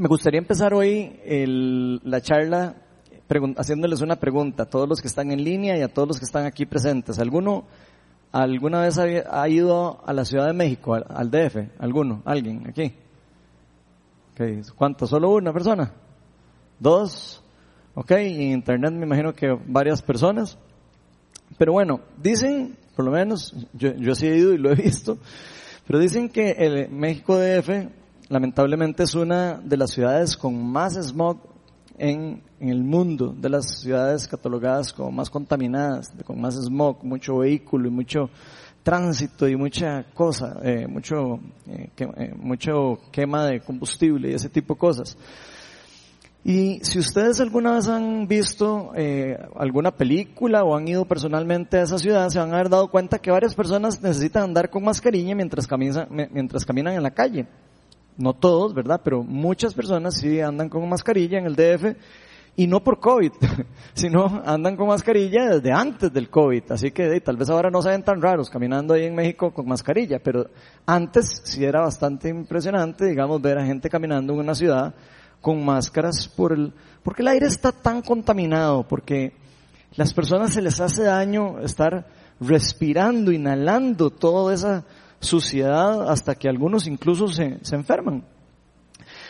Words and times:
Me 0.00 0.08
gustaría 0.08 0.38
empezar 0.38 0.72
hoy 0.72 1.20
la 2.02 2.22
charla 2.22 2.74
haciéndoles 3.58 4.00
una 4.00 4.16
pregunta 4.16 4.62
a 4.62 4.66
todos 4.66 4.88
los 4.88 4.98
que 5.02 5.08
están 5.08 5.30
en 5.30 5.44
línea 5.44 5.76
y 5.76 5.82
a 5.82 5.88
todos 5.88 6.08
los 6.08 6.18
que 6.18 6.24
están 6.24 6.46
aquí 6.46 6.64
presentes. 6.64 7.18
¿Alguno 7.18 7.66
alguna 8.32 8.80
vez 8.80 8.96
ha, 8.98 9.48
ido 9.50 10.00
a 10.06 10.14
la 10.14 10.24
Ciudad 10.24 10.46
de 10.46 10.54
México, 10.54 10.94
al, 10.94 11.30
DF? 11.30 11.78
¿Alguno? 11.78 12.22
¿Alguien 12.24 12.66
aquí? 12.66 12.94
Okay. 14.32 14.62
¿Cuánto? 14.74 15.06
¿Solo 15.06 15.34
una 15.34 15.52
persona? 15.52 15.92
¿Dos? 16.78 17.44
Ok, 17.92 18.12
en 18.12 18.52
internet 18.52 18.94
me 18.94 19.04
imagino 19.04 19.34
que 19.34 19.54
varias 19.66 20.00
personas. 20.00 20.56
Pero 21.58 21.74
bueno, 21.74 22.00
dicen, 22.16 22.74
por 22.96 23.04
lo 23.04 23.10
menos, 23.10 23.54
yo, 23.74 23.92
yo 23.96 24.14
sí 24.14 24.28
he 24.28 24.38
ido 24.38 24.54
y 24.54 24.56
lo 24.56 24.72
he 24.72 24.74
visto, 24.82 25.18
pero 25.86 25.98
dicen 25.98 26.30
que 26.30 26.52
el 26.52 26.88
México 26.88 27.36
DF 27.36 28.00
lamentablemente 28.30 29.02
es 29.02 29.14
una 29.14 29.60
de 29.62 29.76
las 29.76 29.90
ciudades 29.90 30.36
con 30.36 30.64
más 30.64 30.94
smog 30.94 31.38
en, 31.98 32.42
el 32.60 32.84
mundo, 32.84 33.34
de 33.36 33.48
las 33.48 33.80
ciudades 33.80 34.28
catalogadas 34.28 34.92
como 34.92 35.10
más 35.10 35.28
contaminadas, 35.28 36.12
con 36.24 36.40
más 36.40 36.54
smog, 36.54 37.02
mucho 37.04 37.38
vehículo 37.38 37.88
y 37.88 37.90
mucho 37.90 38.30
tránsito 38.82 39.48
y 39.48 39.56
mucha 39.56 40.04
cosa, 40.14 40.58
eh, 40.62 40.86
mucho, 40.86 41.40
eh, 41.66 41.90
eh, 41.98 42.34
mucho 42.36 43.00
quema 43.10 43.46
de 43.46 43.60
combustible 43.60 44.30
y 44.30 44.34
ese 44.34 44.48
tipo 44.48 44.74
de 44.74 44.80
cosas. 44.80 45.16
Y 46.44 46.78
si 46.82 46.98
ustedes 46.98 47.40
alguna 47.40 47.74
vez 47.74 47.88
han 47.88 48.26
visto 48.26 48.92
alguna 49.56 49.90
película 49.90 50.64
o 50.64 50.74
han 50.74 50.88
ido 50.88 51.04
personalmente 51.04 51.78
a 51.78 51.82
esa 51.82 51.98
ciudad, 51.98 52.30
se 52.30 52.38
van 52.38 52.52
a 52.52 52.54
haber 52.54 52.70
dado 52.70 52.88
cuenta 52.88 53.18
que 53.18 53.30
varias 53.30 53.54
personas 53.54 54.00
necesitan 54.00 54.44
andar 54.44 54.70
con 54.70 54.84
mascarilla 54.84 55.34
mientras 55.34 55.68
mientras 56.08 56.64
caminan 56.64 56.94
en 56.94 57.02
la 57.02 57.10
calle 57.10 57.46
no 58.20 58.34
todos, 58.34 58.74
¿verdad? 58.74 59.00
Pero 59.02 59.22
muchas 59.22 59.74
personas 59.74 60.18
sí 60.18 60.40
andan 60.40 60.68
con 60.68 60.86
mascarilla 60.88 61.38
en 61.38 61.46
el 61.46 61.56
DF 61.56 61.96
y 62.56 62.66
no 62.66 62.84
por 62.84 63.00
COVID, 63.00 63.32
sino 63.94 64.42
andan 64.44 64.76
con 64.76 64.88
mascarilla 64.88 65.48
desde 65.48 65.72
antes 65.72 66.12
del 66.12 66.28
COVID. 66.28 66.64
Así 66.70 66.90
que 66.90 67.20
tal 67.20 67.36
vez 67.36 67.48
ahora 67.48 67.70
no 67.70 67.80
se 67.80 67.88
ven 67.88 68.02
tan 68.02 68.20
raros 68.20 68.50
caminando 68.50 68.94
ahí 68.94 69.06
en 69.06 69.14
México 69.14 69.52
con 69.52 69.66
mascarilla, 69.66 70.18
pero 70.22 70.46
antes 70.86 71.42
sí 71.44 71.64
era 71.64 71.80
bastante 71.80 72.28
impresionante, 72.28 73.06
digamos, 73.06 73.40
ver 73.40 73.58
a 73.58 73.64
gente 73.64 73.88
caminando 73.88 74.34
en 74.34 74.40
una 74.40 74.54
ciudad 74.54 74.94
con 75.40 75.64
máscaras 75.64 76.28
por 76.28 76.52
el, 76.52 76.74
porque 77.02 77.22
el 77.22 77.28
aire 77.28 77.46
está 77.46 77.72
tan 77.72 78.02
contaminado, 78.02 78.86
porque 78.86 79.32
las 79.96 80.12
personas 80.12 80.52
se 80.52 80.60
les 80.60 80.78
hace 80.80 81.04
daño 81.04 81.60
estar 81.60 82.06
respirando, 82.40 83.32
inhalando 83.32 84.10
toda 84.10 84.52
esa 84.52 84.84
suciedad 85.20 86.10
hasta 86.10 86.34
que 86.34 86.48
algunos 86.48 86.86
incluso 86.86 87.28
se, 87.28 87.58
se 87.62 87.76
enferman. 87.76 88.24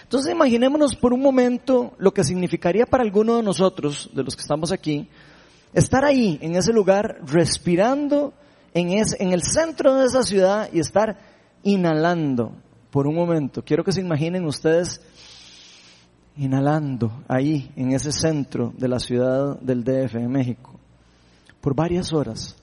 Entonces 0.02 0.33
imaginémonos 0.33 0.96
por 0.96 1.12
un 1.12 1.20
momento 1.20 1.92
lo 1.98 2.12
que 2.12 2.24
significaría 2.24 2.86
para 2.86 3.05
alguno 3.05 3.36
de 3.36 3.42
nosotros, 3.42 4.11
de 4.12 4.24
los 4.24 4.34
que 4.34 4.42
estamos 4.42 4.72
aquí, 4.72 5.08
estar 5.72 6.05
ahí, 6.05 6.38
en 6.42 6.56
ese 6.56 6.72
lugar, 6.72 7.20
respirando 7.27 8.33
en, 8.74 8.91
ese, 8.91 9.22
en 9.22 9.33
el 9.33 9.42
centro 9.42 9.94
de 9.94 10.06
esa 10.06 10.22
ciudad 10.22 10.68
y 10.72 10.80
estar 10.80 11.18
inhalando 11.62 12.52
por 12.91 13.06
un 13.06 13.14
momento. 13.14 13.62
Quiero 13.64 13.84
que 13.84 13.92
se 13.92 14.00
imaginen 14.00 14.46
ustedes 14.46 15.00
inhalando 16.36 17.22
ahí, 17.28 17.70
en 17.77 17.92
ese 17.92 18.12
centro 18.12 18.72
de 18.77 18.88
la 18.88 18.98
ciudad 18.98 19.61
del 19.61 19.84
DF, 19.84 20.16
en 20.16 20.30
México, 20.30 20.72
por 21.61 21.74
varias 21.74 22.12
horas. 22.12 22.56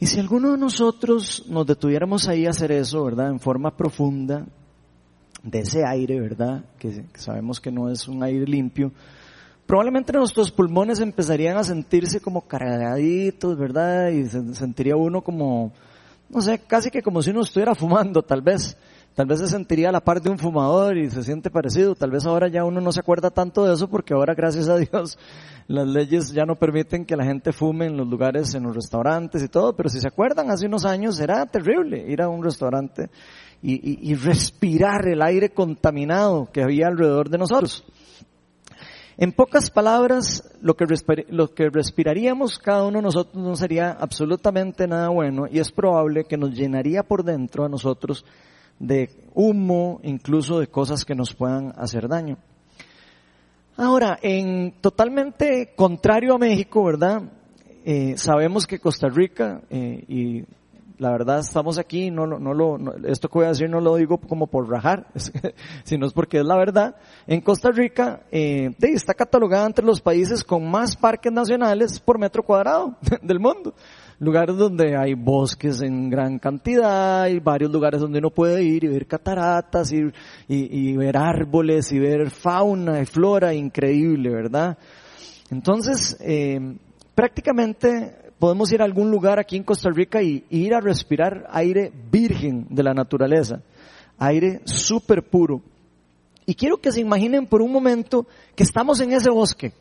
Y 0.00 0.06
si 0.06 0.18
alguno 0.18 0.52
de 0.52 0.58
nosotros 0.58 1.44
nos 1.46 1.66
detuviéramos 1.66 2.26
ahí 2.26 2.46
a 2.46 2.50
hacer 2.50 2.72
eso, 2.72 3.04
¿verdad? 3.04 3.28
En 3.28 3.38
forma 3.38 3.76
profunda, 3.76 4.46
de 5.42 5.58
ese 5.58 5.84
aire, 5.84 6.18
¿verdad? 6.18 6.64
Que, 6.78 7.04
sabemos 7.14 7.60
que 7.60 7.70
no 7.70 7.90
es 7.90 8.08
un 8.08 8.22
aire 8.22 8.46
limpio, 8.46 8.92
probablemente 9.66 10.14
nuestros 10.14 10.50
pulmones 10.50 11.00
empezarían 11.00 11.58
a 11.58 11.64
sentirse 11.64 12.18
como 12.18 12.46
cargaditos, 12.46 13.58
¿verdad? 13.58 14.08
Y 14.08 14.24
se, 14.24 14.54
sentiría 14.54 14.96
uno 14.96 15.20
como, 15.20 15.70
no 16.30 16.40
sé, 16.40 16.60
casi 16.60 16.90
que 16.90 17.02
como 17.02 17.22
si 17.22 17.30
uno 17.30 17.42
estuviera 17.42 17.74
fumando, 17.74 18.22
tal 18.22 18.40
vez. 18.40 18.78
Tal 19.14 19.26
vez 19.26 19.40
se 19.40 19.48
sentiría 19.48 19.90
la 19.90 20.00
parte 20.00 20.24
de 20.24 20.30
un 20.30 20.38
fumador 20.38 20.96
y 20.96 21.10
se 21.10 21.22
siente 21.22 21.50
parecido. 21.50 21.94
Tal 21.94 22.10
vez 22.10 22.24
ahora 22.26 22.48
ya 22.48 22.64
uno 22.64 22.80
no 22.80 22.92
se 22.92 23.00
acuerda 23.00 23.30
tanto 23.30 23.64
de 23.64 23.74
eso 23.74 23.88
porque 23.88 24.14
ahora, 24.14 24.34
gracias 24.34 24.68
a 24.68 24.76
Dios, 24.76 25.18
las 25.66 25.86
leyes 25.86 26.32
ya 26.32 26.44
no 26.44 26.54
permiten 26.54 27.04
que 27.04 27.16
la 27.16 27.24
gente 27.24 27.52
fume 27.52 27.86
en 27.86 27.96
los 27.96 28.06
lugares, 28.06 28.54
en 28.54 28.62
los 28.62 28.74
restaurantes 28.74 29.42
y 29.42 29.48
todo. 29.48 29.74
Pero 29.74 29.88
si 29.88 30.00
se 30.00 30.08
acuerdan, 30.08 30.50
hace 30.50 30.66
unos 30.66 30.84
años 30.84 31.18
era 31.20 31.44
terrible 31.46 32.06
ir 32.08 32.22
a 32.22 32.28
un 32.28 32.42
restaurante 32.42 33.10
y, 33.62 34.10
y 34.10 34.14
respirar 34.14 35.06
el 35.08 35.22
aire 35.22 35.50
contaminado 35.50 36.48
que 36.52 36.62
había 36.62 36.86
alrededor 36.86 37.28
de 37.28 37.38
nosotros. 37.38 37.84
En 39.22 39.32
pocas 39.32 39.70
palabras, 39.70 40.50
lo 40.62 40.76
que, 40.76 40.86
lo 41.28 41.52
que 41.52 41.68
respiraríamos 41.68 42.58
cada 42.58 42.84
uno 42.84 43.00
de 43.00 43.02
nosotros 43.02 43.34
no 43.34 43.54
sería 43.54 43.90
absolutamente 43.90 44.86
nada 44.86 45.10
bueno 45.10 45.44
y 45.46 45.58
es 45.58 45.70
probable 45.70 46.24
que 46.24 46.38
nos 46.38 46.52
llenaría 46.52 47.02
por 47.02 47.22
dentro 47.22 47.66
a 47.66 47.68
nosotros 47.68 48.24
de 48.80 49.10
humo, 49.34 50.00
incluso 50.02 50.58
de 50.58 50.66
cosas 50.66 51.04
que 51.04 51.14
nos 51.14 51.34
puedan 51.34 51.72
hacer 51.76 52.08
daño. 52.08 52.38
Ahora, 53.76 54.18
en 54.20 54.72
totalmente 54.80 55.72
contrario 55.76 56.34
a 56.34 56.38
México, 56.38 56.84
¿verdad? 56.84 57.22
Eh, 57.84 58.14
sabemos 58.16 58.66
que 58.66 58.78
Costa 58.78 59.08
Rica, 59.08 59.62
eh, 59.70 60.04
y 60.08 60.44
la 60.98 61.10
verdad 61.12 61.38
estamos 61.38 61.78
aquí, 61.78 62.10
no, 62.10 62.26
no 62.26 62.52
lo, 62.52 62.76
esto 63.06 63.28
que 63.28 63.38
voy 63.38 63.46
a 63.46 63.50
decir 63.50 63.70
no 63.70 63.80
lo 63.80 63.96
digo 63.96 64.18
como 64.18 64.48
por 64.48 64.68
rajar, 64.68 65.06
sino 65.84 66.06
es 66.06 66.12
porque 66.12 66.38
es 66.40 66.44
la 66.44 66.58
verdad. 66.58 66.96
En 67.26 67.40
Costa 67.40 67.70
Rica 67.70 68.22
eh, 68.30 68.74
está 68.80 69.14
catalogada 69.14 69.66
entre 69.66 69.84
los 69.84 70.00
países 70.00 70.44
con 70.44 70.70
más 70.70 70.96
parques 70.96 71.32
nacionales 71.32 72.00
por 72.00 72.18
metro 72.18 72.42
cuadrado 72.42 72.96
del 73.22 73.40
mundo 73.40 73.74
lugares 74.20 74.56
donde 74.56 74.96
hay 74.96 75.14
bosques 75.14 75.80
en 75.80 76.10
gran 76.10 76.38
cantidad, 76.38 77.22
hay 77.22 77.40
varios 77.40 77.72
lugares 77.72 78.00
donde 78.00 78.18
uno 78.18 78.30
puede 78.30 78.62
ir 78.62 78.84
y 78.84 78.88
ver 78.88 79.06
cataratas 79.06 79.92
y, 79.92 80.12
y, 80.46 80.96
ver 80.96 81.16
árboles 81.16 81.90
y 81.90 81.98
ver 81.98 82.30
fauna 82.30 83.00
y 83.00 83.06
flora 83.06 83.54
increíble, 83.54 84.30
¿verdad? 84.30 84.76
Entonces, 85.50 86.18
eh, 86.20 86.76
prácticamente 87.14 88.32
podemos 88.38 88.70
ir 88.72 88.82
a 88.82 88.84
algún 88.84 89.10
lugar 89.10 89.40
aquí 89.40 89.56
en 89.56 89.64
Costa 89.64 89.90
Rica 89.90 90.22
y, 90.22 90.44
y 90.50 90.66
ir 90.66 90.74
a 90.74 90.80
respirar 90.80 91.46
aire 91.50 91.90
virgen 92.12 92.66
de 92.68 92.82
la 92.82 92.92
naturaleza, 92.92 93.62
aire 94.18 94.60
súper 94.64 95.22
puro. 95.22 95.62
Y 96.44 96.54
quiero 96.54 96.76
que 96.76 96.92
se 96.92 97.00
imaginen 97.00 97.46
por 97.46 97.62
un 97.62 97.72
momento 97.72 98.26
que 98.54 98.64
estamos 98.64 99.00
en 99.00 99.12
ese 99.12 99.30
bosque 99.30 99.72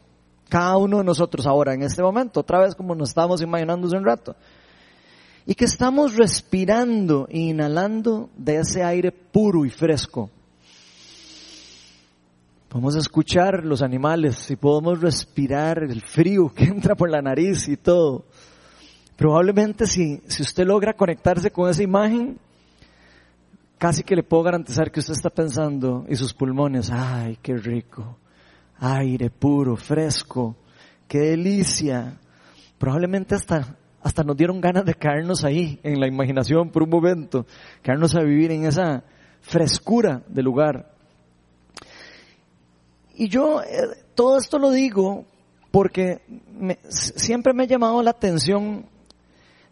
cada 0.49 0.77
uno 0.77 0.97
de 0.97 1.03
nosotros 1.03 1.45
ahora, 1.45 1.75
en 1.75 1.83
este 1.83 2.01
momento, 2.01 2.39
otra 2.39 2.59
vez 2.59 2.75
como 2.75 2.95
nos 2.95 3.09
estábamos 3.09 3.41
imaginando 3.41 3.87
hace 3.87 3.95
un 3.95 4.03
rato. 4.03 4.35
Y 5.45 5.53
que 5.53 5.65
estamos 5.65 6.17
respirando 6.17 7.27
e 7.29 7.39
inhalando 7.39 8.29
de 8.35 8.57
ese 8.57 8.83
aire 8.83 9.11
puro 9.11 9.63
y 9.63 9.69
fresco. 9.69 10.29
Podemos 12.67 12.95
escuchar 12.95 13.63
los 13.63 13.81
animales 13.81 14.49
y 14.51 14.55
podemos 14.55 14.99
respirar 14.99 15.83
el 15.83 16.01
frío 16.01 16.49
que 16.53 16.63
entra 16.65 16.95
por 16.95 17.09
la 17.09 17.21
nariz 17.21 17.67
y 17.67 17.77
todo. 17.77 18.25
Probablemente 19.15 19.85
si, 19.85 20.21
si 20.27 20.41
usted 20.41 20.65
logra 20.65 20.93
conectarse 20.93 21.51
con 21.51 21.69
esa 21.69 21.83
imagen, 21.83 22.39
casi 23.77 24.03
que 24.03 24.15
le 24.15 24.23
puedo 24.23 24.43
garantizar 24.43 24.91
que 24.91 24.99
usted 24.99 25.13
está 25.13 25.29
pensando 25.29 26.05
y 26.07 26.15
sus 26.15 26.33
pulmones, 26.33 26.89
ay, 26.91 27.37
qué 27.41 27.55
rico 27.55 28.17
aire 28.79 29.29
puro, 29.29 29.75
fresco, 29.75 30.55
qué 31.07 31.19
delicia. 31.19 32.19
Probablemente 32.77 33.35
hasta, 33.35 33.77
hasta 34.01 34.23
nos 34.23 34.37
dieron 34.37 34.61
ganas 34.61 34.85
de 34.85 34.93
caernos 34.93 35.43
ahí 35.43 35.79
en 35.83 35.99
la 35.99 36.07
imaginación 36.07 36.69
por 36.69 36.83
un 36.83 36.89
momento, 36.89 37.45
caernos 37.81 38.15
a 38.15 38.21
vivir 38.21 38.51
en 38.51 38.65
esa 38.65 39.03
frescura 39.41 40.23
del 40.27 40.45
lugar. 40.45 40.93
Y 43.15 43.27
yo 43.27 43.61
eh, 43.61 44.05
todo 44.15 44.37
esto 44.37 44.57
lo 44.57 44.71
digo 44.71 45.25
porque 45.71 46.21
siempre 46.89 47.53
me 47.53 47.63
ha 47.63 47.67
llamado 47.67 48.01
la 48.01 48.11
atención 48.11 48.85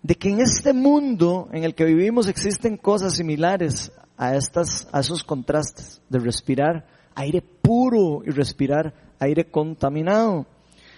de 0.03 0.15
que 0.15 0.29
en 0.29 0.41
este 0.41 0.73
mundo 0.73 1.49
en 1.51 1.63
el 1.63 1.73
que 1.73 1.85
vivimos 1.85 2.27
existen 2.27 2.77
cosas 2.77 3.15
similares 3.15 3.91
a 4.17 4.35
estas, 4.35 4.87
a 4.91 4.99
esos 4.99 5.23
contrastes 5.23 6.01
de 6.09 6.19
respirar 6.19 6.85
aire 7.17 7.41
puro 7.41 8.21
y 8.25 8.29
respirar 8.29 8.93
aire 9.19 9.45
contaminado, 9.45 10.45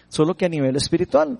solo 0.09 0.35
que 0.35 0.45
a 0.45 0.49
nivel 0.49 0.75
espiritual. 0.75 1.39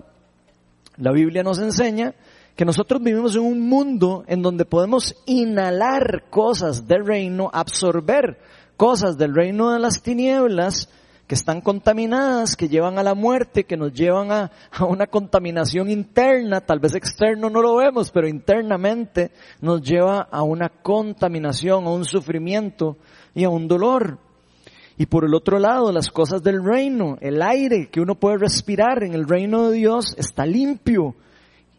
La 0.96 1.12
Biblia 1.12 1.42
nos 1.42 1.58
enseña 1.60 2.14
que 2.56 2.64
nosotros 2.64 3.02
vivimos 3.02 3.36
en 3.36 3.42
un 3.42 3.60
mundo 3.60 4.24
en 4.26 4.42
donde 4.42 4.64
podemos 4.64 5.14
inhalar 5.26 6.24
cosas 6.30 6.88
del 6.88 7.06
reino, 7.06 7.50
absorber 7.52 8.38
cosas 8.76 9.18
del 9.18 9.34
reino 9.34 9.70
de 9.70 9.78
las 9.78 10.02
tinieblas 10.02 10.88
que 11.26 11.34
están 11.34 11.60
contaminadas, 11.60 12.56
que 12.56 12.68
llevan 12.68 12.98
a 12.98 13.02
la 13.02 13.14
muerte, 13.14 13.64
que 13.64 13.76
nos 13.76 13.92
llevan 13.92 14.32
a, 14.32 14.50
a, 14.72 14.84
una 14.86 15.06
contaminación 15.06 15.90
interna, 15.90 16.62
tal 16.62 16.80
vez 16.80 16.94
externo 16.94 17.50
no 17.50 17.60
lo 17.60 17.76
vemos, 17.76 18.10
pero 18.10 18.26
internamente 18.26 19.30
nos 19.60 19.82
lleva 19.82 20.22
a 20.22 20.42
una 20.42 20.70
contaminación, 20.70 21.84
a 21.84 21.90
un 21.90 22.04
sufrimiento 22.06 22.96
y 23.34 23.44
a 23.44 23.50
un 23.50 23.68
dolor. 23.68 24.29
Y 25.00 25.06
por 25.06 25.24
el 25.24 25.32
otro 25.32 25.58
lado, 25.58 25.92
las 25.92 26.10
cosas 26.10 26.42
del 26.42 26.62
reino, 26.62 27.16
el 27.22 27.40
aire 27.40 27.88
que 27.88 28.02
uno 28.02 28.16
puede 28.16 28.36
respirar 28.36 29.02
en 29.02 29.14
el 29.14 29.26
reino 29.26 29.70
de 29.70 29.78
Dios 29.78 30.14
está 30.18 30.44
limpio 30.44 31.14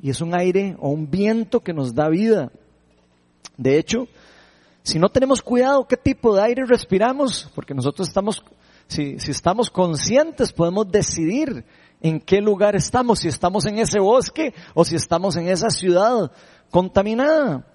y 0.02 0.10
es 0.10 0.22
un 0.22 0.34
aire 0.34 0.76
o 0.80 0.90
un 0.90 1.12
viento 1.12 1.60
que 1.60 1.72
nos 1.72 1.94
da 1.94 2.10
vida. 2.10 2.52
De 3.58 3.78
hecho, 3.78 4.08
si 4.82 4.98
no 4.98 5.10
tenemos 5.10 5.44
cuidado 5.44 5.88
qué 5.88 5.98
tipo 5.98 6.34
de 6.34 6.42
aire 6.42 6.66
respiramos, 6.66 7.48
porque 7.54 7.76
nosotros 7.76 8.08
estamos, 8.08 8.44
si, 8.88 9.18
estamos 9.28 9.70
conscientes, 9.70 10.52
podemos 10.52 10.92
decidir 10.92 11.64
en 12.02 12.22
qué 12.22 12.42
lugar 12.42 12.76
estamos, 12.76 13.20
si 13.20 13.28
estamos 13.28 13.68
en 13.68 13.78
ese 13.78 14.00
bosque 14.00 14.56
o 14.74 14.84
si 14.84 14.96
estamos 14.96 15.36
en 15.36 15.48
esa 15.48 15.70
ciudad 15.70 16.32
contaminada. 16.72 17.68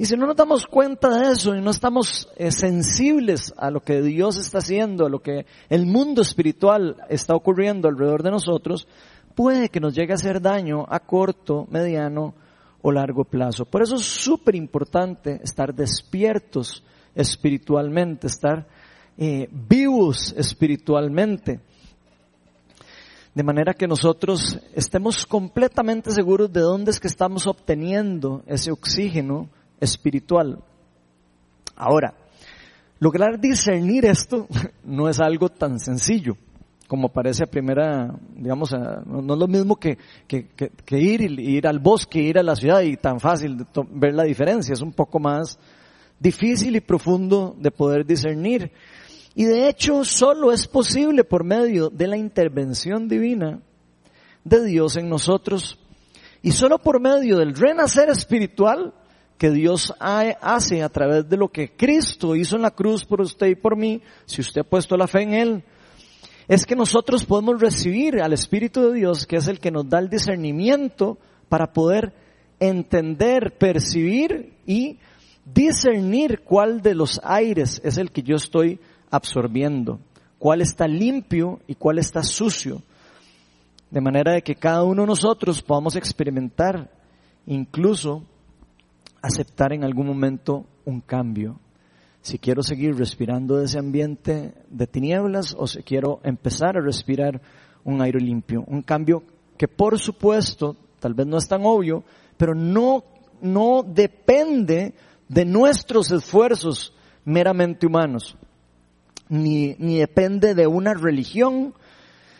Y 0.00 0.06
si 0.06 0.16
no 0.16 0.26
nos 0.26 0.36
damos 0.36 0.66
cuenta 0.66 1.10
de 1.10 1.30
eso 1.30 1.54
y 1.54 1.60
no 1.60 1.70
estamos 1.70 2.26
eh, 2.38 2.50
sensibles 2.52 3.52
a 3.58 3.70
lo 3.70 3.80
que 3.80 4.00
Dios 4.00 4.38
está 4.38 4.56
haciendo, 4.56 5.04
a 5.04 5.10
lo 5.10 5.18
que 5.18 5.44
el 5.68 5.84
mundo 5.84 6.22
espiritual 6.22 6.96
está 7.10 7.34
ocurriendo 7.34 7.86
alrededor 7.86 8.22
de 8.22 8.30
nosotros, 8.30 8.88
puede 9.34 9.68
que 9.68 9.78
nos 9.78 9.94
llegue 9.94 10.12
a 10.12 10.14
hacer 10.14 10.40
daño 10.40 10.86
a 10.88 11.00
corto, 11.00 11.66
mediano 11.70 12.32
o 12.80 12.90
largo 12.90 13.24
plazo. 13.24 13.66
Por 13.66 13.82
eso 13.82 13.96
es 13.96 14.06
súper 14.06 14.54
importante 14.54 15.38
estar 15.44 15.74
despiertos 15.74 16.82
espiritualmente, 17.14 18.26
estar 18.26 18.66
eh, 19.18 19.50
vivos 19.52 20.34
espiritualmente. 20.34 21.60
De 23.34 23.42
manera 23.42 23.74
que 23.74 23.86
nosotros 23.86 24.58
estemos 24.74 25.26
completamente 25.26 26.10
seguros 26.10 26.50
de 26.50 26.60
dónde 26.60 26.90
es 26.90 26.98
que 26.98 27.06
estamos 27.06 27.46
obteniendo 27.46 28.42
ese 28.46 28.70
oxígeno 28.70 29.50
espiritual. 29.80 30.62
Ahora, 31.74 32.14
lograr 32.98 33.40
discernir 33.40 34.04
esto 34.04 34.46
no 34.84 35.08
es 35.08 35.20
algo 35.20 35.48
tan 35.48 35.80
sencillo 35.80 36.36
como 36.90 37.08
parece 37.08 37.44
a 37.44 37.46
primera, 37.46 38.12
digamos, 38.34 38.72
no, 38.72 39.34
es 39.34 39.38
lo 39.38 39.46
mismo 39.46 39.76
que, 39.76 39.96
ir, 40.90 41.20
ir 41.38 41.68
al 41.68 41.78
bosque, 41.78 42.18
ir 42.20 42.36
a 42.36 42.42
la 42.42 42.56
ciudad 42.56 42.80
y 42.80 42.96
tan 42.96 43.20
fácil 43.20 43.64
ver 43.92 44.12
la 44.12 44.24
diferencia, 44.24 44.72
es 44.72 44.82
un 44.82 44.92
poco 44.92 45.20
más 45.20 45.56
difícil 46.18 46.74
y 46.74 46.80
profundo 46.80 47.54
de 47.56 47.70
poder 47.70 48.04
discernir. 48.04 48.72
Y 49.36 49.44
de 49.44 49.68
hecho 49.68 50.02
solo 50.02 50.50
es 50.50 50.66
posible 50.66 51.22
por 51.22 51.44
medio 51.44 51.90
de 51.90 52.08
la 52.08 52.16
intervención 52.16 53.06
divina 53.06 53.60
de 54.42 54.64
Dios 54.64 54.96
en 54.96 55.08
nosotros 55.08 55.78
y 56.42 56.50
solo 56.50 56.78
por 56.78 57.00
medio 57.00 57.36
del 57.36 57.54
renacer 57.54 58.08
espiritual 58.08 58.92
que 59.40 59.50
Dios 59.50 59.94
hace 59.98 60.82
a 60.82 60.90
través 60.90 61.26
de 61.26 61.38
lo 61.38 61.48
que 61.48 61.74
Cristo 61.74 62.36
hizo 62.36 62.56
en 62.56 62.62
la 62.62 62.72
cruz 62.72 63.06
por 63.06 63.22
usted 63.22 63.46
y 63.46 63.54
por 63.54 63.74
mí, 63.74 64.02
si 64.26 64.42
usted 64.42 64.60
ha 64.60 64.64
puesto 64.64 64.98
la 64.98 65.06
fe 65.06 65.22
en 65.22 65.32
Él, 65.32 65.64
es 66.46 66.66
que 66.66 66.76
nosotros 66.76 67.24
podemos 67.24 67.58
recibir 67.58 68.20
al 68.20 68.34
Espíritu 68.34 68.82
de 68.82 68.98
Dios, 68.98 69.24
que 69.24 69.36
es 69.36 69.48
el 69.48 69.58
que 69.58 69.70
nos 69.70 69.88
da 69.88 69.98
el 69.98 70.10
discernimiento 70.10 71.16
para 71.48 71.72
poder 71.72 72.12
entender, 72.58 73.56
percibir 73.56 74.58
y 74.66 74.98
discernir 75.46 76.42
cuál 76.44 76.82
de 76.82 76.94
los 76.94 77.18
aires 77.24 77.80
es 77.82 77.96
el 77.96 78.10
que 78.10 78.22
yo 78.22 78.36
estoy 78.36 78.78
absorbiendo, 79.10 80.00
cuál 80.38 80.60
está 80.60 80.86
limpio 80.86 81.60
y 81.66 81.76
cuál 81.76 81.98
está 81.98 82.22
sucio. 82.22 82.82
De 83.90 84.02
manera 84.02 84.34
de 84.34 84.42
que 84.42 84.54
cada 84.54 84.84
uno 84.84 85.00
de 85.00 85.08
nosotros 85.08 85.62
podamos 85.62 85.96
experimentar 85.96 86.90
incluso 87.46 88.22
aceptar 89.22 89.72
en 89.72 89.84
algún 89.84 90.06
momento 90.06 90.66
un 90.84 91.00
cambio. 91.00 91.58
Si 92.22 92.38
quiero 92.38 92.62
seguir 92.62 92.94
respirando 92.96 93.56
de 93.56 93.64
ese 93.64 93.78
ambiente 93.78 94.54
de 94.68 94.86
tinieblas 94.86 95.54
o 95.58 95.66
si 95.66 95.82
quiero 95.82 96.20
empezar 96.22 96.76
a 96.76 96.82
respirar 96.82 97.40
un 97.84 98.02
aire 98.02 98.20
limpio. 98.20 98.64
Un 98.66 98.82
cambio 98.82 99.22
que 99.56 99.68
por 99.68 99.98
supuesto, 99.98 100.76
tal 100.98 101.14
vez 101.14 101.26
no 101.26 101.38
es 101.38 101.48
tan 101.48 101.62
obvio, 101.64 102.04
pero 102.36 102.54
no, 102.54 103.04
no 103.40 103.82
depende 103.82 104.94
de 105.28 105.44
nuestros 105.44 106.10
esfuerzos 106.10 106.94
meramente 107.24 107.86
humanos, 107.86 108.36
ni, 109.28 109.76
ni 109.78 109.98
depende 109.98 110.54
de 110.54 110.66
una 110.66 110.94
religión, 110.94 111.74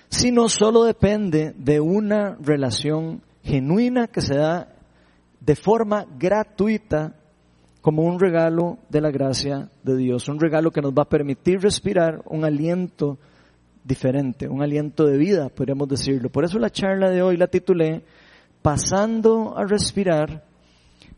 sino 0.09 0.49
solo 0.49 0.85
depende 0.85 1.55
de 1.57 1.81
una 1.81 2.37
relación 2.41 3.23
genuina 3.45 4.09
que 4.09 4.23
se 4.23 4.35
da 4.35 4.80
de 5.41 5.57
forma 5.57 6.07
gratuita 6.19 7.15
como 7.81 8.03
un 8.03 8.21
regalo 8.21 8.79
de 8.89 9.01
la 9.01 9.11
gracia 9.11 9.71
de 9.83 9.97
Dios, 9.97 10.29
un 10.29 10.39
regalo 10.39 10.71
que 10.71 10.83
nos 10.83 10.93
va 10.93 11.03
a 11.03 11.09
permitir 11.09 11.61
respirar 11.61 12.23
un 12.27 12.45
aliento 12.45 13.19
diferente, 13.83 14.49
un 14.49 14.63
aliento 14.63 15.07
de 15.07 15.17
vida, 15.17 15.49
podríamos 15.49 15.89
decirlo. 15.89 16.29
Por 16.31 16.45
eso 16.45 16.59
la 16.59 16.71
charla 16.71 17.11
de 17.11 17.23
hoy 17.23 17.37
la 17.37 17.47
titulé 17.47 18.03
Pasando 18.63 19.57
a 19.57 19.65
respirar 19.65 20.45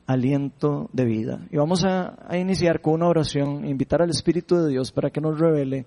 aliento 0.06 0.88
de 0.92 1.04
vida. 1.04 1.40
Y 1.50 1.56
vamos 1.56 1.84
a, 1.84 2.16
iniciar 2.38 2.80
con 2.80 2.94
una 2.94 3.08
oración, 3.08 3.66
invitar 3.66 4.00
al 4.00 4.10
Espíritu 4.10 4.56
de 4.56 4.70
Dios 4.70 4.92
para 4.92 5.10
que 5.10 5.20
nos 5.20 5.38
revele 5.38 5.86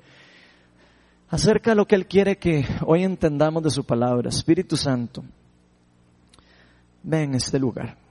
acerca 1.30 1.72
de 1.72 1.78
lo 1.78 1.86
que 1.86 1.96
Él 1.96 2.08
quiere 2.08 2.38
que 2.38 2.66
hoy 2.86 3.04
entendamos 3.04 3.64
de 3.64 3.70
su 3.70 3.86
palabra. 3.86 4.28
Espíritu 4.28 4.76
Santo, 4.76 5.24
ven 7.04 7.34
a 7.34 7.38
este 7.38 7.58
lugar. 7.58 8.05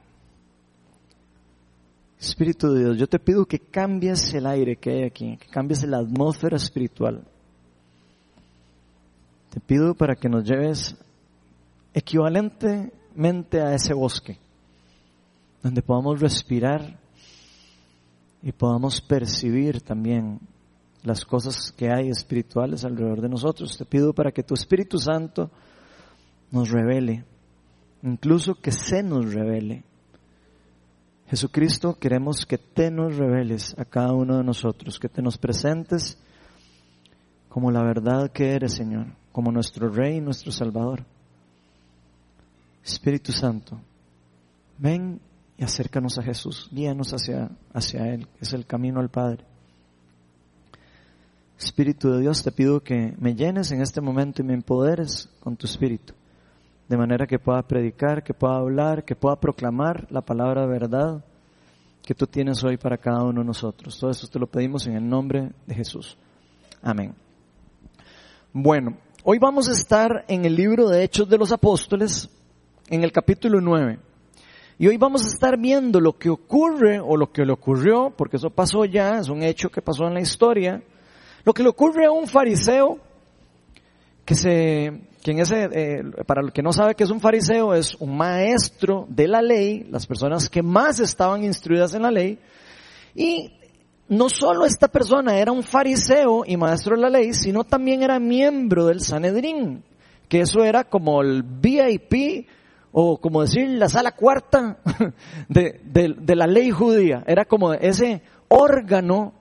Espíritu 2.24 2.72
de 2.72 2.80
Dios, 2.80 2.98
yo 2.98 3.06
te 3.06 3.18
pido 3.18 3.44
que 3.44 3.58
cambies 3.58 4.32
el 4.34 4.46
aire 4.46 4.76
que 4.76 4.90
hay 4.90 5.02
aquí, 5.04 5.36
que 5.36 5.46
cambies 5.48 5.84
la 5.84 5.98
atmósfera 5.98 6.56
espiritual. 6.56 7.22
Te 9.50 9.60
pido 9.60 9.94
para 9.94 10.16
que 10.16 10.28
nos 10.28 10.44
lleves 10.44 10.96
equivalentemente 11.92 13.60
a 13.60 13.74
ese 13.74 13.94
bosque, 13.94 14.38
donde 15.62 15.82
podamos 15.82 16.20
respirar 16.20 16.98
y 18.42 18.52
podamos 18.52 19.00
percibir 19.00 19.80
también 19.80 20.40
las 21.02 21.24
cosas 21.24 21.72
que 21.72 21.90
hay 21.90 22.08
espirituales 22.08 22.84
alrededor 22.84 23.20
de 23.20 23.28
nosotros. 23.28 23.76
Te 23.76 23.84
pido 23.84 24.12
para 24.12 24.32
que 24.32 24.42
tu 24.42 24.54
Espíritu 24.54 24.98
Santo 24.98 25.50
nos 26.50 26.70
revele, 26.70 27.24
incluso 28.02 28.54
que 28.54 28.72
se 28.72 29.02
nos 29.02 29.32
revele 29.32 29.84
Jesucristo, 31.28 31.98
queremos 31.98 32.44
que 32.46 32.58
te 32.58 32.90
nos 32.90 33.16
reveles 33.16 33.74
a 33.78 33.84
cada 33.84 34.12
uno 34.12 34.36
de 34.36 34.44
nosotros, 34.44 34.98
que 34.98 35.08
te 35.08 35.22
nos 35.22 35.38
presentes 35.38 36.18
como 37.48 37.70
la 37.70 37.82
verdad 37.82 38.30
que 38.30 38.50
eres, 38.50 38.74
Señor, 38.74 39.06
como 39.32 39.50
nuestro 39.50 39.88
Rey 39.88 40.16
y 40.16 40.20
nuestro 40.20 40.52
Salvador. 40.52 41.04
Espíritu 42.84 43.32
Santo, 43.32 43.80
ven 44.76 45.20
y 45.56 45.64
acércanos 45.64 46.18
a 46.18 46.22
Jesús, 46.22 46.68
guíanos 46.70 47.12
hacia, 47.12 47.50
hacia 47.72 48.12
Él, 48.12 48.26
que 48.26 48.44
es 48.44 48.52
el 48.52 48.66
camino 48.66 49.00
al 49.00 49.08
Padre. 49.08 49.44
Espíritu 51.58 52.10
de 52.10 52.20
Dios, 52.20 52.42
te 52.42 52.52
pido 52.52 52.80
que 52.80 53.14
me 53.18 53.34
llenes 53.34 53.70
en 53.72 53.80
este 53.80 54.00
momento 54.02 54.42
y 54.42 54.44
me 54.44 54.54
empoderes 54.54 55.30
con 55.40 55.56
tu 55.56 55.66
Espíritu 55.66 56.12
de 56.88 56.96
manera 56.96 57.26
que 57.26 57.38
pueda 57.38 57.62
predicar, 57.62 58.22
que 58.22 58.34
pueda 58.34 58.56
hablar, 58.56 59.04
que 59.04 59.16
pueda 59.16 59.36
proclamar 59.36 60.06
la 60.10 60.20
palabra 60.20 60.62
de 60.62 60.68
verdad 60.68 61.24
que 62.04 62.14
tú 62.14 62.26
tienes 62.26 62.62
hoy 62.62 62.76
para 62.76 62.98
cada 62.98 63.22
uno 63.22 63.40
de 63.40 63.46
nosotros. 63.46 63.98
Todo 63.98 64.10
eso 64.10 64.26
te 64.28 64.38
lo 64.38 64.46
pedimos 64.46 64.86
en 64.86 64.96
el 64.96 65.08
nombre 65.08 65.52
de 65.66 65.74
Jesús. 65.74 66.18
Amén. 66.82 67.14
Bueno, 68.52 68.98
hoy 69.22 69.38
vamos 69.38 69.68
a 69.68 69.72
estar 69.72 70.24
en 70.28 70.44
el 70.44 70.54
libro 70.54 70.88
de 70.88 71.02
Hechos 71.02 71.28
de 71.28 71.38
los 71.38 71.50
Apóstoles, 71.50 72.28
en 72.90 73.02
el 73.02 73.10
capítulo 73.10 73.60
9. 73.60 73.98
Y 74.78 74.86
hoy 74.88 74.98
vamos 74.98 75.24
a 75.24 75.28
estar 75.28 75.58
viendo 75.58 75.98
lo 75.98 76.18
que 76.18 76.28
ocurre 76.28 77.00
o 77.00 77.16
lo 77.16 77.32
que 77.32 77.46
le 77.46 77.52
ocurrió, 77.52 78.12
porque 78.14 78.36
eso 78.36 78.50
pasó 78.50 78.84
ya, 78.84 79.18
es 79.18 79.30
un 79.30 79.42
hecho 79.42 79.70
que 79.70 79.80
pasó 79.80 80.06
en 80.06 80.14
la 80.14 80.20
historia, 80.20 80.82
lo 81.44 81.54
que 81.54 81.62
le 81.62 81.70
ocurre 81.70 82.04
a 82.04 82.10
un 82.10 82.26
fariseo 82.26 82.98
que 84.26 84.34
se, 84.34 85.00
que 85.24 85.30
en 85.30 85.38
ese, 85.38 85.70
eh, 85.72 86.02
para 86.26 86.42
el 86.42 86.52
que 86.52 86.62
no 86.62 86.70
sabe 86.70 86.94
que 86.94 87.02
es 87.02 87.10
un 87.10 87.18
fariseo, 87.18 87.72
es 87.72 87.94
un 87.98 88.14
maestro 88.14 89.06
de 89.08 89.26
la 89.26 89.40
ley, 89.40 89.86
las 89.90 90.06
personas 90.06 90.50
que 90.50 90.62
más 90.62 91.00
estaban 91.00 91.42
instruidas 91.44 91.94
en 91.94 92.02
la 92.02 92.10
ley, 92.10 92.38
y 93.14 93.50
no 94.06 94.28
solo 94.28 94.66
esta 94.66 94.86
persona 94.86 95.38
era 95.38 95.50
un 95.50 95.62
fariseo 95.62 96.44
y 96.46 96.58
maestro 96.58 96.94
de 96.94 97.00
la 97.00 97.08
ley, 97.08 97.32
sino 97.32 97.64
también 97.64 98.02
era 98.02 98.18
miembro 98.18 98.84
del 98.84 99.00
Sanedrín, 99.00 99.82
que 100.28 100.40
eso 100.42 100.62
era 100.62 100.84
como 100.84 101.22
el 101.22 101.42
VIP, 101.42 102.46
o 102.92 103.16
como 103.18 103.40
decir 103.40 103.66
la 103.70 103.88
sala 103.88 104.12
cuarta 104.12 104.76
de, 105.48 105.80
de 105.86 106.36
la 106.36 106.46
ley 106.46 106.70
judía, 106.70 107.24
era 107.26 107.46
como 107.46 107.72
ese 107.72 108.20
órgano 108.48 109.32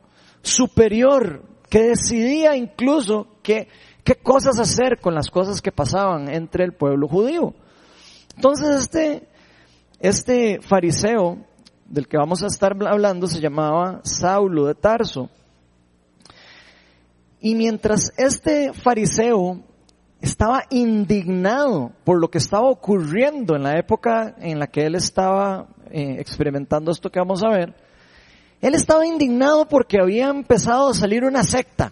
superior 0.41 1.43
que 1.69 1.81
decidía 1.83 2.55
incluso 2.55 3.27
que 3.43 3.67
qué 4.03 4.15
cosas 4.15 4.59
hacer 4.59 4.99
con 4.99 5.15
las 5.15 5.29
cosas 5.29 5.61
que 5.61 5.71
pasaban 5.71 6.29
entre 6.29 6.63
el 6.63 6.73
pueblo 6.73 7.07
judío. 7.07 7.53
Entonces 8.35 8.83
este, 8.83 9.27
este 9.99 10.61
fariseo 10.61 11.37
del 11.85 12.07
que 12.07 12.17
vamos 12.17 12.43
a 12.43 12.47
estar 12.47 12.75
hablando 12.87 13.27
se 13.27 13.39
llamaba 13.39 14.01
Saulo 14.03 14.65
de 14.65 14.75
Tarso. 14.75 15.29
Y 17.39 17.55
mientras 17.55 18.11
este 18.17 18.73
fariseo 18.73 19.59
estaba 20.21 20.63
indignado 20.69 21.91
por 22.05 22.19
lo 22.19 22.29
que 22.31 22.37
estaba 22.37 22.69
ocurriendo 22.69 23.55
en 23.55 23.63
la 23.63 23.77
época 23.77 24.35
en 24.39 24.57
la 24.59 24.67
que 24.67 24.85
él 24.85 24.95
estaba 24.95 25.67
eh, 25.91 26.15
experimentando 26.19 26.91
esto 26.91 27.11
que 27.11 27.19
vamos 27.19 27.43
a 27.43 27.49
ver, 27.49 27.75
él 28.61 28.73
estaba 28.75 29.05
indignado 29.05 29.67
porque 29.67 29.99
había 29.99 30.29
empezado 30.29 30.89
a 30.89 30.93
salir 30.93 31.25
una 31.25 31.43
secta, 31.43 31.91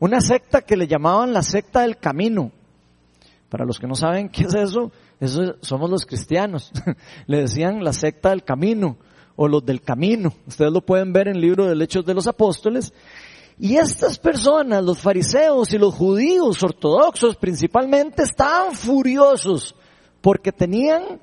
una 0.00 0.20
secta 0.20 0.62
que 0.62 0.76
le 0.76 0.86
llamaban 0.86 1.32
la 1.32 1.42
secta 1.42 1.82
del 1.82 1.96
camino. 1.96 2.50
Para 3.48 3.64
los 3.64 3.78
que 3.78 3.86
no 3.86 3.94
saben 3.94 4.28
qué 4.28 4.44
es 4.44 4.54
eso, 4.54 4.90
somos 5.60 5.90
los 5.90 6.06
cristianos. 6.06 6.72
le 7.26 7.42
decían 7.42 7.84
la 7.84 7.92
secta 7.92 8.30
del 8.30 8.42
camino 8.42 8.96
o 9.36 9.48
los 9.48 9.64
del 9.64 9.80
camino. 9.80 10.32
Ustedes 10.46 10.72
lo 10.72 10.80
pueden 10.80 11.12
ver 11.12 11.28
en 11.28 11.36
el 11.36 11.40
libro 11.40 11.66
de 11.66 11.84
Hechos 11.84 12.04
de 12.04 12.14
los 12.14 12.26
Apóstoles. 12.26 12.92
Y 13.58 13.76
estas 13.76 14.18
personas, 14.18 14.82
los 14.82 14.98
fariseos 14.98 15.72
y 15.72 15.78
los 15.78 15.94
judíos 15.94 16.62
ortodoxos 16.62 17.36
principalmente, 17.36 18.24
estaban 18.24 18.74
furiosos 18.74 19.74
porque 20.20 20.50
tenían 20.50 21.20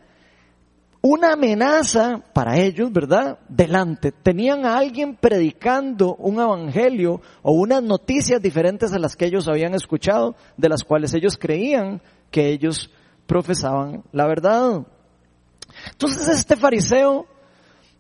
una 1.02 1.34
amenaza 1.34 2.22
para 2.34 2.58
ellos, 2.58 2.92
¿verdad? 2.92 3.40
Delante. 3.50 4.12
Tenían 4.12 4.66
a 4.66 4.78
alguien 4.78 5.16
predicando 5.16 6.16
un 6.16 6.40
evangelio 6.40 7.22
o 7.42 7.54
unas 7.54 7.82
noticias 7.82 8.42
diferentes 8.42 8.94
a 8.94 9.00
las 9.00 9.16
que 9.16 9.26
ellos 9.26 9.48
habían 9.48 9.74
escuchado, 9.74 10.36
de 10.58 10.70
las 10.70 10.84
cuales 10.84 11.14
ellos 11.14 11.38
creían 11.38 12.02
que 12.30 12.50
ellos 12.50 12.92
profesaban 13.26 14.04
la 14.12 14.28
verdad. 14.28 14.86
Entonces 15.92 16.28
este 16.28 16.56
fariseo, 16.56 17.26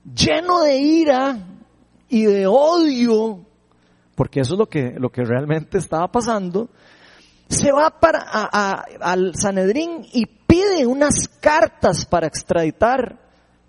lleno 0.03 0.61
de 0.61 0.77
ira 0.77 1.37
y 2.07 2.25
de 2.25 2.45
odio, 2.45 3.45
porque 4.15 4.41
eso 4.41 4.53
es 4.53 4.59
lo 4.59 4.67
que, 4.67 4.93
lo 4.97 5.09
que 5.09 5.23
realmente 5.23 5.79
estaba 5.79 6.11
pasando, 6.11 6.69
se 7.51 7.71
va 7.71 7.89
para, 7.89 8.19
al 8.99 9.35
Sanedrín 9.35 10.05
y 10.13 10.25
pide 10.25 10.85
unas 10.85 11.27
cartas 11.39 12.05
para 12.05 12.27
extraditar 12.27 13.17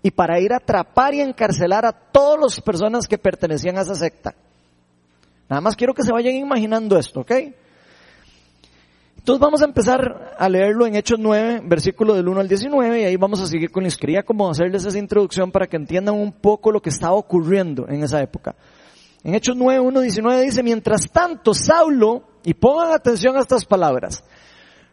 y 0.01 0.11
para 0.11 0.39
ir 0.39 0.53
a 0.53 0.57
atrapar 0.57 1.13
y 1.13 1.21
encarcelar 1.21 1.85
a 1.85 1.91
todas 1.91 2.39
las 2.39 2.61
personas 2.61 3.07
que 3.07 3.17
pertenecían 3.17 3.77
a 3.77 3.81
esa 3.81 3.95
secta. 3.95 4.35
Nada 5.49 5.61
más 5.61 5.75
quiero 5.75 5.93
que 5.93 6.03
se 6.03 6.11
vayan 6.11 6.35
imaginando 6.35 6.97
esto, 6.97 7.21
¿ok? 7.21 7.31
Entonces 9.17 9.39
vamos 9.39 9.61
a 9.61 9.65
empezar 9.65 10.35
a 10.37 10.49
leerlo 10.49 10.85
en 10.85 10.95
Hechos 10.95 11.17
9, 11.19 11.61
versículo 11.63 12.13
del 12.13 12.27
1 12.27 12.41
al 12.41 12.47
19, 12.49 13.01
y 13.01 13.05
ahí 13.05 13.15
vamos 13.15 13.39
a 13.39 13.47
seguir 13.47 13.71
con 13.71 13.83
la 13.83 13.89
Quería 13.89 14.23
como 14.23 14.49
hacerles 14.49 14.83
esa 14.83 14.97
introducción 14.97 15.51
para 15.51 15.67
que 15.67 15.77
entiendan 15.77 16.15
un 16.15 16.33
poco 16.33 16.71
lo 16.71 16.81
que 16.81 16.89
estaba 16.89 17.13
ocurriendo 17.13 17.87
en 17.87 18.03
esa 18.03 18.21
época. 18.21 18.55
En 19.23 19.35
Hechos 19.35 19.55
9, 19.55 19.79
1, 19.79 20.01
19 20.01 20.41
dice, 20.41 20.63
mientras 20.63 21.09
tanto, 21.09 21.53
Saulo, 21.53 22.32
y 22.43 22.53
pongan 22.53 22.91
atención 22.91 23.37
a 23.37 23.41
estas 23.41 23.65
palabras, 23.65 24.23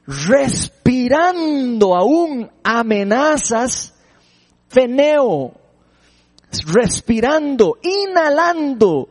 respirando 0.06 1.94
aún 1.96 2.50
amenazas, 2.62 3.94
feneo, 4.68 5.52
respirando, 6.66 7.78
inhalando 7.82 9.08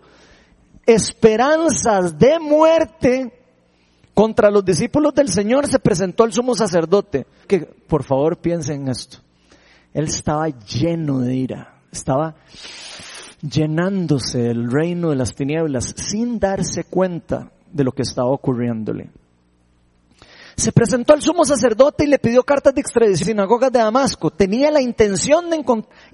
esperanzas 0.86 2.17
de 2.17 2.39
muerte 2.39 3.34
contra 4.13 4.50
los 4.50 4.65
discípulos 4.65 5.13
del 5.13 5.29
Señor, 5.29 5.67
se 5.67 5.79
presentó 5.79 6.25
el 6.25 6.34
sumo 6.34 6.55
sacerdote. 6.55 7.25
Que 7.48 7.60
por 7.60 8.03
favor 8.03 8.38
piensen 8.38 8.81
en 8.81 8.89
esto. 8.89 9.19
Él 9.93 10.05
estaba 10.05 10.48
lleno 10.50 11.19
de 11.19 11.36
ira, 11.36 11.81
estaba 11.91 12.36
llenándose 13.41 14.39
del 14.39 14.69
reino 14.69 15.12
de 15.12 15.15
las 15.15 15.34
tinieblas 15.34 15.93
sin 15.96 16.39
darse 16.39 16.84
cuenta 16.84 17.51
de 17.72 17.84
lo 17.84 17.92
que 17.92 18.04
estaba 18.04 18.30
ocurriéndole. 18.30 19.10
Se 20.60 20.74
presentó 20.74 21.14
al 21.14 21.22
sumo 21.22 21.46
sacerdote 21.46 22.04
y 22.04 22.08
le 22.08 22.20
pidió 22.20 22.44
cartas 22.44 22.76
de 22.76 22.82
extradición 22.82 23.28
sinagogas 23.28 23.72
de 23.72 23.80
Damasco. 23.80 24.30
Tenía 24.30 24.70
la 24.70 24.82
intención 24.82 25.50
de 25.50 25.56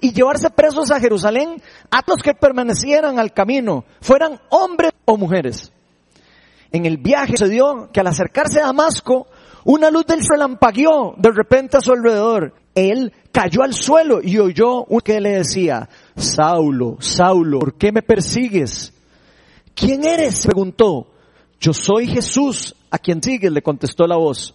y 0.00 0.12
llevarse 0.12 0.50
presos 0.50 0.92
a 0.92 1.00
Jerusalén 1.00 1.60
a 1.90 2.00
los 2.06 2.22
que 2.22 2.32
permanecieran 2.32 3.18
al 3.18 3.32
camino, 3.32 3.84
fueran 4.00 4.38
hombres 4.50 4.92
o 5.04 5.16
mujeres. 5.16 5.72
En 6.70 6.86
el 6.86 6.98
viaje 6.98 7.36
se 7.36 7.48
que 7.92 8.00
al 8.00 8.06
acercarse 8.06 8.60
a 8.60 8.66
Damasco, 8.66 9.26
una 9.64 9.90
luz 9.90 10.06
del 10.06 10.24
relampagueó 10.24 11.14
de 11.18 11.32
repente 11.32 11.78
a 11.78 11.80
su 11.80 11.92
alrededor. 11.92 12.54
Él 12.72 13.12
cayó 13.32 13.64
al 13.64 13.74
suelo 13.74 14.20
y 14.22 14.38
oyó 14.38 14.84
un 14.84 15.00
que 15.00 15.20
le 15.20 15.38
decía, 15.38 15.88
Saulo, 16.14 16.98
Saulo, 17.00 17.58
¿por 17.58 17.74
qué 17.74 17.90
me 17.90 18.02
persigues? 18.02 18.92
¿Quién 19.74 20.04
eres? 20.04 20.46
preguntó. 20.46 21.08
Yo 21.60 21.72
soy 21.72 22.06
Jesús, 22.06 22.74
a 22.90 22.98
quien 22.98 23.22
sigues, 23.22 23.50
le 23.50 23.62
contestó 23.62 24.06
la 24.06 24.16
voz. 24.16 24.54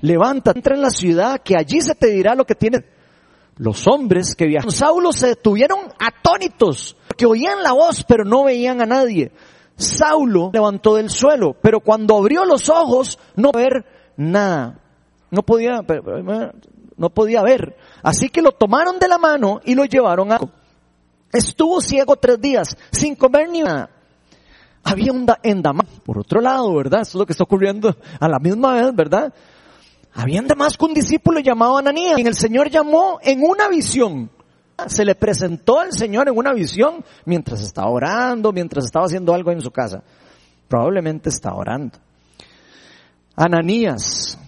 Levántate, 0.00 0.58
entra 0.58 0.74
en 0.74 0.82
la 0.82 0.90
ciudad, 0.90 1.40
que 1.42 1.56
allí 1.56 1.80
se 1.80 1.94
te 1.94 2.08
dirá 2.08 2.34
lo 2.34 2.44
que 2.44 2.54
tiene. 2.54 2.84
Los 3.56 3.86
hombres 3.86 4.34
que 4.34 4.46
viajaron 4.46 4.72
Saulo 4.72 5.12
se 5.12 5.28
detuvieron 5.28 5.78
atónitos, 5.98 6.96
que 7.16 7.26
oían 7.26 7.62
la 7.62 7.72
voz, 7.72 8.04
pero 8.04 8.24
no 8.24 8.44
veían 8.44 8.80
a 8.80 8.86
nadie. 8.86 9.30
Saulo 9.76 10.50
levantó 10.52 10.96
del 10.96 11.10
suelo, 11.10 11.54
pero 11.60 11.80
cuando 11.80 12.16
abrió 12.16 12.44
los 12.44 12.68
ojos, 12.68 13.18
no 13.36 13.52
ver 13.52 13.84
nada. 14.16 14.80
No 15.30 15.42
podía, 15.42 15.80
no 16.96 17.10
podía 17.10 17.42
ver. 17.42 17.76
Así 18.02 18.28
que 18.28 18.42
lo 18.42 18.52
tomaron 18.52 18.98
de 18.98 19.08
la 19.08 19.18
mano 19.18 19.60
y 19.64 19.74
lo 19.74 19.84
llevaron 19.84 20.32
a... 20.32 20.40
Estuvo 21.32 21.80
ciego 21.80 22.16
tres 22.16 22.40
días, 22.40 22.76
sin 22.90 23.14
comer 23.14 23.48
ni 23.48 23.62
nada. 23.62 23.90
Había 24.84 25.12
un 25.12 25.26
en 25.42 25.62
Damasco, 25.62 26.02
por 26.04 26.18
otro 26.18 26.40
lado, 26.40 26.74
¿verdad? 26.74 27.02
Eso 27.02 27.10
es 27.10 27.20
lo 27.20 27.26
que 27.26 27.32
está 27.32 27.44
ocurriendo 27.44 27.96
a 28.18 28.28
la 28.28 28.38
misma 28.38 28.74
vez, 28.74 28.94
¿verdad? 28.94 29.32
Había 30.14 30.40
en 30.40 30.46
Damasco 30.46 30.86
un 30.86 30.94
discípulo 30.94 31.40
llamado 31.40 31.78
Ananías, 31.78 32.16
quien 32.16 32.26
el 32.26 32.34
Señor 32.34 32.68
llamó 32.68 33.18
en 33.22 33.42
una 33.42 33.68
visión. 33.68 34.30
Se 34.86 35.04
le 35.04 35.14
presentó 35.14 35.78
al 35.78 35.92
Señor 35.92 36.28
en 36.28 36.36
una 36.36 36.52
visión 36.52 37.04
mientras 37.24 37.62
estaba 37.62 37.88
orando, 37.88 38.52
mientras 38.52 38.84
estaba 38.84 39.06
haciendo 39.06 39.32
algo 39.32 39.52
en 39.52 39.60
su 39.60 39.70
casa. 39.70 40.02
Probablemente 40.68 41.28
estaba 41.28 41.56
orando. 41.56 41.98
Ananías, 43.36 44.38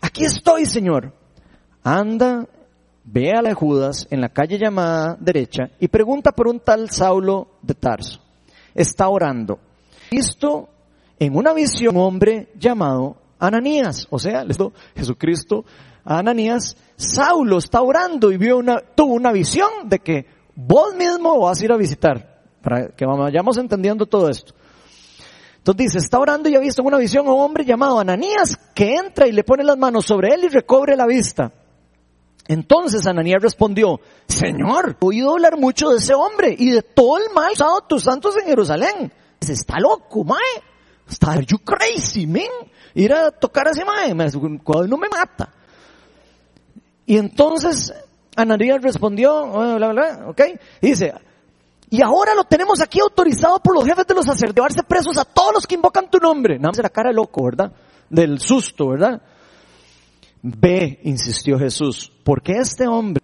aquí 0.00 0.24
estoy, 0.24 0.66
Señor. 0.66 1.12
Anda, 1.82 2.46
ve 3.04 3.32
a 3.32 3.42
la 3.42 3.54
Judas 3.54 4.06
en 4.10 4.20
la 4.20 4.28
calle 4.28 4.58
llamada 4.58 5.16
derecha 5.18 5.70
y 5.80 5.88
pregunta 5.88 6.32
por 6.32 6.46
un 6.46 6.60
tal 6.60 6.90
Saulo 6.90 7.58
de 7.62 7.74
Tarso. 7.74 8.20
Está 8.74 9.08
orando 9.08 9.58
visto 10.10 10.68
en 11.18 11.36
una 11.36 11.52
visión 11.52 11.96
un 11.96 12.02
hombre 12.02 12.48
llamado 12.58 13.16
Ananías, 13.38 14.06
o 14.10 14.18
sea, 14.18 14.44
Jesucristo 14.94 15.64
a 16.04 16.18
Ananías, 16.18 16.76
Saulo 16.96 17.58
está 17.58 17.82
orando 17.82 18.32
y 18.32 18.36
vio 18.36 18.58
una, 18.58 18.80
tuvo 18.80 19.14
una 19.14 19.32
visión 19.32 19.68
de 19.84 19.98
que 19.98 20.26
vos 20.54 20.94
mismo 20.94 21.40
vas 21.40 21.60
a 21.60 21.64
ir 21.64 21.72
a 21.72 21.76
visitar, 21.76 22.42
para 22.62 22.88
que 22.88 23.06
vayamos 23.06 23.56
entendiendo 23.58 24.06
todo 24.06 24.28
esto. 24.28 24.54
Entonces 25.58 25.86
dice, 25.86 25.98
está 25.98 26.18
orando 26.18 26.48
y 26.48 26.56
ha 26.56 26.60
visto 26.60 26.80
en 26.80 26.88
una 26.88 26.98
visión 26.98 27.26
a 27.26 27.32
un 27.32 27.40
hombre 27.40 27.64
llamado 27.64 28.00
Ananías 28.00 28.58
que 28.74 28.94
entra 28.94 29.26
y 29.26 29.32
le 29.32 29.44
pone 29.44 29.62
las 29.62 29.76
manos 29.76 30.06
sobre 30.06 30.34
él 30.34 30.44
y 30.44 30.48
recobre 30.48 30.96
la 30.96 31.06
vista. 31.06 31.52
Entonces 32.48 33.06
Ananías 33.06 33.42
respondió, 33.42 34.00
Señor, 34.26 34.96
he 35.00 35.04
oído 35.04 35.32
hablar 35.32 35.58
mucho 35.58 35.90
de 35.90 35.98
ese 35.98 36.14
hombre 36.14 36.56
y 36.58 36.70
de 36.70 36.82
todo 36.82 37.18
el 37.18 37.32
mal 37.34 37.52
usado 37.52 37.82
tus 37.82 38.02
santos 38.04 38.36
en 38.38 38.46
Jerusalén 38.46 39.12
está 39.40 39.78
loco, 39.80 40.24
mae. 40.24 40.62
Está, 41.08 41.40
you 41.40 41.58
crazy, 41.58 42.26
man. 42.26 42.44
Ir 42.94 43.12
a 43.12 43.30
tocar 43.30 43.68
a 43.68 43.70
ese 43.72 43.84
mae, 43.84 44.14
no 44.14 44.96
me 44.96 45.08
mata. 45.08 45.52
Y 47.06 47.16
entonces 47.16 47.92
Ananías 48.36 48.80
respondió, 48.82 49.76
bla, 49.76 49.88
bla, 49.88 50.24
ok, 50.28 50.40
y 50.80 50.88
dice, 50.88 51.12
y 51.90 52.02
ahora 52.02 52.34
lo 52.34 52.44
tenemos 52.44 52.80
aquí 52.80 53.00
autorizado 53.00 53.58
por 53.60 53.74
los 53.74 53.84
jefes 53.84 54.06
de 54.06 54.14
los 54.14 54.24
sacerdotes, 54.24 54.56
llevarse 54.56 54.82
presos 54.84 55.18
a 55.18 55.24
todos 55.24 55.54
los 55.54 55.66
que 55.66 55.74
invocan 55.74 56.08
tu 56.08 56.18
nombre. 56.18 56.56
Nada 56.56 56.68
más 56.68 56.78
la 56.78 56.88
cara 56.88 57.08
de 57.08 57.16
loco, 57.16 57.44
¿verdad? 57.44 57.72
Del 58.08 58.38
susto, 58.38 58.90
¿verdad? 58.90 59.20
Ve, 60.42 61.00
insistió 61.02 61.58
Jesús, 61.58 62.12
porque 62.24 62.52
este 62.52 62.86
hombre 62.86 63.20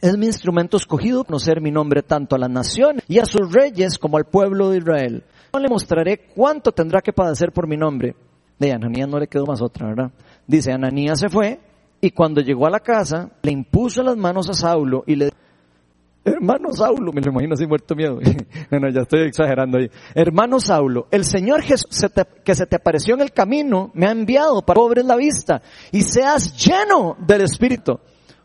es 0.00 0.18
mi 0.18 0.26
instrumento 0.26 0.76
escogido 0.76 1.24
conocer 1.24 1.62
mi 1.62 1.70
nombre 1.70 2.02
tanto 2.02 2.36
a 2.36 2.38
las 2.38 2.50
naciones 2.50 3.04
y 3.08 3.18
a 3.18 3.24
sus 3.24 3.50
reyes 3.50 3.98
como 3.98 4.18
al 4.18 4.26
pueblo 4.26 4.68
de 4.68 4.78
Israel. 4.78 5.24
Le 5.58 5.68
mostraré 5.68 6.18
cuánto 6.34 6.72
tendrá 6.72 7.00
que 7.00 7.12
padecer 7.12 7.52
por 7.52 7.66
mi 7.66 7.76
nombre. 7.76 8.14
De 8.58 8.72
Ananías 8.72 9.08
no 9.08 9.18
le 9.18 9.26
quedó 9.26 9.46
más 9.46 9.62
otra, 9.62 9.88
¿verdad? 9.88 10.12
Dice, 10.46 10.72
Ananías 10.72 11.20
se 11.20 11.28
fue 11.28 11.58
y 12.00 12.10
cuando 12.10 12.40
llegó 12.40 12.66
a 12.66 12.70
la 12.70 12.80
casa 12.80 13.30
le 13.42 13.52
impuso 13.52 14.02
las 14.02 14.16
manos 14.16 14.48
a 14.50 14.54
Saulo 14.54 15.04
y 15.06 15.16
le 15.16 15.30
Hermano 16.24 16.72
Saulo, 16.72 17.12
me 17.12 17.20
lo 17.20 17.32
imagino 17.32 17.52
así 17.52 17.66
muerto 17.66 17.94
miedo. 17.94 18.18
bueno, 18.70 18.88
ya 18.88 19.02
estoy 19.02 19.26
exagerando 19.28 19.76
ahí. 19.76 19.90
Hermano 20.14 20.58
Saulo, 20.58 21.06
el 21.10 21.24
Señor 21.24 21.60
Jesús 21.62 22.00
que 22.42 22.54
se 22.54 22.66
te 22.66 22.76
apareció 22.76 23.14
en 23.14 23.20
el 23.20 23.32
camino 23.32 23.90
me 23.92 24.06
ha 24.06 24.10
enviado 24.10 24.62
para 24.62 24.80
que 24.94 25.02
la 25.02 25.16
vista 25.16 25.60
y 25.92 26.00
seas 26.00 26.56
lleno 26.56 27.16
del 27.18 27.42
Espíritu. 27.42 28.00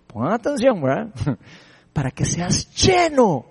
Pongan 0.08 0.34
atención, 0.34 0.82
¿verdad? 0.82 1.10
Para 1.94 2.12
que 2.12 2.26
seas 2.26 2.70
lleno 2.76 3.46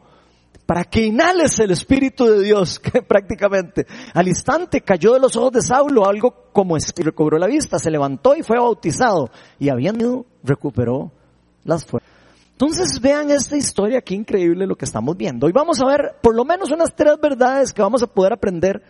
para 0.69 0.85
que 0.85 1.07
inhales 1.07 1.59
el 1.61 1.71
Espíritu 1.71 2.27
de 2.27 2.43
Dios, 2.43 2.79
que 2.93 3.01
prácticamente 3.01 3.87
al 4.13 4.29
instante 4.29 4.83
cayó 4.83 5.15
de 5.15 5.21
los 5.21 5.35
ojos 5.35 5.53
de 5.53 5.63
Saulo 5.63 6.05
algo 6.05 6.51
como 6.53 6.77
y 6.77 7.03
recobró 7.03 7.39
la 7.39 7.47
vista, 7.47 7.79
se 7.79 7.91
levantó 7.91 8.37
y 8.37 8.43
fue 8.43 8.59
bautizado 8.59 9.31
y 9.59 9.71
habiendo 9.71 10.27
recuperó 10.45 11.11
las 11.65 11.87
fuerzas. 11.87 12.13
Entonces 12.51 13.01
vean 13.01 13.31
esta 13.31 13.57
historia, 13.57 14.03
qué 14.03 14.15
increíble 14.15 14.67
lo 14.67 14.77
que 14.77 14.85
estamos 14.85 15.17
viendo. 15.17 15.47
Hoy 15.47 15.53
vamos 15.55 15.81
a 15.81 15.87
ver 15.87 16.17
por 16.21 16.35
lo 16.35 16.45
menos 16.45 16.71
unas 16.71 16.95
tres 16.95 17.19
verdades 17.19 17.73
que 17.73 17.81
vamos 17.81 18.03
a 18.03 18.07
poder 18.07 18.35
aprender 18.35 18.83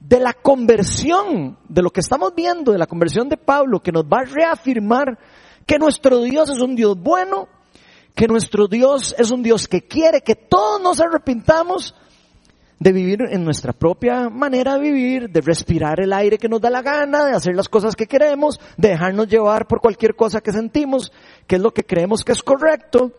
de 0.00 0.18
la 0.18 0.32
conversión, 0.32 1.56
de 1.68 1.82
lo 1.82 1.90
que 1.90 2.00
estamos 2.00 2.34
viendo, 2.34 2.72
de 2.72 2.78
la 2.78 2.88
conversión 2.88 3.28
de 3.28 3.36
Pablo, 3.36 3.78
que 3.78 3.92
nos 3.92 4.02
va 4.04 4.22
a 4.22 4.24
reafirmar 4.24 5.16
que 5.64 5.78
nuestro 5.78 6.22
Dios 6.22 6.50
es 6.50 6.60
un 6.60 6.74
Dios 6.74 6.98
bueno, 6.98 7.48
que 8.14 8.28
nuestro 8.28 8.68
Dios 8.68 9.14
es 9.18 9.30
un 9.30 9.42
Dios 9.42 9.66
que 9.66 9.82
quiere 9.82 10.20
que 10.20 10.36
todos 10.36 10.80
nos 10.80 11.00
arrepintamos 11.00 11.94
de 12.78 12.92
vivir 12.92 13.20
en 13.30 13.44
nuestra 13.44 13.72
propia 13.72 14.28
manera 14.28 14.74
de 14.74 14.80
vivir, 14.80 15.30
de 15.30 15.40
respirar 15.40 16.00
el 16.00 16.12
aire 16.12 16.38
que 16.38 16.48
nos 16.48 16.60
da 16.60 16.70
la 16.70 16.82
gana, 16.82 17.24
de 17.24 17.34
hacer 17.34 17.54
las 17.54 17.68
cosas 17.68 17.96
que 17.96 18.06
queremos, 18.06 18.60
de 18.76 18.90
dejarnos 18.90 19.28
llevar 19.28 19.66
por 19.66 19.80
cualquier 19.80 20.14
cosa 20.14 20.40
que 20.40 20.52
sentimos, 20.52 21.12
que 21.46 21.56
es 21.56 21.62
lo 21.62 21.72
que 21.72 21.84
creemos 21.84 22.22
que 22.24 22.32
es 22.32 22.42
correcto, 22.42 23.12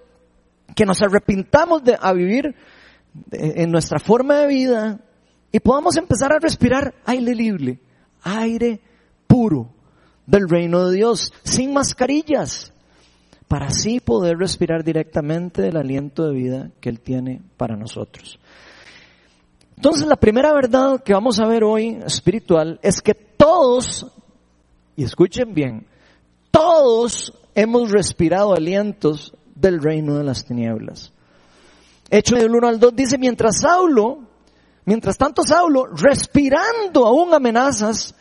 que 0.76 0.86
nos 0.86 1.02
arrepintamos 1.02 1.84
de 1.84 1.98
a 2.00 2.14
vivir 2.14 2.56
en 3.32 3.72
nuestra 3.72 4.00
forma 4.00 4.36
de 4.40 4.48
vida 4.48 5.00
y 5.52 5.60
podamos 5.60 5.96
empezar 5.98 6.34
a 6.34 6.40
respirar 6.40 6.94
aire 7.06 7.34
libre, 7.34 7.80
aire 8.24 8.82
puro 9.26 9.74
del 10.26 10.50
reino 10.50 10.90
de 10.90 10.98
Dios, 10.98 11.32
sin 11.44 11.74
mascarillas, 11.74 12.74
para 13.48 13.68
así 13.68 14.00
poder 14.00 14.38
respirar 14.38 14.84
directamente 14.84 15.62
del 15.62 15.78
aliento 15.78 16.28
de 16.28 16.34
vida 16.34 16.72
que 16.80 16.90
Él 16.90 17.00
tiene 17.00 17.42
para 17.58 17.76
nosotros. 17.76 18.40
Entonces 19.76 20.08
la 20.08 20.16
primera 20.16 20.54
verdad 20.54 21.04
que 21.04 21.14
vamos 21.14 21.40
a 21.40 21.48
ver 21.48 21.64
hoy 21.64 22.00
espiritual 22.06 22.80
es 22.82 23.02
que 23.02 23.14
todos, 23.14 24.08
y 24.96 25.04
escuchen 25.04 25.54
bien, 25.54 25.86
todos 26.50 27.34
hemos 27.54 27.92
respirado 27.92 28.54
alientos 28.54 29.34
del 29.54 29.82
reino 29.82 30.18
de 30.18 30.24
las 30.24 30.46
tinieblas. 30.46 31.12
Hecho 32.10 32.36
del 32.36 32.56
1 32.56 32.68
al 32.68 32.80
2 32.80 32.96
dice, 32.96 33.18
mientras 33.18 33.62
Saulo, 33.62 34.20
mientras 34.86 35.18
tanto 35.18 35.44
Saulo, 35.44 35.88
respirando 35.88 37.06
aún 37.06 37.34
amenazas 37.34 38.16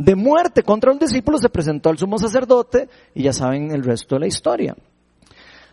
de 0.00 0.14
muerte 0.14 0.62
contra 0.62 0.92
un 0.92 0.98
discípulo, 0.98 1.36
se 1.36 1.50
presentó 1.50 1.90
al 1.90 1.98
sumo 1.98 2.16
sacerdote 2.16 2.88
y 3.14 3.24
ya 3.24 3.34
saben 3.34 3.70
el 3.70 3.84
resto 3.84 4.14
de 4.14 4.20
la 4.20 4.26
historia. 4.28 4.74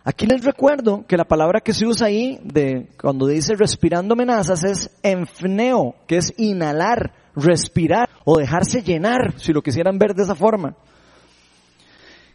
Aquí 0.04 0.26
les 0.26 0.44
recuerdo 0.44 1.06
que 1.06 1.16
la 1.16 1.24
palabra 1.24 1.62
que 1.62 1.72
se 1.72 1.86
usa 1.86 2.08
ahí 2.08 2.38
de 2.44 2.90
cuando 3.00 3.26
dice 3.26 3.54
respirando 3.54 4.12
amenazas 4.12 4.64
es 4.64 4.90
enfneo, 5.02 5.94
que 6.06 6.18
es 6.18 6.34
inhalar, 6.36 7.14
respirar 7.34 8.10
o 8.26 8.36
dejarse 8.36 8.82
llenar, 8.82 9.32
si 9.38 9.54
lo 9.54 9.62
quisieran 9.62 9.98
ver 9.98 10.14
de 10.14 10.24
esa 10.24 10.34
forma. 10.34 10.76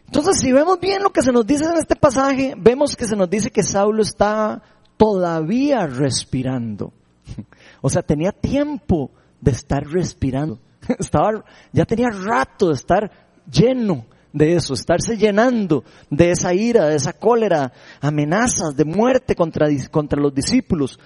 Entonces, 0.06 0.40
si 0.40 0.52
vemos 0.52 0.80
bien 0.80 1.00
lo 1.00 1.10
que 1.10 1.22
se 1.22 1.30
nos 1.30 1.46
dice 1.46 1.64
en 1.64 1.76
este 1.76 1.94
pasaje, 1.94 2.54
vemos 2.58 2.96
que 2.96 3.06
se 3.06 3.14
nos 3.14 3.30
dice 3.30 3.52
que 3.52 3.62
Saulo 3.62 4.02
está 4.02 4.60
todavía 4.96 5.86
respirando. 5.86 6.92
O 7.86 7.90
sea, 7.90 8.00
tenía 8.00 8.32
tiempo 8.32 9.10
de 9.42 9.50
estar 9.50 9.84
respirando. 9.86 10.58
Estaba, 10.98 11.44
ya 11.72 11.84
tenía 11.84 12.08
rato 12.10 12.68
de 12.68 12.74
estar 12.74 13.10
lleno 13.50 14.06
de 14.34 14.56
eso, 14.56 14.74
estarse 14.74 15.16
llenando 15.16 15.84
de 16.10 16.32
esa 16.32 16.52
ira, 16.52 16.86
de 16.86 16.96
esa 16.96 17.12
cólera, 17.12 17.72
amenazas 18.00 18.76
de 18.76 18.84
muerte 18.84 19.36
contra, 19.36 19.68
contra 19.90 20.20
los 20.20 20.34
discípulos. 20.34 20.98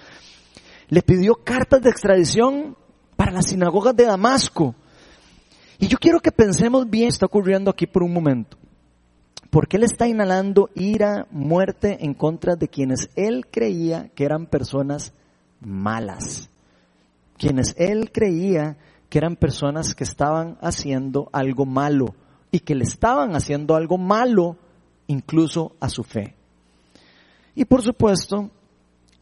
Le 0.89 1.03
pidió 1.03 1.35
cartas 1.35 1.81
de 1.81 1.91
extradición 1.91 2.75
para 3.15 3.31
las 3.31 3.45
sinagogas 3.45 3.95
de 3.95 4.05
Damasco. 4.05 4.73
Y 5.77 5.87
yo 5.87 5.97
quiero 5.99 6.19
que 6.19 6.31
pensemos 6.31 6.89
bien, 6.89 7.09
está 7.09 7.27
ocurriendo 7.27 7.69
aquí 7.69 7.85
por 7.85 8.01
un 8.01 8.11
momento. 8.11 8.57
Porque 9.51 9.77
él 9.77 9.83
está 9.83 10.07
inhalando 10.07 10.69
ira, 10.75 11.27
muerte 11.29 11.97
en 12.01 12.15
contra 12.15 12.55
de 12.55 12.67
quienes 12.67 13.09
él 13.15 13.45
creía 13.49 14.09
que 14.15 14.25
eran 14.25 14.47
personas 14.47 15.13
malas. 15.61 16.49
Quienes 17.37 17.75
él 17.77 18.11
creía 18.11 18.77
que 19.09 19.17
eran 19.17 19.35
personas 19.35 19.95
que 19.95 20.03
estaban 20.03 20.57
haciendo 20.61 21.29
algo 21.33 21.65
malo 21.65 22.15
y 22.51 22.59
que 22.59 22.75
le 22.75 22.83
estaban 22.83 23.35
haciendo 23.35 23.75
algo 23.75 23.97
malo 23.97 24.55
incluso 25.07 25.75
a 25.79 25.89
su 25.89 26.03
fe. 26.03 26.35
Y 27.55 27.65
por 27.65 27.81
supuesto, 27.81 28.49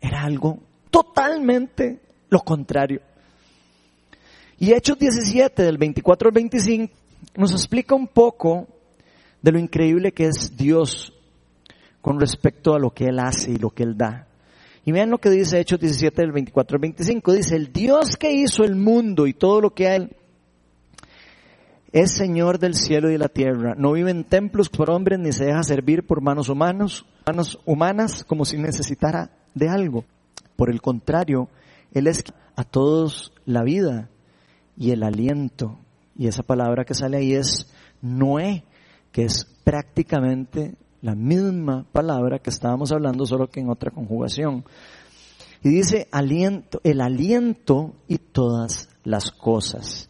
era 0.01 0.23
algo 0.23 0.59
totalmente 0.91 2.01
lo 2.29 2.39
contrario. 2.41 3.01
Y 4.59 4.73
Hechos 4.73 4.99
17, 4.99 5.63
del 5.63 5.77
24 5.77 6.29
al 6.29 6.33
25, 6.33 6.93
nos 7.35 7.51
explica 7.51 7.95
un 7.95 8.07
poco 8.07 8.67
de 9.41 9.51
lo 9.51 9.59
increíble 9.59 10.11
que 10.11 10.25
es 10.25 10.55
Dios 10.57 11.13
con 12.01 12.19
respecto 12.19 12.73
a 12.73 12.79
lo 12.79 12.91
que 12.91 13.05
Él 13.05 13.19
hace 13.19 13.51
y 13.51 13.57
lo 13.57 13.69
que 13.69 13.83
Él 13.83 13.97
da. 13.97 14.26
Y 14.87 14.93
vean 14.93 15.09
lo 15.09 15.17
que 15.17 15.29
dice 15.29 15.59
Hechos 15.59 15.81
17, 15.81 16.21
del 16.21 16.31
24 16.31 16.77
al 16.77 16.79
25. 16.79 17.33
Dice, 17.33 17.57
el 17.57 17.73
Dios 17.73 18.15
que 18.15 18.31
hizo 18.31 18.63
el 18.63 18.77
mundo 18.77 19.27
y 19.27 19.33
todo 19.33 19.59
lo 19.59 19.73
que 19.73 19.89
hay 19.89 20.09
es 21.91 22.13
Señor 22.13 22.57
del 22.57 22.73
cielo 22.73 23.09
y 23.09 23.11
de 23.11 23.17
la 23.17 23.27
tierra. 23.27 23.75
No 23.77 23.91
vive 23.91 24.11
en 24.11 24.23
templos 24.23 24.69
por 24.69 24.89
hombres 24.89 25.19
ni 25.19 25.33
se 25.33 25.43
deja 25.43 25.61
servir 25.63 26.07
por 26.07 26.21
manos 26.21 26.47
humanos, 26.47 27.05
manos 27.25 27.59
humanas 27.65 28.23
como 28.23 28.45
si 28.45 28.57
necesitara 28.57 29.31
de 29.53 29.67
algo. 29.67 30.05
Por 30.55 30.69
el 30.69 30.81
contrario, 30.81 31.49
Él 31.91 32.07
es 32.07 32.23
a 32.55 32.63
todos 32.63 33.33
la 33.43 33.63
vida 33.63 34.09
y 34.77 34.91
el 34.91 35.03
aliento. 35.03 35.77
Y 36.17 36.27
esa 36.27 36.43
palabra 36.43 36.85
que 36.85 36.93
sale 36.93 37.17
ahí 37.17 37.33
es 37.33 37.69
Noé, 38.01 38.63
que 39.11 39.25
es 39.25 39.43
prácticamente 39.65 40.75
la 41.01 41.15
misma 41.15 41.85
palabra 41.91 42.39
que 42.39 42.49
estábamos 42.49 42.91
hablando, 42.91 43.25
solo 43.25 43.47
que 43.47 43.59
en 43.59 43.69
otra 43.69 43.91
conjugación. 43.91 44.65
Y 45.63 45.69
dice 45.69 46.07
aliento, 46.11 46.79
el 46.83 47.01
aliento 47.01 47.93
y 48.07 48.17
todas 48.17 48.89
las 49.03 49.31
cosas. 49.31 50.09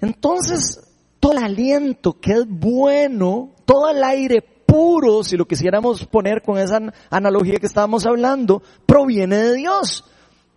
Entonces, 0.00 0.80
todo 1.18 1.32
el 1.32 1.44
aliento 1.44 2.18
que 2.20 2.32
es 2.32 2.44
bueno, 2.48 3.50
todo 3.64 3.90
el 3.90 4.02
aire 4.02 4.42
puro, 4.66 5.22
si 5.22 5.36
lo 5.36 5.46
quisiéramos 5.46 6.06
poner 6.06 6.42
con 6.42 6.58
esa 6.58 6.80
analogía 7.10 7.58
que 7.58 7.66
estábamos 7.66 8.06
hablando, 8.06 8.62
proviene 8.86 9.36
de 9.36 9.54
Dios. 9.56 10.04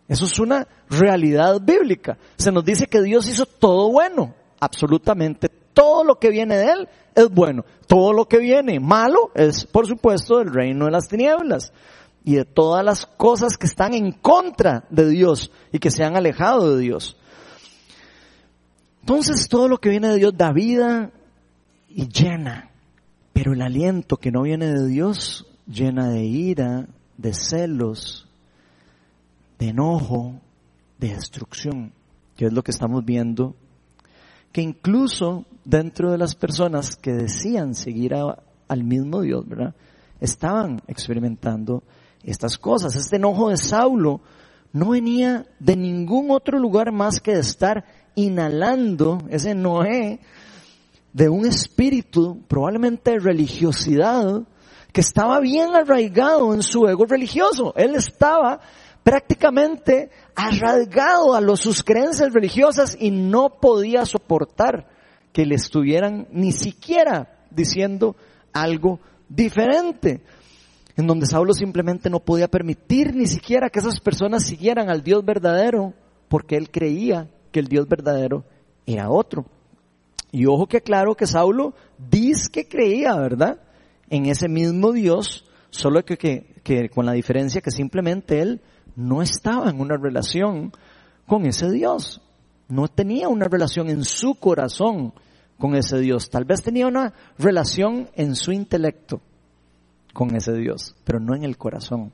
Eso 0.07 0.25
es 0.25 0.39
una 0.39 0.67
realidad 0.89 1.59
bíblica. 1.61 2.17
Se 2.37 2.51
nos 2.51 2.63
dice 2.63 2.87
que 2.87 3.01
Dios 3.01 3.27
hizo 3.27 3.45
todo 3.45 3.91
bueno, 3.91 4.33
absolutamente 4.59 5.49
todo 5.73 6.03
lo 6.03 6.19
que 6.19 6.29
viene 6.29 6.55
de 6.55 6.65
Él 6.65 6.89
es 7.15 7.29
bueno. 7.29 7.65
Todo 7.87 8.13
lo 8.13 8.27
que 8.27 8.39
viene 8.39 8.79
malo 8.79 9.31
es, 9.35 9.65
por 9.65 9.87
supuesto, 9.87 10.37
del 10.37 10.53
reino 10.53 10.85
de 10.85 10.91
las 10.91 11.07
tinieblas 11.07 11.73
y 12.23 12.35
de 12.35 12.45
todas 12.45 12.83
las 12.83 13.05
cosas 13.05 13.57
que 13.57 13.67
están 13.67 13.93
en 13.93 14.11
contra 14.11 14.85
de 14.89 15.09
Dios 15.09 15.51
y 15.71 15.79
que 15.79 15.91
se 15.91 16.03
han 16.03 16.15
alejado 16.15 16.75
de 16.75 16.81
Dios. 16.81 17.17
Entonces 19.01 19.49
todo 19.49 19.67
lo 19.67 19.79
que 19.79 19.89
viene 19.89 20.09
de 20.09 20.17
Dios 20.17 20.33
da 20.37 20.53
vida 20.53 21.11
y 21.89 22.07
llena, 22.07 22.71
pero 23.33 23.53
el 23.53 23.61
aliento 23.61 24.17
que 24.17 24.31
no 24.31 24.43
viene 24.43 24.67
de 24.67 24.87
Dios 24.87 25.45
llena 25.67 26.09
de 26.09 26.23
ira, 26.23 26.87
de 27.17 27.33
celos, 27.33 28.27
de 29.59 29.69
enojo, 29.69 30.39
de 30.97 31.09
destrucción, 31.09 31.91
que 32.37 32.45
es 32.45 32.53
lo 32.53 32.63
que 32.63 32.71
estamos 32.71 33.03
viendo, 33.03 33.55
que 34.53 34.61
incluso 34.61 35.45
dentro 35.65 36.11
de 36.11 36.17
las 36.17 36.35
personas 36.35 36.95
que 36.95 37.13
decían 37.13 37.75
seguir 37.75 38.13
al 38.13 38.83
mismo 38.83 39.21
Dios, 39.21 39.47
¿verdad? 39.47 39.73
Estaban 40.19 40.81
experimentando 40.87 41.83
estas 42.23 42.57
cosas. 42.57 42.95
Este 42.95 43.17
enojo 43.17 43.49
de 43.49 43.57
Saulo 43.57 44.21
no 44.71 44.89
venía 44.89 45.45
de 45.59 45.75
ningún 45.75 46.31
otro 46.31 46.59
lugar 46.59 46.91
más 46.91 47.19
que 47.19 47.33
de 47.33 47.41
estar 47.41 47.85
inhalando 48.15 49.19
ese 49.29 49.55
Noé 49.55 50.19
de 51.11 51.29
un 51.29 51.45
espíritu 51.45 52.41
probablemente 52.47 53.11
de 53.11 53.19
religiosidad 53.19 54.43
que 54.91 55.01
estaba 55.01 55.39
bien 55.39 55.75
arraigado 55.75 56.53
en 56.53 56.61
su 56.61 56.87
ego 56.87 57.05
religioso. 57.05 57.73
Él 57.75 57.95
estaba 57.95 58.59
prácticamente 59.03 60.09
arraigado 60.35 61.35
a 61.35 61.57
sus 61.57 61.83
creencias 61.83 62.31
religiosas 62.33 62.95
y 62.99 63.11
no 63.11 63.49
podía 63.59 64.05
soportar 64.05 64.92
que 65.33 65.45
le 65.45 65.55
estuvieran 65.55 66.27
ni 66.31 66.51
siquiera 66.51 67.45
diciendo 67.49 68.15
algo 68.53 68.99
diferente. 69.27 70.21
En 70.95 71.07
donde 71.07 71.25
Saulo 71.25 71.53
simplemente 71.53 72.09
no 72.09 72.19
podía 72.19 72.47
permitir 72.47 73.15
ni 73.15 73.25
siquiera 73.25 73.69
que 73.69 73.79
esas 73.79 73.99
personas 73.99 74.45
siguieran 74.45 74.89
al 74.89 75.03
Dios 75.03 75.25
verdadero 75.25 75.93
porque 76.29 76.55
él 76.55 76.69
creía 76.69 77.29
que 77.51 77.59
el 77.59 77.67
Dios 77.67 77.87
verdadero 77.87 78.45
era 78.85 79.09
otro. 79.09 79.45
Y 80.31 80.45
ojo 80.45 80.67
que 80.67 80.81
claro 80.81 81.15
que 81.15 81.27
Saulo 81.27 81.73
dice 81.97 82.49
que 82.51 82.67
creía, 82.67 83.15
¿verdad? 83.15 83.59
En 84.09 84.27
ese 84.27 84.47
mismo 84.47 84.91
Dios, 84.91 85.45
solo 85.71 86.03
que, 86.05 86.17
que, 86.17 86.55
que 86.63 86.89
con 86.89 87.05
la 87.05 87.13
diferencia 87.13 87.61
que 87.61 87.71
simplemente 87.71 88.41
él 88.41 88.61
no 88.95 89.21
estaba 89.21 89.69
en 89.69 89.79
una 89.79 89.97
relación 89.97 90.71
con 91.25 91.45
ese 91.45 91.71
Dios. 91.71 92.21
No 92.67 92.87
tenía 92.87 93.27
una 93.29 93.45
relación 93.45 93.89
en 93.89 94.03
su 94.03 94.35
corazón 94.35 95.13
con 95.57 95.75
ese 95.75 95.99
Dios. 95.99 96.29
Tal 96.29 96.45
vez 96.45 96.61
tenía 96.61 96.87
una 96.87 97.13
relación 97.37 98.09
en 98.15 98.35
su 98.35 98.51
intelecto 98.51 99.21
con 100.13 100.35
ese 100.35 100.53
Dios, 100.53 100.95
pero 101.03 101.19
no 101.19 101.35
en 101.35 101.43
el 101.43 101.57
corazón. 101.57 102.11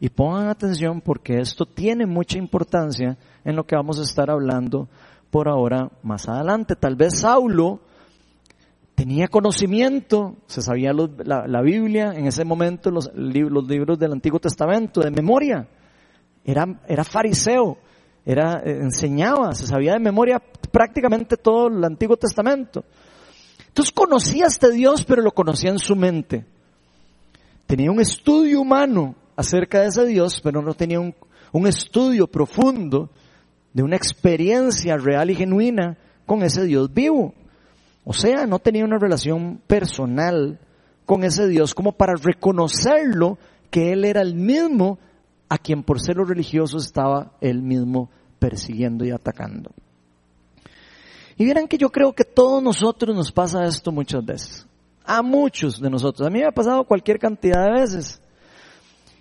Y 0.00 0.10
pongan 0.10 0.48
atención 0.48 1.00
porque 1.00 1.40
esto 1.40 1.66
tiene 1.66 2.06
mucha 2.06 2.38
importancia 2.38 3.18
en 3.44 3.56
lo 3.56 3.64
que 3.64 3.76
vamos 3.76 3.98
a 3.98 4.02
estar 4.02 4.30
hablando 4.30 4.88
por 5.30 5.48
ahora 5.48 5.90
más 6.02 6.28
adelante. 6.28 6.76
Tal 6.76 6.94
vez 6.94 7.20
Saulo 7.20 7.80
tenía 8.94 9.28
conocimiento, 9.28 10.36
se 10.46 10.62
sabía 10.62 10.92
la, 10.92 11.62
Biblia, 11.62 12.12
en 12.14 12.26
ese 12.26 12.44
momento 12.44 12.90
los, 12.90 13.10
los, 13.14 13.68
libros 13.68 13.98
del 13.98 14.12
Antiguo 14.12 14.40
Testamento 14.40 15.00
de 15.00 15.10
memoria. 15.10 15.68
Era, 16.44 16.80
era 16.86 17.04
fariseo, 17.04 17.78
era, 18.28 18.60
eh, 18.62 18.80
enseñaba, 18.82 19.54
se 19.54 19.66
sabía 19.66 19.94
de 19.94 20.00
memoria 20.00 20.38
prácticamente 20.70 21.38
todo 21.38 21.68
el 21.68 21.82
Antiguo 21.82 22.18
Testamento. 22.18 22.84
Entonces 23.68 23.90
conocía 23.90 24.44
a 24.44 24.48
este 24.48 24.70
Dios, 24.70 25.02
pero 25.06 25.22
lo 25.22 25.30
conocía 25.32 25.70
en 25.70 25.78
su 25.78 25.96
mente. 25.96 26.44
Tenía 27.66 27.90
un 27.90 28.02
estudio 28.02 28.60
humano 28.60 29.14
acerca 29.34 29.80
de 29.80 29.86
ese 29.86 30.04
Dios, 30.04 30.42
pero 30.42 30.60
no 30.60 30.74
tenía 30.74 31.00
un, 31.00 31.14
estudio 31.66 32.26
profundo 32.26 33.08
de 33.72 33.82
una 33.82 33.96
experiencia 33.96 34.98
real 34.98 35.30
y 35.30 35.34
genuina 35.34 35.96
con 36.26 36.42
ese 36.42 36.64
Dios 36.64 36.92
vivo. 36.92 37.32
O 38.04 38.12
sea, 38.12 38.46
no 38.46 38.58
tenía 38.58 38.84
una 38.84 38.98
relación 38.98 39.58
personal 39.66 40.60
con 41.06 41.24
ese 41.24 41.48
Dios 41.48 41.74
como 41.74 41.92
para 41.92 42.12
reconocerlo 42.14 43.38
que 43.70 43.92
Él 43.92 44.04
era 44.04 44.20
el 44.20 44.34
mismo 44.34 44.98
a 45.48 45.56
quien 45.56 45.82
por 45.82 45.98
ser 45.98 46.18
religioso 46.18 46.76
estaba 46.76 47.32
Él 47.40 47.62
mismo 47.62 48.10
persiguiendo 48.38 49.04
y 49.04 49.10
atacando. 49.10 49.70
Y 51.36 51.44
vieran 51.44 51.68
que 51.68 51.78
yo 51.78 51.90
creo 51.90 52.12
que 52.12 52.24
todos 52.24 52.62
nosotros 52.62 53.14
nos 53.14 53.30
pasa 53.30 53.64
esto 53.64 53.92
muchas 53.92 54.24
veces. 54.24 54.66
A 55.04 55.22
muchos 55.22 55.80
de 55.80 55.88
nosotros. 55.88 56.26
A 56.26 56.30
mí 56.30 56.40
me 56.40 56.46
ha 56.46 56.52
pasado 56.52 56.84
cualquier 56.84 57.18
cantidad 57.18 57.64
de 57.64 57.80
veces. 57.80 58.20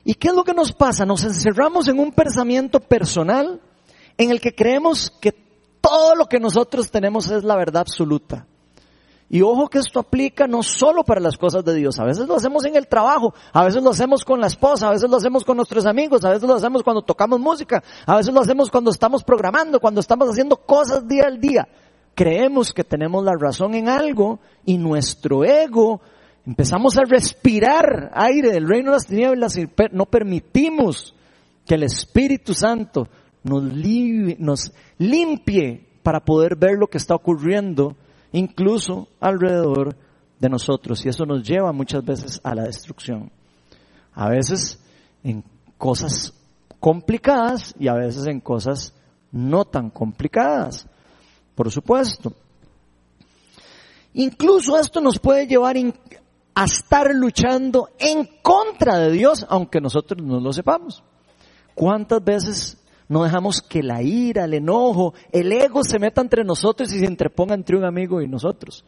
¿Y 0.04 0.16
qué 0.16 0.30
es 0.30 0.34
lo 0.34 0.44
que 0.44 0.54
nos 0.54 0.72
pasa? 0.72 1.06
Nos 1.06 1.24
encerramos 1.24 1.88
en 1.88 2.00
un 2.00 2.12
pensamiento 2.12 2.80
personal 2.80 3.62
en 4.18 4.32
el 4.32 4.42
que 4.42 4.56
creemos 4.56 5.12
que 5.22 5.32
todo 5.80 6.16
lo 6.16 6.26
que 6.26 6.40
nosotros 6.40 6.90
tenemos 6.90 7.30
es 7.30 7.44
la 7.44 7.56
verdad 7.56 7.82
absoluta. 7.82 8.48
Y 9.30 9.42
ojo 9.42 9.68
que 9.68 9.80
esto 9.80 10.00
aplica 10.00 10.48
no 10.48 10.64
solo 10.64 11.04
para 11.04 11.20
las 11.20 11.38
cosas 11.38 11.66
de 11.66 11.76
Dios, 11.76 12.00
a 12.00 12.06
veces 12.06 12.28
lo 12.28 12.36
hacemos 12.36 12.64
en 12.66 12.78
el 12.78 12.88
trabajo, 12.88 13.34
a 13.52 13.66
veces 13.66 13.84
lo 13.84 13.90
hacemos 13.90 14.24
con 14.24 14.40
la 14.40 14.48
esposa, 14.48 14.88
a 14.88 14.92
veces 14.92 15.10
lo 15.10 15.18
hacemos 15.18 15.44
con 15.44 15.58
nuestros 15.58 15.86
amigos, 15.86 16.24
a 16.24 16.30
veces 16.30 16.48
lo 16.48 16.56
hacemos 16.56 16.82
cuando 16.82 17.02
tocamos 17.02 17.40
música, 17.40 17.84
a 18.06 18.16
veces 18.16 18.34
lo 18.34 18.40
hacemos 18.40 18.72
cuando 18.72 18.90
estamos 18.90 19.26
programando, 19.26 19.82
cuando 19.82 20.00
estamos 20.00 20.30
haciendo 20.30 20.56
cosas 20.56 21.06
día 21.08 21.24
al 21.26 21.42
día. 21.42 21.68
Creemos 22.16 22.72
que 22.72 22.86
tenemos 22.86 23.24
la 23.24 23.34
razón 23.38 23.76
en 23.76 23.90
algo 23.90 24.40
y 24.66 24.78
nuestro 24.78 25.44
ego 25.44 26.00
empezamos 26.46 26.98
a 26.98 27.04
respirar 27.04 28.12
aire 28.14 28.52
del 28.52 28.68
reino 28.68 28.92
de 28.92 28.96
las 28.96 29.08
tinieblas 29.08 29.58
y 29.58 29.68
no 29.92 30.06
permitimos 30.06 31.14
que 31.66 31.76
el 31.76 31.84
Espíritu 31.84 32.54
Santo 32.54 33.10
nos, 33.44 33.62
nos 34.40 34.72
limpie 34.98 35.86
para 36.02 36.22
poder 36.22 36.56
ver 36.56 36.78
lo 36.78 36.88
que 36.88 36.98
está 36.98 37.14
ocurriendo 37.14 37.98
incluso 38.38 39.08
alrededor 39.20 39.96
de 40.40 40.50
nosotros. 40.50 41.06
Y 41.06 41.10
eso 41.10 41.26
nos 41.26 41.44
lleva 41.44 41.72
muchas 41.72 42.04
veces 42.04 42.40
a 42.44 42.56
la 42.56 42.64
destrucción. 42.64 43.32
A 44.14 44.30
veces 44.30 44.80
en 45.24 45.44
cosas 45.78 46.34
complicadas 46.80 47.74
y 47.80 47.88
a 47.88 47.94
veces 47.94 48.28
en 48.28 48.40
cosas 48.40 48.94
no 49.32 49.66
tan 49.66 49.90
complicadas. 49.90 50.88
Por 51.56 51.72
supuesto. 51.72 52.34
Incluso 54.14 54.80
esto 54.80 55.02
nos 55.02 55.20
puede 55.20 55.48
llevar 55.48 55.76
a 56.56 56.64
estar 56.64 57.14
luchando 57.14 57.90
en 58.00 58.28
contra 58.42 58.98
de 58.98 59.12
Dios, 59.12 59.46
aunque 59.50 59.80
nosotros 59.80 60.24
no 60.24 60.40
lo 60.40 60.52
sepamos. 60.54 61.04
¿Cuántas 61.76 62.24
veces 62.24 62.78
no 63.10 63.24
dejamos 63.24 63.62
que 63.62 63.84
la 63.84 64.02
ira, 64.02 64.46
el 64.46 64.54
enojo, 64.54 65.14
el 65.32 65.52
ego 65.52 65.84
se 65.84 66.00
meta 66.00 66.22
entre 66.22 66.44
nosotros 66.44 66.92
y 66.94 67.00
se 67.00 67.06
interponga 67.06 67.56
entre 67.56 67.78
un 67.78 67.86
amigo 67.86 68.22
y 68.22 68.28
nosotros? 68.28 68.84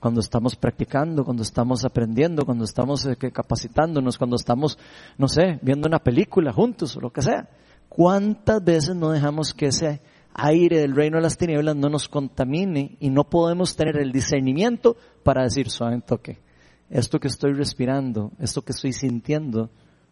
Cuando 0.00 0.20
estamos 0.20 0.56
practicando, 0.56 1.24
cuando 1.24 1.42
estamos 1.42 1.84
aprendiendo, 1.84 2.44
cuando 2.44 2.64
estamos 2.64 3.06
eh, 3.06 3.16
capacitándonos, 3.16 4.18
cuando 4.18 4.36
estamos, 4.36 4.78
no 5.16 5.28
sé, 5.28 5.58
viendo 5.62 5.88
una 5.88 5.98
película 5.98 6.52
juntos 6.52 6.96
o 6.96 7.00
lo 7.00 7.10
que 7.10 7.22
sea. 7.22 7.48
¿Cuántas 7.88 8.62
veces 8.62 8.94
no 8.94 9.10
dejamos 9.10 9.54
que 9.54 9.66
ese 9.66 10.02
aire 10.34 10.80
del 10.80 10.94
reino 10.94 11.16
de 11.16 11.22
las 11.22 11.38
tinieblas 11.38 11.76
no 11.76 11.88
nos 11.88 12.08
contamine 12.08 12.96
y 13.00 13.08
no 13.08 13.24
podemos 13.24 13.76
tener 13.76 13.96
el 13.96 14.12
discernimiento 14.12 14.96
para 15.22 15.44
decir 15.44 15.70
suave 15.70 16.02
toque? 16.02 16.44
esto 16.90 17.18
que 17.18 17.28
estoy 17.28 17.52
respirando, 17.52 18.32
esto 18.38 18.62
que 18.62 18.72
estoy 18.72 18.92
sintiendo, 18.92 19.70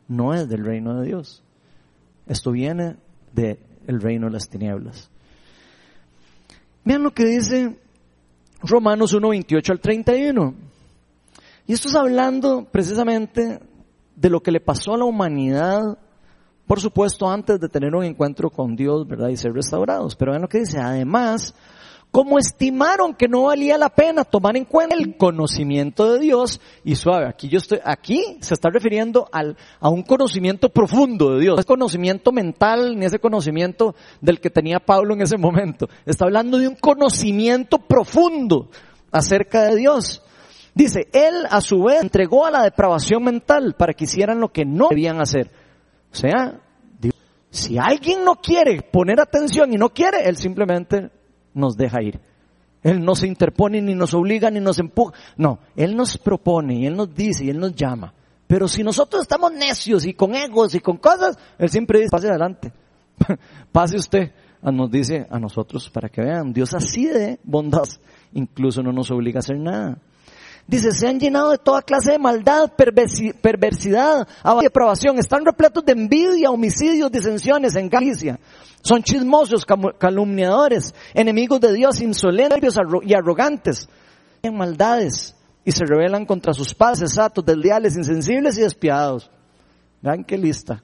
no 0.08 0.34
es 0.34 0.48
del 0.48 0.64
reino 0.64 1.00
de 1.00 1.06
Dios. 1.06 1.44
Esto 2.26 2.52
viene 2.52 2.96
del 3.32 4.00
reino 4.00 4.26
de 4.26 4.32
las 4.32 4.48
tinieblas. 4.48 5.10
Vean 6.84 7.02
lo 7.02 7.12
que 7.12 7.24
dice 7.24 7.76
Romanos 8.62 9.12
1, 9.12 9.28
28 9.28 9.72
al 9.72 9.80
31. 9.80 10.54
Y 11.66 11.72
esto 11.72 11.88
es 11.88 11.94
hablando 11.94 12.64
precisamente 12.70 13.60
de 14.16 14.30
lo 14.30 14.40
que 14.40 14.52
le 14.52 14.60
pasó 14.60 14.94
a 14.94 14.98
la 14.98 15.04
humanidad, 15.04 15.98
por 16.66 16.80
supuesto, 16.80 17.28
antes 17.28 17.60
de 17.60 17.68
tener 17.68 17.94
un 17.94 18.04
encuentro 18.04 18.50
con 18.50 18.76
Dios, 18.76 19.06
¿verdad? 19.06 19.28
Y 19.28 19.36
ser 19.36 19.52
restaurados. 19.52 20.16
Pero 20.16 20.32
vean 20.32 20.42
lo 20.42 20.48
que 20.48 20.60
dice. 20.60 20.78
Además, 20.78 21.54
como 22.12 22.38
estimaron 22.38 23.14
que 23.14 23.26
no 23.26 23.44
valía 23.44 23.78
la 23.78 23.88
pena 23.88 24.24
tomar 24.24 24.54
en 24.58 24.66
cuenta 24.66 24.94
el 24.94 25.16
conocimiento 25.16 26.12
de 26.12 26.20
Dios 26.20 26.60
y 26.84 26.94
suave. 26.94 27.26
Aquí 27.26 27.48
yo 27.48 27.56
estoy, 27.56 27.80
aquí 27.82 28.36
se 28.40 28.52
está 28.52 28.68
refiriendo 28.68 29.30
al, 29.32 29.56
a 29.80 29.88
un 29.88 30.02
conocimiento 30.02 30.68
profundo 30.68 31.34
de 31.34 31.40
Dios. 31.40 31.56
No 31.56 31.60
es 31.60 31.66
conocimiento 31.66 32.30
mental 32.30 32.98
ni 32.98 33.06
ese 33.06 33.18
conocimiento 33.18 33.94
del 34.20 34.40
que 34.40 34.50
tenía 34.50 34.78
Pablo 34.78 35.14
en 35.14 35.22
ese 35.22 35.38
momento. 35.38 35.88
Está 36.04 36.26
hablando 36.26 36.58
de 36.58 36.68
un 36.68 36.74
conocimiento 36.74 37.78
profundo 37.78 38.68
acerca 39.10 39.64
de 39.64 39.76
Dios. 39.76 40.22
Dice, 40.74 41.08
él 41.14 41.46
a 41.48 41.62
su 41.62 41.82
vez 41.84 42.02
entregó 42.02 42.44
a 42.44 42.50
la 42.50 42.62
depravación 42.62 43.24
mental 43.24 43.74
para 43.78 43.94
que 43.94 44.04
hicieran 44.04 44.38
lo 44.38 44.52
que 44.52 44.66
no 44.66 44.88
debían 44.90 45.18
hacer. 45.18 45.50
O 46.12 46.14
sea, 46.14 46.60
si 47.48 47.78
alguien 47.78 48.22
no 48.22 48.34
quiere 48.34 48.82
poner 48.82 49.18
atención 49.18 49.72
y 49.72 49.78
no 49.78 49.88
quiere, 49.88 50.28
él 50.28 50.36
simplemente 50.36 51.10
nos 51.54 51.76
deja 51.76 52.02
ir. 52.02 52.20
Él 52.82 53.04
no 53.04 53.14
se 53.14 53.28
interpone 53.28 53.80
ni 53.80 53.94
nos 53.94 54.12
obliga 54.14 54.50
ni 54.50 54.60
nos 54.60 54.78
empuja. 54.78 55.12
No, 55.36 55.60
Él 55.76 55.96
nos 55.96 56.18
propone 56.18 56.74
y 56.74 56.86
Él 56.86 56.96
nos 56.96 57.14
dice 57.14 57.44
y 57.44 57.50
Él 57.50 57.58
nos 57.60 57.74
llama. 57.74 58.12
Pero 58.46 58.68
si 58.68 58.82
nosotros 58.82 59.22
estamos 59.22 59.52
necios 59.52 60.04
y 60.04 60.14
con 60.14 60.34
egos 60.34 60.74
y 60.74 60.80
con 60.80 60.96
cosas, 60.98 61.38
Él 61.58 61.68
siempre 61.70 62.00
dice, 62.00 62.10
pase 62.10 62.28
adelante. 62.28 62.72
pase 63.72 63.96
usted. 63.96 64.32
Ah, 64.62 64.70
nos 64.70 64.90
dice 64.90 65.26
a 65.28 65.38
nosotros 65.40 65.90
para 65.90 66.08
que 66.08 66.22
vean, 66.22 66.52
Dios 66.52 66.72
así 66.72 67.06
de 67.06 67.40
bondad, 67.42 67.88
incluso 68.32 68.80
no 68.80 68.92
nos 68.92 69.10
obliga 69.10 69.38
a 69.38 69.40
hacer 69.40 69.58
nada. 69.58 69.98
Dice, 70.72 70.90
se 70.92 71.06
han 71.06 71.20
llenado 71.20 71.50
de 71.50 71.58
toda 71.58 71.82
clase 71.82 72.12
de 72.12 72.18
maldad, 72.18 72.72
perversidad, 72.72 74.26
depravación. 74.62 75.18
Están 75.18 75.44
repletos 75.44 75.84
de 75.84 75.92
envidia, 75.92 76.50
homicidios, 76.50 77.12
disensiones 77.12 77.76
en 77.76 77.90
Galicia. 77.90 78.40
Son 78.80 79.02
chismosos, 79.02 79.66
calumniadores, 79.98 80.94
enemigos 81.12 81.60
de 81.60 81.74
Dios, 81.74 82.00
insolentes 82.00 82.74
y 83.02 83.12
arrogantes. 83.12 83.86
En 84.40 84.56
maldades 84.56 85.36
y 85.62 85.72
se 85.72 85.84
rebelan 85.84 86.24
contra 86.24 86.54
sus 86.54 86.72
padres, 86.72 87.02
exactos, 87.02 87.44
desleales, 87.44 87.94
insensibles 87.94 88.56
y 88.56 88.62
despiadados. 88.62 89.30
Vean 90.00 90.24
qué 90.24 90.38
lista. 90.38 90.82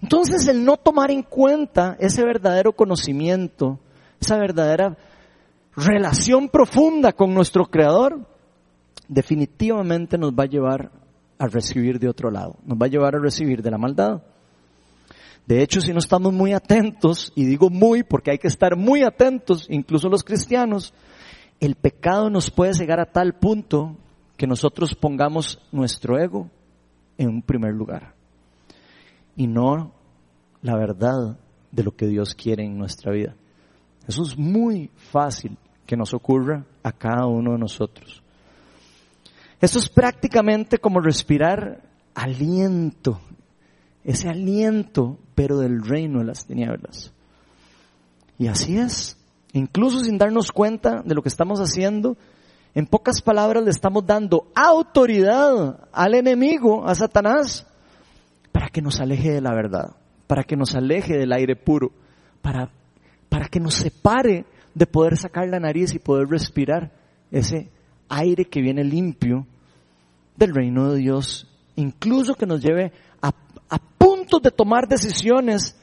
Entonces 0.00 0.46
el 0.46 0.64
no 0.64 0.76
tomar 0.76 1.10
en 1.10 1.24
cuenta 1.24 1.96
ese 1.98 2.22
verdadero 2.22 2.72
conocimiento, 2.72 3.80
esa 4.20 4.36
verdadera 4.36 4.96
relación 5.74 6.48
profunda 6.48 7.12
con 7.12 7.34
nuestro 7.34 7.64
Creador, 7.66 8.37
definitivamente 9.08 10.18
nos 10.18 10.32
va 10.32 10.44
a 10.44 10.48
llevar 10.48 10.92
a 11.38 11.46
recibir 11.46 11.98
de 11.98 12.08
otro 12.08 12.30
lado, 12.30 12.56
nos 12.64 12.78
va 12.78 12.86
a 12.86 12.90
llevar 12.90 13.16
a 13.16 13.20
recibir 13.20 13.62
de 13.62 13.70
la 13.70 13.78
maldad. 13.78 14.22
De 15.46 15.62
hecho, 15.62 15.80
si 15.80 15.92
no 15.92 15.98
estamos 15.98 16.32
muy 16.32 16.52
atentos, 16.52 17.32
y 17.34 17.44
digo 17.44 17.70
muy 17.70 18.02
porque 18.02 18.32
hay 18.32 18.38
que 18.38 18.48
estar 18.48 18.76
muy 18.76 19.02
atentos, 19.02 19.66
incluso 19.70 20.08
los 20.08 20.22
cristianos, 20.22 20.92
el 21.60 21.74
pecado 21.74 22.28
nos 22.28 22.50
puede 22.50 22.74
llegar 22.74 23.00
a 23.00 23.10
tal 23.10 23.34
punto 23.34 23.96
que 24.36 24.46
nosotros 24.46 24.94
pongamos 24.94 25.58
nuestro 25.72 26.18
ego 26.18 26.50
en 27.16 27.28
un 27.28 27.42
primer 27.42 27.74
lugar 27.74 28.14
y 29.38 29.46
no 29.46 29.92
la 30.62 30.76
verdad 30.76 31.38
de 31.70 31.82
lo 31.82 31.92
que 31.92 32.06
Dios 32.06 32.34
quiere 32.34 32.64
en 32.64 32.76
nuestra 32.76 33.12
vida. 33.12 33.34
Eso 34.06 34.22
es 34.22 34.36
muy 34.36 34.90
fácil 34.96 35.56
que 35.86 35.96
nos 35.96 36.12
ocurra 36.12 36.64
a 36.82 36.92
cada 36.92 37.26
uno 37.26 37.52
de 37.52 37.58
nosotros. 37.58 38.22
Eso 39.60 39.78
es 39.78 39.88
prácticamente 39.88 40.78
como 40.78 41.00
respirar 41.00 41.82
aliento 42.14 43.20
ese 44.08 44.30
aliento, 44.30 45.18
pero 45.34 45.58
del 45.58 45.84
reino 45.84 46.20
de 46.20 46.24
las 46.24 46.46
tinieblas. 46.46 47.12
Y 48.38 48.48
así 48.48 48.78
es. 48.78 49.18
Incluso 49.52 50.00
sin 50.00 50.16
darnos 50.16 50.50
cuenta 50.50 51.02
de 51.04 51.14
lo 51.14 51.20
que 51.20 51.28
estamos 51.28 51.60
haciendo, 51.60 52.16
en 52.74 52.86
pocas 52.86 53.20
palabras 53.20 53.62
le 53.64 53.70
estamos 53.70 54.06
dando 54.06 54.50
autoridad 54.54 55.88
al 55.92 56.14
enemigo, 56.14 56.88
a 56.88 56.94
Satanás, 56.94 57.66
para 58.50 58.68
que 58.70 58.80
nos 58.80 58.98
aleje 58.98 59.30
de 59.30 59.42
la 59.42 59.54
verdad, 59.54 59.96
para 60.26 60.42
que 60.42 60.56
nos 60.56 60.74
aleje 60.74 61.18
del 61.18 61.32
aire 61.34 61.54
puro, 61.54 61.92
para, 62.40 62.70
para 63.28 63.48
que 63.48 63.60
nos 63.60 63.74
separe 63.74 64.46
de 64.74 64.86
poder 64.86 65.18
sacar 65.18 65.48
la 65.48 65.60
nariz 65.60 65.94
y 65.94 65.98
poder 65.98 66.28
respirar 66.28 66.92
ese 67.30 67.70
aire 68.08 68.44
que 68.44 68.60
viene 68.60 68.84
limpio 68.84 69.46
del 70.36 70.54
reino 70.54 70.92
de 70.92 70.98
Dios, 70.98 71.46
incluso 71.76 72.34
que 72.34 72.46
nos 72.46 72.62
lleve 72.62 72.92
a, 73.20 73.32
a 73.68 73.78
puntos 73.78 74.40
de 74.42 74.50
tomar 74.50 74.88
decisiones 74.88 75.76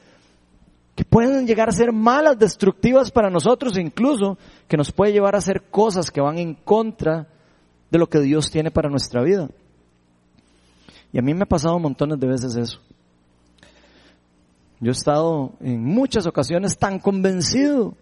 que 0.94 1.04
pueden 1.04 1.46
llegar 1.46 1.68
a 1.68 1.72
ser 1.72 1.92
malas, 1.92 2.38
destructivas 2.38 3.10
para 3.10 3.28
nosotros, 3.28 3.76
incluso 3.76 4.38
que 4.66 4.78
nos 4.78 4.90
puede 4.92 5.12
llevar 5.12 5.34
a 5.34 5.38
hacer 5.38 5.64
cosas 5.70 6.10
que 6.10 6.22
van 6.22 6.38
en 6.38 6.54
contra 6.54 7.28
de 7.90 7.98
lo 7.98 8.08
que 8.08 8.20
Dios 8.20 8.50
tiene 8.50 8.70
para 8.70 8.88
nuestra 8.88 9.22
vida. 9.22 9.50
Y 11.12 11.18
a 11.18 11.22
mí 11.22 11.34
me 11.34 11.42
ha 11.42 11.46
pasado 11.46 11.78
montones 11.78 12.18
de 12.18 12.26
veces 12.26 12.56
eso. 12.56 12.80
Yo 14.80 14.90
he 14.90 14.92
estado 14.92 15.52
en 15.60 15.84
muchas 15.84 16.26
ocasiones 16.26 16.76
tan 16.78 16.98
convencido, 16.98 17.94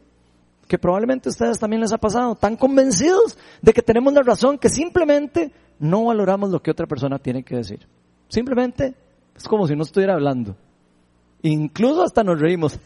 que 0.67 0.79
probablemente 0.79 1.29
a 1.29 1.33
ustedes 1.33 1.59
también 1.59 1.81
les 1.81 1.93
ha 1.93 1.99
pasado, 1.99 2.35
tan 2.35 2.57
convencidos 2.57 3.39
de 3.63 3.73
que 3.73 3.83
tenemos 3.83 4.13
la 4.13 4.23
razón 4.23 4.59
que 4.59 4.69
simplemente 4.69 5.53
no 5.79 6.05
valoramos 6.05 6.51
lo 6.51 6.63
que 6.63 6.71
otra 6.71 6.87
persona 6.87 7.19
tiene 7.19 7.43
que 7.43 7.57
decir. 7.57 7.87
Simplemente 8.29 8.95
es 9.37 9.45
como 9.45 9.67
si 9.67 9.75
no 9.75 9.83
estuviera 9.83 10.15
hablando. 10.15 10.57
Incluso 11.43 12.03
hasta 12.03 12.25
nos 12.25 12.41
reímos. 12.41 12.79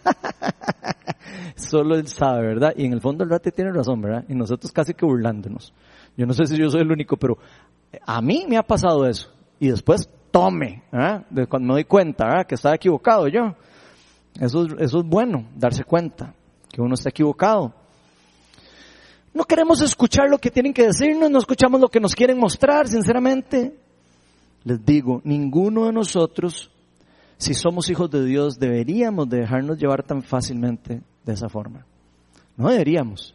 Solo 1.56 1.94
él 1.94 2.08
sabe, 2.08 2.46
¿verdad? 2.46 2.72
Y 2.76 2.86
en 2.86 2.92
el 2.92 3.00
fondo 3.00 3.24
el 3.24 3.30
rate 3.30 3.52
tiene 3.52 3.72
razón, 3.72 4.00
¿verdad? 4.00 4.24
Y 4.28 4.34
nosotros 4.34 4.72
casi 4.72 4.94
que 4.94 5.06
burlándonos. 5.06 5.72
Yo 6.16 6.26
no 6.26 6.32
sé 6.32 6.46
si 6.46 6.56
yo 6.56 6.68
soy 6.68 6.80
el 6.80 6.90
único, 6.90 7.16
pero 7.16 7.38
a 8.04 8.20
mí 8.20 8.46
me 8.48 8.56
ha 8.56 8.62
pasado 8.62 9.06
eso. 9.06 9.30
Y 9.60 9.68
después 9.68 10.08
tome, 10.30 10.82
¿verdad? 10.90 11.24
cuando 11.48 11.68
me 11.68 11.74
doy 11.74 11.84
cuenta, 11.84 12.24
¿verdad? 12.26 12.46
Que 12.46 12.56
estaba 12.56 12.74
equivocado 12.74 13.28
yo. 13.28 13.54
Eso, 14.40 14.66
eso 14.78 14.98
es 14.98 15.04
bueno, 15.04 15.46
darse 15.56 15.84
cuenta 15.84 16.34
que 16.78 16.82
uno 16.82 16.94
está 16.94 17.08
equivocado. 17.08 17.74
No 19.34 19.42
queremos 19.42 19.80
escuchar 19.80 20.30
lo 20.30 20.38
que 20.38 20.48
tienen 20.48 20.72
que 20.72 20.86
decirnos, 20.86 21.28
no 21.28 21.40
escuchamos 21.40 21.80
lo 21.80 21.88
que 21.88 21.98
nos 21.98 22.14
quieren 22.14 22.38
mostrar, 22.38 22.86
sinceramente. 22.86 23.76
Les 24.62 24.86
digo, 24.86 25.20
ninguno 25.24 25.86
de 25.86 25.92
nosotros 25.92 26.70
si 27.36 27.52
somos 27.52 27.90
hijos 27.90 28.08
de 28.12 28.24
Dios, 28.24 28.60
deberíamos 28.60 29.28
de 29.28 29.38
dejarnos 29.38 29.76
llevar 29.76 30.04
tan 30.04 30.22
fácilmente 30.22 31.02
de 31.24 31.32
esa 31.32 31.48
forma. 31.48 31.84
No 32.56 32.68
deberíamos. 32.68 33.34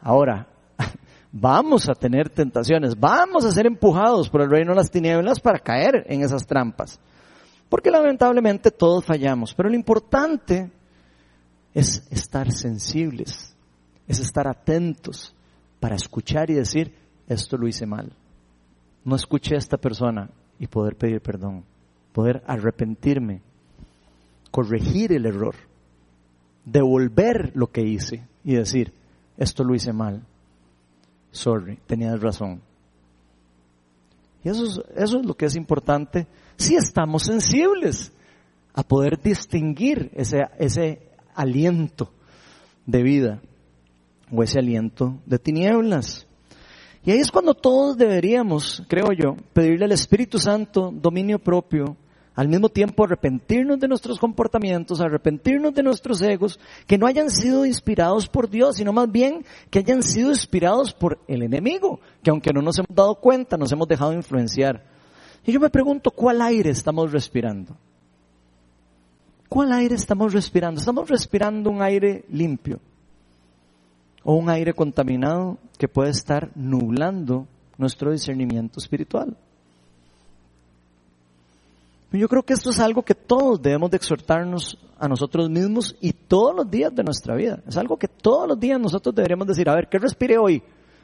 Ahora, 0.00 0.46
vamos 1.30 1.90
a 1.90 1.94
tener 1.94 2.30
tentaciones, 2.30 2.98
vamos 2.98 3.44
a 3.44 3.50
ser 3.50 3.66
empujados 3.66 4.30
por 4.30 4.40
el 4.40 4.50
reino 4.50 4.72
de 4.72 4.76
las 4.76 4.90
tinieblas 4.90 5.40
para 5.40 5.58
caer 5.58 6.06
en 6.08 6.22
esas 6.22 6.46
trampas. 6.46 6.98
Porque 7.68 7.90
lamentablemente 7.90 8.70
todos 8.70 9.04
fallamos. 9.04 9.52
Pero 9.52 9.68
lo 9.68 9.74
importante 9.74 10.70
es 11.74 12.06
estar 12.10 12.52
sensibles, 12.52 13.54
es 14.06 14.20
estar 14.20 14.46
atentos 14.46 15.34
para 15.80 15.96
escuchar 15.96 16.50
y 16.50 16.54
decir, 16.54 16.94
esto 17.28 17.56
lo 17.56 17.68
hice 17.68 17.86
mal. 17.86 18.12
No 19.04 19.16
escuché 19.16 19.54
a 19.54 19.58
esta 19.58 19.76
persona 19.76 20.30
y 20.58 20.66
poder 20.66 20.96
pedir 20.96 21.20
perdón 21.20 21.64
poder 22.12 22.42
arrepentirme, 22.46 23.40
corregir 24.50 25.12
el 25.12 25.26
error, 25.26 25.54
devolver 26.64 27.52
lo 27.54 27.68
que 27.68 27.82
hice 27.82 28.26
y 28.44 28.54
decir, 28.54 28.92
esto 29.36 29.64
lo 29.64 29.74
hice 29.74 29.92
mal, 29.92 30.22
sorry, 31.30 31.78
tenías 31.86 32.20
razón. 32.20 32.60
Y 34.44 34.50
eso 34.50 34.64
es, 34.64 34.80
eso 34.96 35.20
es 35.20 35.26
lo 35.26 35.34
que 35.34 35.46
es 35.46 35.56
importante 35.56 36.26
si 36.56 36.74
estamos 36.74 37.24
sensibles 37.24 38.12
a 38.74 38.82
poder 38.82 39.20
distinguir 39.20 40.10
ese, 40.14 40.42
ese 40.58 41.11
aliento 41.34 42.12
de 42.86 43.02
vida 43.02 43.42
o 44.30 44.42
ese 44.42 44.58
aliento 44.58 45.18
de 45.26 45.38
tinieblas. 45.38 46.26
Y 47.04 47.10
ahí 47.10 47.18
es 47.18 47.30
cuando 47.30 47.54
todos 47.54 47.96
deberíamos, 47.96 48.82
creo 48.88 49.12
yo, 49.12 49.36
pedirle 49.52 49.84
al 49.84 49.92
Espíritu 49.92 50.38
Santo 50.38 50.92
dominio 50.92 51.38
propio 51.38 51.96
al 52.34 52.48
mismo 52.48 52.68
tiempo 52.68 53.04
arrepentirnos 53.04 53.78
de 53.78 53.88
nuestros 53.88 54.18
comportamientos, 54.18 55.00
arrepentirnos 55.00 55.74
de 55.74 55.82
nuestros 55.82 56.22
egos, 56.22 56.58
que 56.86 56.98
no 56.98 57.06
hayan 57.06 57.30
sido 57.30 57.66
inspirados 57.66 58.28
por 58.28 58.48
Dios, 58.48 58.76
sino 58.76 58.92
más 58.92 59.10
bien 59.10 59.44
que 59.70 59.80
hayan 59.80 60.02
sido 60.02 60.30
inspirados 60.30 60.92
por 60.94 61.18
el 61.28 61.42
enemigo, 61.42 62.00
que 62.22 62.30
aunque 62.30 62.52
no 62.52 62.62
nos 62.62 62.78
hemos 62.78 62.94
dado 62.94 63.16
cuenta, 63.16 63.56
nos 63.56 63.70
hemos 63.72 63.88
dejado 63.88 64.12
influenciar. 64.12 64.82
Y 65.44 65.52
yo 65.52 65.60
me 65.60 65.70
pregunto, 65.70 66.10
¿cuál 66.10 66.40
aire 66.40 66.70
estamos 66.70 67.12
respirando? 67.12 67.76
¿Cuál 69.52 69.70
aire 69.72 69.96
estamos 69.96 70.32
respirando? 70.32 70.80
¿Estamos 70.80 71.10
respirando 71.10 71.68
un 71.68 71.82
aire 71.82 72.24
limpio? 72.30 72.80
¿O 74.24 74.32
un 74.32 74.48
aire 74.48 74.72
contaminado 74.72 75.58
que 75.76 75.88
puede 75.88 76.08
estar 76.08 76.50
nublando 76.54 77.46
nuestro 77.76 78.12
discernimiento 78.12 78.80
espiritual? 78.80 79.36
Yo 82.12 82.28
creo 82.30 82.42
que 82.42 82.54
esto 82.54 82.70
es 82.70 82.80
algo 82.80 83.02
que 83.02 83.14
todos 83.14 83.60
debemos 83.60 83.90
de 83.90 83.98
exhortarnos 83.98 84.78
a 84.98 85.06
nosotros 85.06 85.50
mismos 85.50 85.96
y 86.00 86.14
todos 86.14 86.56
los 86.56 86.70
días 86.70 86.94
de 86.94 87.04
nuestra 87.04 87.36
vida. 87.36 87.62
Es 87.68 87.76
algo 87.76 87.98
que 87.98 88.08
todos 88.08 88.48
los 88.48 88.58
días 88.58 88.80
nosotros 88.80 89.14
deberíamos 89.14 89.46
decir, 89.46 89.68
a 89.68 89.74
ver, 89.74 89.86
¿qué 89.86 89.98
respiré 89.98 90.38
hoy? 90.38 90.62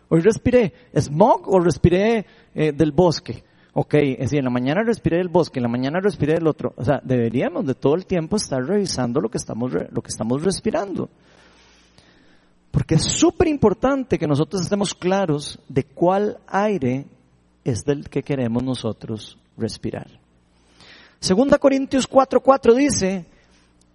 ¿Hoy 0.09 0.21
respiré 0.21 0.73
smog 0.99 1.47
o 1.55 1.61
respiré 1.61 2.25
eh, 2.55 2.73
del 2.73 2.93
bosque? 2.93 3.45
Ok, 3.81 3.95
es 3.95 4.19
decir, 4.19 4.41
en 4.41 4.47
la 4.47 4.51
mañana 4.51 4.83
respiré 4.83 5.19
del 5.19 5.29
bosque, 5.29 5.61
en 5.61 5.63
la 5.63 5.69
mañana 5.69 6.01
respiré 6.01 6.35
del 6.35 6.49
otro. 6.49 6.73
O 6.75 6.85
sea, 6.85 7.01
deberíamos 7.05 7.65
de 7.65 7.77
todo 7.77 7.95
el 7.95 8.07
tiempo 8.07 8.35
estar 8.35 8.61
revisando 8.61 9.21
lo 9.21 9.29
que 9.29 9.39
estamos, 9.39 9.73
lo 9.73 10.03
que 10.03 10.09
estamos 10.09 10.43
respirando. 10.43 11.09
Porque 12.73 12.97
es 12.97 13.05
súper 13.05 13.47
importante 13.47 14.19
que 14.19 14.27
nosotros 14.27 14.63
estemos 14.63 14.95
claros 14.95 15.61
de 15.69 15.85
cuál 15.85 16.39
aire 16.49 17.07
es 17.63 17.85
del 17.85 18.09
que 18.09 18.25
queremos 18.25 18.65
nosotros 18.65 19.39
respirar. 19.57 20.09
Segunda 21.21 21.59
Corintios 21.59 22.11
4:4 22.11 22.75
dice, 22.75 23.27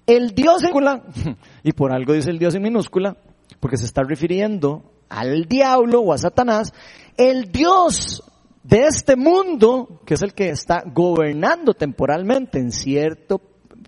el 0.07 0.33
Dios 0.33 0.63
en 0.63 0.69
minúscula, 0.69 1.03
y 1.63 1.73
por 1.73 1.91
algo 1.91 2.13
dice 2.13 2.29
el 2.29 2.39
Dios 2.39 2.55
en 2.55 2.61
minúscula, 2.61 3.17
porque 3.59 3.75
se 3.75 3.85
está 3.85 4.01
refiriendo 4.01 4.81
al 5.09 5.43
diablo 5.43 5.99
o 5.99 6.13
a 6.13 6.17
Satanás, 6.17 6.71
el 7.17 7.51
Dios 7.51 8.23
de 8.63 8.87
este 8.87 9.15
mundo, 9.15 10.01
que 10.05 10.13
es 10.13 10.21
el 10.21 10.33
que 10.33 10.49
está 10.49 10.83
gobernando 10.85 11.73
temporalmente 11.73 12.59
en 12.59 12.71
cierto 12.71 13.41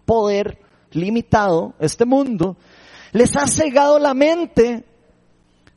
poder 0.05 0.59
limitado 0.91 1.73
este 1.79 2.05
mundo, 2.05 2.57
les 3.11 3.35
ha 3.35 3.47
cegado 3.47 3.97
la 3.99 4.13
mente 4.13 4.83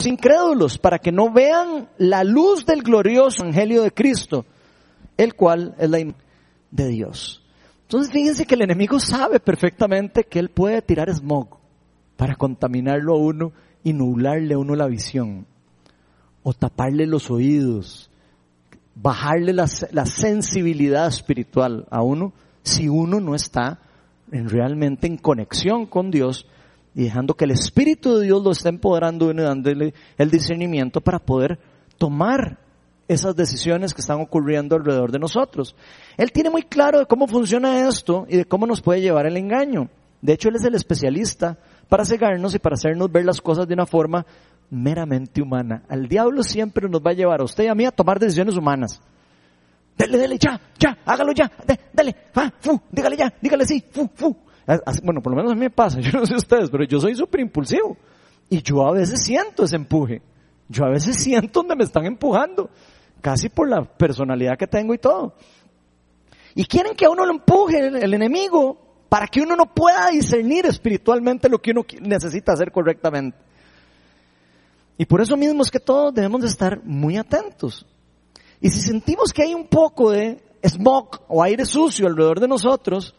incrédulos 0.06 0.78
para 0.78 0.98
que 0.98 1.10
no 1.10 1.32
vean 1.32 1.88
la 1.98 2.22
luz 2.24 2.64
del 2.64 2.82
glorioso 2.82 3.42
evangelio 3.42 3.82
de 3.82 3.92
Cristo, 3.92 4.46
el 5.16 5.34
cual 5.34 5.74
es 5.78 5.90
la 5.90 5.98
de 6.70 6.88
Dios. 6.88 7.44
Entonces 7.82 8.12
fíjense 8.12 8.46
que 8.46 8.54
el 8.54 8.62
enemigo 8.62 9.00
sabe 9.00 9.40
perfectamente 9.40 10.24
que 10.24 10.38
él 10.38 10.50
puede 10.50 10.82
tirar 10.82 11.10
smog 11.10 11.58
para 12.16 12.36
contaminarlo 12.36 13.14
a 13.14 13.18
uno 13.18 13.52
y 13.82 13.92
nublarle 13.92 14.54
a 14.54 14.58
uno 14.58 14.74
la 14.74 14.86
visión, 14.86 15.46
o 16.42 16.52
taparle 16.52 17.06
los 17.06 17.30
oídos, 17.30 18.07
bajarle 19.00 19.52
la, 19.52 19.66
la 19.92 20.06
sensibilidad 20.06 21.06
espiritual 21.06 21.86
a 21.90 22.02
uno 22.02 22.32
si 22.62 22.88
uno 22.88 23.20
no 23.20 23.34
está 23.34 23.78
en, 24.32 24.48
realmente 24.48 25.06
en 25.06 25.16
conexión 25.16 25.86
con 25.86 26.10
Dios 26.10 26.46
y 26.94 27.04
dejando 27.04 27.34
que 27.34 27.44
el 27.44 27.52
Espíritu 27.52 28.16
de 28.16 28.26
Dios 28.26 28.42
lo 28.42 28.50
esté 28.50 28.68
empoderando 28.68 29.30
y 29.30 29.34
dándole 29.34 29.94
el 30.16 30.30
discernimiento 30.30 31.00
para 31.00 31.18
poder 31.18 31.58
tomar 31.96 32.58
esas 33.06 33.34
decisiones 33.36 33.94
que 33.94 34.00
están 34.00 34.20
ocurriendo 34.20 34.76
alrededor 34.76 35.12
de 35.12 35.18
nosotros. 35.18 35.74
Él 36.16 36.32
tiene 36.32 36.50
muy 36.50 36.62
claro 36.62 36.98
de 36.98 37.06
cómo 37.06 37.26
funciona 37.26 37.88
esto 37.88 38.26
y 38.28 38.36
de 38.36 38.44
cómo 38.44 38.66
nos 38.66 38.82
puede 38.82 39.00
llevar 39.00 39.26
el 39.26 39.36
engaño. 39.36 39.88
De 40.20 40.32
hecho, 40.34 40.48
él 40.48 40.56
es 40.56 40.64
el 40.64 40.74
especialista 40.74 41.56
para 41.88 42.04
cegarnos 42.04 42.54
y 42.54 42.58
para 42.58 42.74
hacernos 42.74 43.10
ver 43.10 43.24
las 43.24 43.40
cosas 43.40 43.66
de 43.66 43.74
una 43.74 43.86
forma 43.86 44.26
meramente 44.70 45.42
humana. 45.42 45.82
Al 45.88 46.08
diablo 46.08 46.42
siempre 46.42 46.88
nos 46.88 47.00
va 47.00 47.10
a 47.10 47.14
llevar 47.14 47.40
a 47.40 47.44
usted 47.44 47.64
y 47.64 47.68
a 47.68 47.74
mí 47.74 47.84
a 47.84 47.90
tomar 47.90 48.18
decisiones 48.18 48.56
humanas. 48.56 49.00
Dele, 49.96 50.18
dele, 50.18 50.38
ya, 50.38 50.60
ya, 50.78 50.96
hágalo 51.04 51.32
ya, 51.32 51.50
dale, 51.92 52.14
ah, 52.36 52.52
fu, 52.60 52.80
dígale 52.90 53.16
ya, 53.16 53.34
dígale 53.40 53.66
sí, 53.66 53.84
fu, 53.90 54.08
fu. 54.14 54.36
bueno, 55.02 55.20
por 55.20 55.32
lo 55.32 55.36
menos 55.36 55.50
a 55.50 55.54
mí 55.56 55.62
me 55.62 55.70
pasa, 55.70 55.98
yo 56.00 56.12
no 56.12 56.24
sé 56.24 56.36
ustedes, 56.36 56.70
pero 56.70 56.84
yo 56.84 57.00
soy 57.00 57.14
súper 57.14 57.40
impulsivo. 57.40 57.96
Y 58.48 58.62
yo 58.62 58.86
a 58.86 58.92
veces 58.92 59.22
siento 59.24 59.64
ese 59.64 59.76
empuje. 59.76 60.22
Yo 60.68 60.84
a 60.84 60.90
veces 60.90 61.16
siento 61.16 61.60
donde 61.60 61.76
me 61.76 61.84
están 61.84 62.06
empujando 62.06 62.70
casi 63.20 63.48
por 63.48 63.68
la 63.68 63.82
personalidad 63.82 64.56
que 64.56 64.66
tengo 64.66 64.94
y 64.94 64.98
todo. 64.98 65.34
Y 66.54 66.64
quieren 66.64 66.94
que 66.94 67.06
a 67.06 67.10
uno 67.10 67.26
lo 67.26 67.32
empuje 67.32 67.78
el, 67.78 67.96
el 67.96 68.14
enemigo 68.14 68.78
para 69.08 69.26
que 69.26 69.40
uno 69.40 69.56
no 69.56 69.74
pueda 69.74 70.10
discernir 70.10 70.66
espiritualmente 70.66 71.48
lo 71.48 71.60
que 71.60 71.72
uno 71.72 71.84
necesita 72.00 72.52
hacer 72.52 72.70
correctamente. 72.70 73.36
Y 74.98 75.06
por 75.06 75.20
eso 75.20 75.36
mismo 75.36 75.62
es 75.62 75.70
que 75.70 75.78
todos 75.78 76.12
debemos 76.12 76.42
de 76.42 76.48
estar 76.48 76.82
muy 76.84 77.16
atentos. 77.16 77.86
Y 78.60 78.68
si 78.68 78.80
sentimos 78.80 79.32
que 79.32 79.44
hay 79.44 79.54
un 79.54 79.68
poco 79.68 80.10
de 80.10 80.42
smog 80.62 81.20
o 81.28 81.40
aire 81.40 81.64
sucio 81.64 82.08
alrededor 82.08 82.40
de 82.40 82.48
nosotros, 82.48 83.14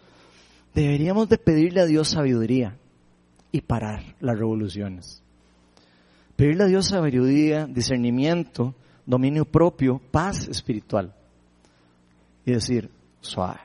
deberíamos 0.76 1.30
de 1.30 1.38
pedirle 1.38 1.80
a 1.80 1.86
Dios 1.86 2.10
sabiduría 2.10 2.78
y 3.54 3.62
parar 3.62 4.16
las 4.20 4.38
revoluciones. 4.38 5.24
Pedirle 6.36 6.66
a 6.66 6.68
Dios 6.68 6.90
sabiduría, 6.90 7.66
discernimiento, 7.66 8.76
dominio 9.06 9.46
propio, 9.46 10.02
paz 10.12 10.50
espiritual. 10.50 11.16
Y 12.46 12.52
decir, 12.52 12.92
suave, 13.22 13.62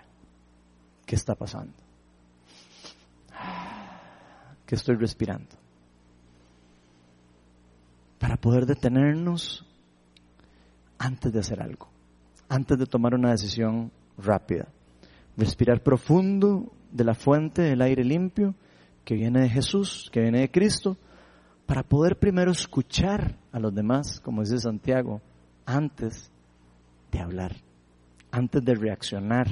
¿qué 1.05 1.17
está 1.17 1.35
pasando? 1.35 1.75
¿Qué 4.67 4.77
estoy 4.77 4.95
respirando? 4.95 5.64
Para 8.25 8.39
poder 8.39 8.65
detenernos 8.65 9.67
antes 10.97 11.31
de 11.31 11.41
hacer 11.41 11.61
algo, 11.61 11.91
antes 12.49 12.79
de 12.79 12.87
tomar 12.87 13.15
una 13.15 13.33
decisión 13.33 13.93
rápida. 14.17 14.67
Respirar 15.37 15.83
profundo 15.83 16.73
de 16.91 17.05
la 17.05 17.13
fuente 17.13 17.61
del 17.61 17.83
aire 17.83 18.03
limpio 18.03 18.55
que 19.05 19.15
viene 19.15 19.43
de 19.43 19.51
Jesús, 19.51 20.09
que 20.11 20.23
viene 20.23 20.41
de 20.41 20.51
Cristo, 20.51 20.97
para 21.67 21.83
poder 21.83 22.19
primero 22.19 22.51
escuchar 22.51 23.37
a 23.53 23.59
los 23.59 23.75
demás, 23.75 24.21
como 24.21 24.41
dice 24.41 24.59
Santiago, 24.59 25.21
antes 25.67 26.31
de 27.13 27.21
hablar, 27.21 27.55
antes 28.31 28.65
de 28.65 28.75
reaccionar. 28.75 29.49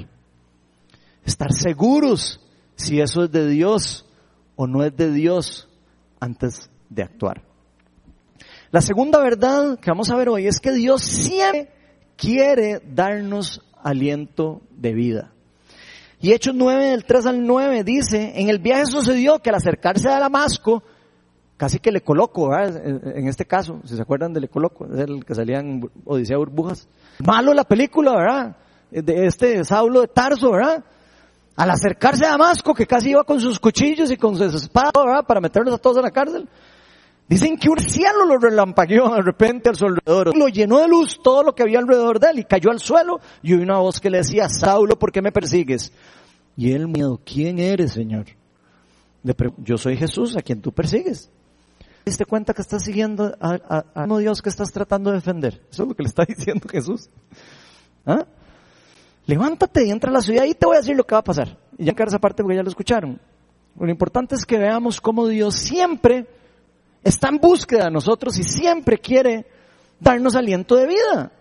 Estar 1.23 1.53
seguros 1.53 2.43
si 2.75 2.99
eso 2.99 3.25
es 3.25 3.31
de 3.31 3.47
Dios 3.47 4.09
o 4.55 4.65
no 4.65 4.83
es 4.83 4.97
de 4.97 5.11
Dios 5.11 5.69
antes 6.19 6.71
de 6.89 7.03
actuar. 7.03 7.52
La 8.73 8.81
segunda 8.81 9.19
verdad 9.19 9.77
que 9.79 9.91
vamos 9.91 10.09
a 10.09 10.15
ver 10.15 10.29
hoy 10.29 10.47
es 10.47 10.59
que 10.59 10.71
Dios 10.71 11.03
siempre 11.03 11.69
quiere 12.17 12.81
darnos 12.83 13.61
aliento 13.83 14.63
de 14.71 14.93
vida. 14.93 15.31
Y 16.19 16.33
Hechos 16.33 16.55
9, 16.55 16.83
del 16.87 17.05
3 17.05 17.27
al 17.27 17.45
9, 17.45 17.83
dice, 17.83 18.33
en 18.33 18.49
el 18.49 18.57
viaje 18.57 18.87
sucedió 18.87 19.37
que 19.37 19.51
al 19.51 19.57
acercarse 19.57 20.09
a 20.09 20.17
Damasco, 20.17 20.81
casi 21.55 21.77
que 21.77 21.91
le 21.91 22.01
coloco, 22.01 22.49
¿verdad? 22.49 22.83
en 23.15 23.27
este 23.27 23.45
caso, 23.45 23.79
si 23.85 23.95
se 23.95 24.01
acuerdan 24.01 24.33
de 24.33 24.41
le 24.41 24.47
coloco, 24.47 24.87
es 24.91 25.01
el 25.01 25.23
que 25.23 25.35
salía 25.35 25.59
en 25.59 25.87
Odisea 26.03 26.37
Burbujas. 26.37 26.87
Malo 27.23 27.53
la 27.53 27.65
película, 27.65 28.15
¿verdad? 28.15 28.57
De 28.89 29.27
este 29.27 29.63
Saulo 29.65 30.01
de 30.01 30.07
Tarso, 30.07 30.49
¿verdad? 30.49 30.83
Al 31.57 31.69
acercarse 31.69 32.25
a 32.25 32.29
Damasco, 32.29 32.73
que 32.73 32.87
casi 32.87 33.11
iba 33.11 33.23
con 33.23 33.39
sus 33.39 33.59
cuchillos 33.59 34.09
y 34.09 34.17
con 34.17 34.35
sus 34.35 34.55
espadas, 34.55 35.05
¿verdad? 35.05 35.25
Para 35.27 35.41
meterlos 35.41 35.75
a 35.75 35.77
todos 35.77 35.97
en 35.97 36.03
la 36.03 36.11
cárcel. 36.11 36.49
Dicen 37.27 37.57
que 37.57 37.69
un 37.69 37.79
cielo 37.79 38.25
lo 38.25 38.37
relampagueó 38.37 39.09
de 39.15 39.21
repente 39.21 39.69
al 39.69 39.75
su 39.75 39.85
alrededor. 39.85 40.35
Lo 40.37 40.49
llenó 40.49 40.79
de 40.79 40.87
luz 40.87 41.19
todo 41.23 41.41
lo 41.43 41.55
que 41.55 41.63
había 41.63 41.79
alrededor 41.79 42.19
de 42.19 42.29
él 42.31 42.39
y 42.39 42.43
cayó 42.43 42.69
al 42.69 42.79
suelo 42.79 43.19
y 43.41 43.53
oí 43.53 43.61
una 43.61 43.79
voz 43.79 43.99
que 43.99 44.09
le 44.09 44.17
decía, 44.19 44.49
Saulo, 44.49 44.99
¿por 44.99 45.11
qué 45.11 45.21
me 45.21 45.31
persigues? 45.31 45.93
Y 46.57 46.73
él 46.73 46.87
miedo, 46.87 47.19
¿quién 47.25 47.59
eres, 47.59 47.93
Señor? 47.93 48.25
Yo 49.57 49.77
soy 49.77 49.95
Jesús, 49.95 50.35
a 50.35 50.41
quien 50.41 50.61
tú 50.61 50.73
persigues. 50.73 51.29
¿Te 51.79 52.11
diste 52.11 52.25
cuenta 52.25 52.53
que 52.53 52.61
estás 52.61 52.83
siguiendo 52.83 53.33
a, 53.39 53.85
a, 53.95 54.19
Dios 54.19 54.41
que 54.41 54.49
estás 54.49 54.73
tratando 54.73 55.09
de 55.09 55.17
defender? 55.17 55.61
Eso 55.71 55.83
es 55.83 55.89
lo 55.89 55.95
que 55.95 56.03
le 56.03 56.09
está 56.09 56.25
diciendo 56.27 56.67
Jesús. 56.69 57.09
¿Ah? 58.05 58.25
Levántate 59.25 59.85
y 59.85 59.91
entra 59.91 60.09
a 60.09 60.13
la 60.13 60.21
ciudad 60.21 60.43
y 60.43 60.53
te 60.53 60.65
voy 60.65 60.75
a 60.75 60.79
decir 60.79 60.97
lo 60.97 61.05
que 61.05 61.15
va 61.15 61.19
a 61.19 61.23
pasar. 61.23 61.57
Y 61.77 61.85
ya 61.85 61.93
en 61.97 62.07
esa 62.07 62.19
parte 62.19 62.43
porque 62.43 62.57
ya 62.57 62.63
lo 62.63 62.69
escucharon. 62.69 63.21
Lo 63.79 63.89
importante 63.89 64.35
es 64.35 64.45
que 64.45 64.57
veamos 64.57 64.99
cómo 64.99 65.27
Dios 65.27 65.55
siempre 65.55 66.27
está 67.03 67.29
en 67.29 67.37
búsqueda 67.37 67.85
de 67.85 67.91
nosotros 67.91 68.37
y 68.37 68.43
siempre 68.43 68.97
quiere 68.97 69.45
darnos 69.99 70.35
aliento 70.35 70.75
de 70.75 70.87
vida. 70.87 71.31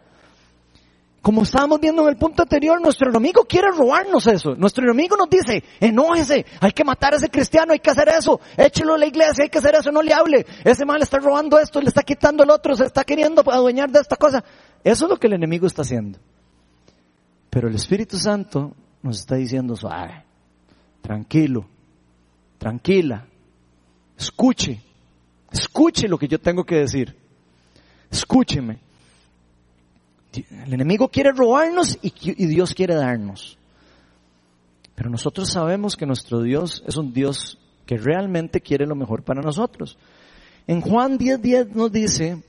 Como 1.23 1.45
estábamos 1.45 1.81
viendo 1.81 2.03
en 2.03 2.09
el 2.09 2.17
punto 2.17 2.43
anterior, 2.43 2.81
nuestro 2.83 3.09
enemigo 3.09 3.45
quiere 3.45 3.69
robarnos 3.71 4.27
eso. 4.27 4.57
Nuestro 4.57 4.83
enemigo 4.83 5.17
nos 5.17 5.31
dice, 5.31 5.63
enójese, 5.79 6.45
hay 6.59 6.73
que 6.73 6.83
matar 6.83 7.15
a 7.15 7.17
ese 7.17 7.29
cristiano, 7.29 7.73
hay 7.73 7.79
que 7.79 7.91
hacer 7.91 8.09
eso, 8.09 8.41
échelo 8.57 8.95
a 8.95 8.99
la 8.99 9.07
iglesia, 9.07 9.45
hay 9.45 9.49
que 9.49 9.59
hacer 9.59 9.77
eso, 9.77 9.93
no 9.93 10.03
le 10.03 10.13
hable. 10.13 10.45
Ese 10.65 10.85
mal 10.85 11.01
está 11.01 11.19
robando 11.19 11.61
esto, 11.61 11.81
le 11.81 11.89
está 11.89 12.03
quitando 12.03 12.43
el 12.43 12.51
otro, 12.51 12.75
se 12.75 12.87
está 12.87 13.05
queriendo 13.05 13.45
adueñar 13.47 13.89
de 13.89 14.01
esta 14.01 14.17
cosa. 14.17 14.43
Eso 14.83 15.05
es 15.05 15.11
lo 15.11 15.17
que 15.17 15.29
el 15.29 15.35
enemigo 15.35 15.65
está 15.65 15.83
haciendo. 15.83 16.19
Pero 17.51 17.69
el 17.69 17.77
Espíritu 17.77 18.19
Santo 18.19 18.75
nos 19.01 19.21
está 19.21 19.37
diciendo, 19.37 19.77
suave, 19.77 20.25
tranquilo, 21.03 21.67
tranquila, 22.59 23.27
escuche, 24.19 24.81
escuche 25.53 26.09
lo 26.09 26.19
que 26.19 26.29
yo 26.29 26.41
tengo 26.41 26.65
que 26.65 26.77
decir. 26.77 27.17
Escúcheme. 28.11 28.79
El 30.35 30.73
enemigo 30.73 31.09
quiere 31.09 31.33
robarnos 31.33 31.99
y, 32.01 32.47
Dios 32.47 32.75
quiere 32.75 32.95
darnos. 32.95 33.59
Pero 34.95 35.11
nosotros 35.11 35.51
sabemos 35.51 35.97
que 35.97 36.07
nuestro 36.07 36.43
Dios 36.43 36.83
es 36.87 36.97
un 36.97 37.13
Dios 37.13 37.59
que 37.87 37.97
realmente 37.99 38.61
quiere 38.61 38.87
lo 38.87 38.95
mejor 38.95 39.23
para 39.23 39.43
nosotros. 39.43 39.99
En 40.67 40.81
Juan 40.81 41.19
10:10 41.19 41.41
10 41.41 41.75
nos 41.75 41.93
dice 41.93 42.43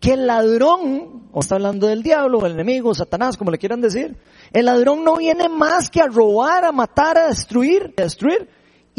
que 0.00 0.12
el 0.12 0.26
ladrón, 0.26 1.28
o 1.32 1.40
está 1.40 1.56
hablando 1.56 1.86
del 1.86 2.02
diablo, 2.02 2.44
el 2.44 2.52
enemigo, 2.52 2.94
Satanás, 2.94 3.36
como 3.36 3.50
le 3.50 3.58
quieran 3.58 3.80
decir, 3.80 4.16
el 4.52 4.66
ladrón 4.66 5.04
no 5.04 5.16
viene 5.16 5.48
más 5.48 5.90
que 5.90 6.00
a 6.00 6.06
robar, 6.06 6.64
a 6.64 6.72
matar, 6.72 7.18
a 7.18 7.28
destruir, 7.28 7.94
a 7.96 8.02
destruir. 8.02 8.48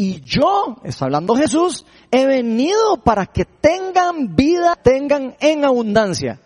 Y 0.00 0.20
yo, 0.20 0.76
está 0.84 1.06
hablando 1.06 1.34
Jesús, 1.34 1.84
he 2.12 2.24
venido 2.24 2.98
para 3.02 3.26
que 3.26 3.44
tengan 3.44 4.36
vida, 4.36 4.76
tengan 4.76 5.34
en 5.40 5.64
abundancia. 5.64 6.40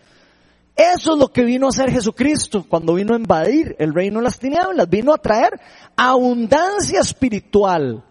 Eso 0.74 1.12
es 1.12 1.18
lo 1.18 1.28
que 1.28 1.44
vino 1.44 1.66
a 1.66 1.68
hacer 1.68 1.90
Jesucristo 1.90 2.64
cuando 2.66 2.94
vino 2.94 3.12
a 3.12 3.18
invadir 3.18 3.76
el 3.78 3.92
reino 3.92 4.20
de 4.20 4.24
las 4.24 4.38
tinieblas. 4.38 4.88
Vino 4.88 5.12
a 5.12 5.18
traer 5.18 5.60
abundancia 5.94 7.00
espiritual, 7.00 8.02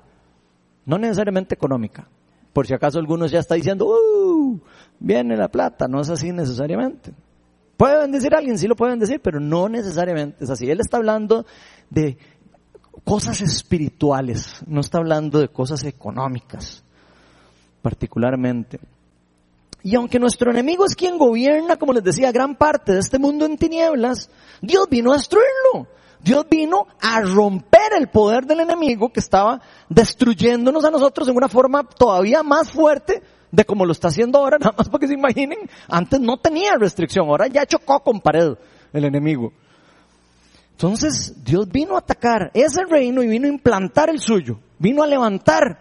no 0.85 0.99
necesariamente 0.99 1.55
económica. 1.55 2.07
Por 2.53 2.67
si 2.67 2.75
acaso 2.75 2.99
algunos 2.99 3.31
ya 3.31 3.39
están 3.39 3.57
diciendo, 3.57 3.87
uh, 3.87 4.59
viene 4.99 5.35
la 5.35 5.47
plata. 5.47 5.87
No 5.87 6.01
es 6.01 6.09
así 6.11 6.31
necesariamente. 6.31 7.13
Puede 7.77 7.97
bendecir 7.97 8.35
a 8.35 8.37
alguien, 8.37 8.59
sí 8.59 8.67
lo 8.67 8.75
pueden 8.75 8.99
decir, 8.99 9.19
pero 9.23 9.39
no 9.39 9.67
necesariamente 9.67 10.43
es 10.43 10.51
así. 10.51 10.69
Él 10.69 10.81
está 10.81 10.97
hablando 10.97 11.47
de 11.89 12.15
cosas 13.03 13.41
espirituales, 13.41 14.61
no 14.67 14.81
está 14.81 14.99
hablando 14.99 15.39
de 15.39 15.49
cosas 15.49 15.83
económicas, 15.83 16.83
particularmente. 17.81 18.79
Y 19.83 19.95
aunque 19.95 20.19
nuestro 20.19 20.51
enemigo 20.51 20.85
es 20.85 20.95
quien 20.95 21.17
gobierna, 21.17 21.77
como 21.77 21.93
les 21.93 22.03
decía, 22.03 22.31
gran 22.31 22.55
parte 22.55 22.93
de 22.93 22.99
este 22.99 23.17
mundo 23.17 23.45
en 23.45 23.57
tinieblas, 23.57 24.29
Dios 24.61 24.87
vino 24.89 25.11
a 25.11 25.17
destruirlo. 25.17 25.87
Dios 26.23 26.45
vino 26.49 26.85
a 27.01 27.21
romper 27.21 27.93
el 27.97 28.09
poder 28.09 28.45
del 28.45 28.59
enemigo 28.59 29.11
que 29.11 29.19
estaba 29.19 29.59
destruyéndonos 29.89 30.85
a 30.85 30.91
nosotros 30.91 31.27
en 31.27 31.35
una 31.35 31.49
forma 31.49 31.83
todavía 31.83 32.43
más 32.43 32.69
fuerte 32.69 33.23
de 33.51 33.65
como 33.65 33.85
lo 33.85 33.91
está 33.91 34.09
haciendo 34.09 34.37
ahora, 34.37 34.57
nada 34.59 34.73
más 34.77 34.87
para 34.87 34.99
que 34.99 35.07
se 35.07 35.13
imaginen, 35.13 35.57
antes 35.87 36.19
no 36.19 36.37
tenía 36.37 36.75
restricción, 36.75 37.27
ahora 37.27 37.47
ya 37.47 37.65
chocó 37.65 37.99
con 38.01 38.21
pared 38.21 38.53
el 38.93 39.05
enemigo. 39.05 39.51
Entonces 40.81 41.35
Dios 41.43 41.69
vino 41.69 41.93
a 41.93 41.99
atacar 41.99 42.49
ese 42.55 42.83
reino 42.89 43.21
y 43.21 43.27
vino 43.27 43.45
a 43.45 43.51
implantar 43.51 44.09
el 44.09 44.19
suyo, 44.19 44.57
vino 44.79 45.03
a 45.03 45.07
levantar 45.07 45.77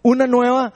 una 0.00 0.26
nueva 0.26 0.72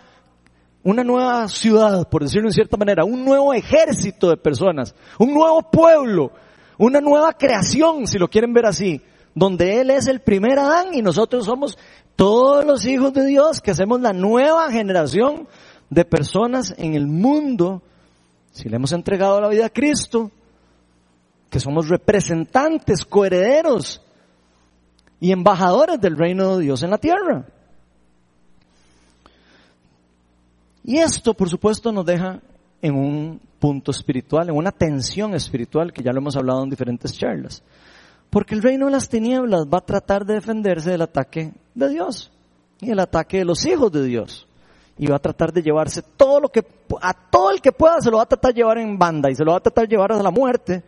una 0.83 1.03
nueva 1.03 1.49
ciudad, 1.49 2.07
por 2.07 2.23
decirlo 2.23 2.49
de 2.49 2.55
cierta 2.55 2.77
manera, 2.77 3.07
un 3.07 3.25
nuevo 3.25 3.55
ejército 3.55 4.29
de 4.29 4.37
personas, 4.37 4.95
un 5.19 5.33
nuevo 5.33 5.63
pueblo, 5.71 6.33
una 6.77 7.01
nueva 7.01 7.33
creación, 7.33 8.07
si 8.07 8.19
lo 8.19 8.29
quieren 8.29 8.53
ver 8.53 8.67
así, 8.67 9.01
donde 9.35 9.81
Él 9.81 9.89
es 9.89 10.07
el 10.07 10.21
primer 10.21 10.59
Adán 10.59 10.89
y 10.93 11.01
nosotros 11.01 11.47
somos 11.47 11.79
todos 12.15 12.67
los 12.67 12.85
hijos 12.85 13.15
de 13.15 13.25
Dios, 13.25 13.63
que 13.63 13.71
hacemos 13.71 14.03
la 14.03 14.13
nueva 14.13 14.71
generación 14.71 15.49
de 15.89 16.05
personas 16.05 16.75
en 16.77 16.93
el 16.93 17.07
mundo, 17.07 17.81
si 18.51 18.69
le 18.69 18.77
hemos 18.77 18.93
entregado 18.93 19.41
la 19.41 19.49
vida 19.49 19.67
a 19.67 19.71
Cristo, 19.71 20.31
que 21.53 21.61
somos 21.61 21.91
representantes, 21.91 23.05
coherederos 23.05 24.01
y 25.21 25.33
embajadores 25.33 26.01
del 26.01 26.17
reino 26.17 26.57
de 26.57 26.65
Dios 26.65 26.83
en 26.83 26.89
la 26.89 26.97
tierra. 26.97 27.45
Y 30.83 30.97
esto, 30.97 31.35
por 31.35 31.51
supuesto, 31.51 31.93
nos 31.93 32.07
deja 32.07 32.41
en 32.81 32.95
un 32.95 33.39
punto 33.59 33.91
espiritual, 33.91 34.49
en 34.49 34.57
una 34.57 34.73
tensión 34.73 35.35
espiritual 35.35 35.93
que 35.93 36.03
ya 36.03 36.11
lo 36.11 36.21
hemos 36.21 36.37
hablado 36.37 36.65
en 36.65 36.71
diferentes 36.71 37.13
charlas. 37.19 37.63
Porque 38.31 38.55
el 38.55 38.63
reino 38.63 38.87
de 38.87 38.93
las 38.93 39.11
tinieblas 39.11 39.67
va 39.67 39.77
a 39.77 39.85
tratar 39.85 40.25
de 40.25 40.35
defenderse 40.37 40.91
del 40.91 41.03
ataque 41.03 41.53
de 41.75 41.89
Dios 41.91 42.33
y 42.81 42.91
el 42.93 42.99
ataque 42.99 43.37
de 43.37 43.45
los 43.45 43.67
hijos 43.67 43.93
de 43.93 44.05
Dios. 44.05 44.49
Y 44.97 45.07
va 45.07 45.17
a 45.17 45.19
tratar 45.19 45.53
de 45.53 45.63
llevarse 45.63 46.01
todo 46.17 46.41
lo 46.41 46.49
que, 46.49 46.65
a 47.03 47.13
todo 47.13 47.51
el 47.51 47.61
que 47.61 47.73
pueda 47.73 48.01
se 48.01 48.11
lo 48.11 48.17
va 48.17 48.23
a 48.23 48.27
tratar 48.27 48.55
de 48.55 48.61
llevar 48.61 48.79
en 48.79 48.99
banda 48.99 49.31
y 49.31 49.35
se 49.35 49.45
lo 49.45 49.53
va 49.53 49.59
a 49.59 49.63
tratar 49.63 49.87
de 49.87 49.91
llevar 49.91 50.13
a 50.13 50.23
la 50.23 50.31
muerte. 50.31 50.83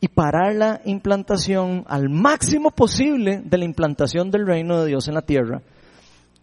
Y 0.00 0.08
parar 0.08 0.54
la 0.54 0.80
implantación 0.84 1.84
al 1.86 2.08
máximo 2.08 2.70
posible 2.70 3.42
de 3.44 3.58
la 3.58 3.64
implantación 3.64 4.30
del 4.30 4.46
reino 4.46 4.80
de 4.80 4.88
Dios 4.88 5.08
en 5.08 5.14
la 5.14 5.22
tierra, 5.22 5.62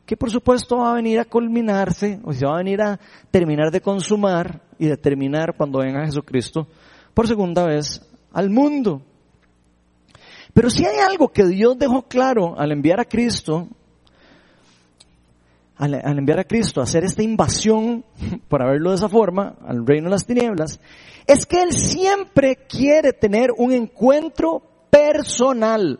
que 0.05 0.15
por 0.15 0.29
supuesto 0.29 0.77
va 0.77 0.91
a 0.91 0.95
venir 0.95 1.19
a 1.19 1.25
culminarse, 1.25 2.19
o 2.23 2.33
se 2.33 2.45
va 2.45 2.53
a 2.53 2.63
venir 2.63 2.81
a 2.81 2.99
terminar 3.31 3.71
de 3.71 3.81
consumar 3.81 4.61
y 4.77 4.85
de 4.87 4.97
terminar 4.97 5.55
cuando 5.57 5.79
venga 5.79 6.05
Jesucristo 6.05 6.67
por 7.13 7.27
segunda 7.27 7.65
vez 7.65 8.01
al 8.31 8.49
mundo. 8.49 9.01
Pero 10.53 10.69
si 10.69 10.85
hay 10.85 10.97
algo 10.99 11.29
que 11.29 11.45
Dios 11.45 11.77
dejó 11.77 12.03
claro 12.03 12.59
al 12.59 12.71
enviar 12.71 12.99
a 12.99 13.05
Cristo, 13.05 13.67
al, 15.77 15.93
enviar 16.17 16.39
a 16.39 16.43
Cristo 16.43 16.79
a 16.81 16.83
hacer 16.83 17.03
esta 17.03 17.23
invasión, 17.23 18.03
para 18.49 18.69
verlo 18.69 18.89
de 18.89 18.95
esa 18.95 19.09
forma, 19.09 19.55
al 19.65 19.85
reino 19.85 20.05
de 20.05 20.11
las 20.11 20.25
tinieblas, 20.25 20.79
es 21.25 21.45
que 21.45 21.61
Él 21.61 21.73
siempre 21.73 22.55
quiere 22.67 23.13
tener 23.13 23.51
un 23.57 23.73
encuentro 23.73 24.63
personal 24.89 25.99